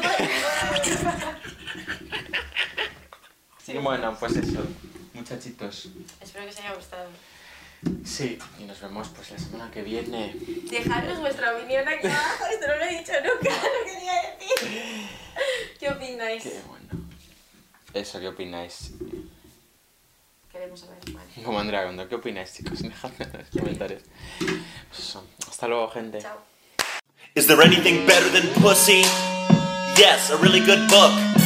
Sí, 3.64 3.78
bueno, 3.78 4.16
pues 4.18 4.36
eso. 4.36 4.64
Muchachitos. 5.14 5.88
Espero 6.20 6.44
que 6.44 6.50
os 6.50 6.58
haya 6.60 6.74
gustado. 6.74 7.08
Sí, 8.04 8.38
y 8.58 8.64
nos 8.64 8.80
vemos 8.80 9.08
pues 9.08 9.30
la 9.30 9.38
semana 9.38 9.70
que 9.70 9.82
viene. 9.82 10.34
Dejadnos 10.70 11.20
vuestra 11.20 11.56
opinión 11.56 11.86
aquí 11.88 12.06
abajo. 12.06 12.44
Esto 12.52 12.66
no 12.68 12.76
lo 12.76 12.84
he 12.84 12.98
dicho 12.98 13.12
nunca, 13.12 13.50
lo 13.78 13.84
quería 13.84 14.12
decir. 14.38 15.08
¿Qué 15.78 15.90
opináis? 15.90 16.42
Qué 16.42 16.60
bueno. 16.68 17.06
Eso, 17.92 18.20
¿qué 18.20 18.28
opináis? 18.28 18.92
Queremos 20.56 20.80
saber. 20.80 20.96
Vale. 21.12 21.44
Como 21.44 21.60
Andrea 21.60 21.84
Gondo, 21.84 22.08
¿qué 22.08 22.14
opináis, 22.14 22.54
chicos? 22.54 22.80
Dejadme 22.82 23.26
en 23.26 23.32
los 23.32 23.50
comentarios. 23.50 24.02
Pues. 24.88 25.18
Hasta 25.46 25.68
luego, 25.68 25.90
gente. 25.90 26.18
Chao. 26.22 26.38
Is 27.34 27.46
there 27.46 27.60
anything 27.62 28.06
better 28.06 28.30
than 28.32 28.48
pussy? 28.62 29.02
Yes, 29.98 30.30
a 30.30 30.36
really 30.38 30.60
good 30.60 30.88
book. 30.88 31.45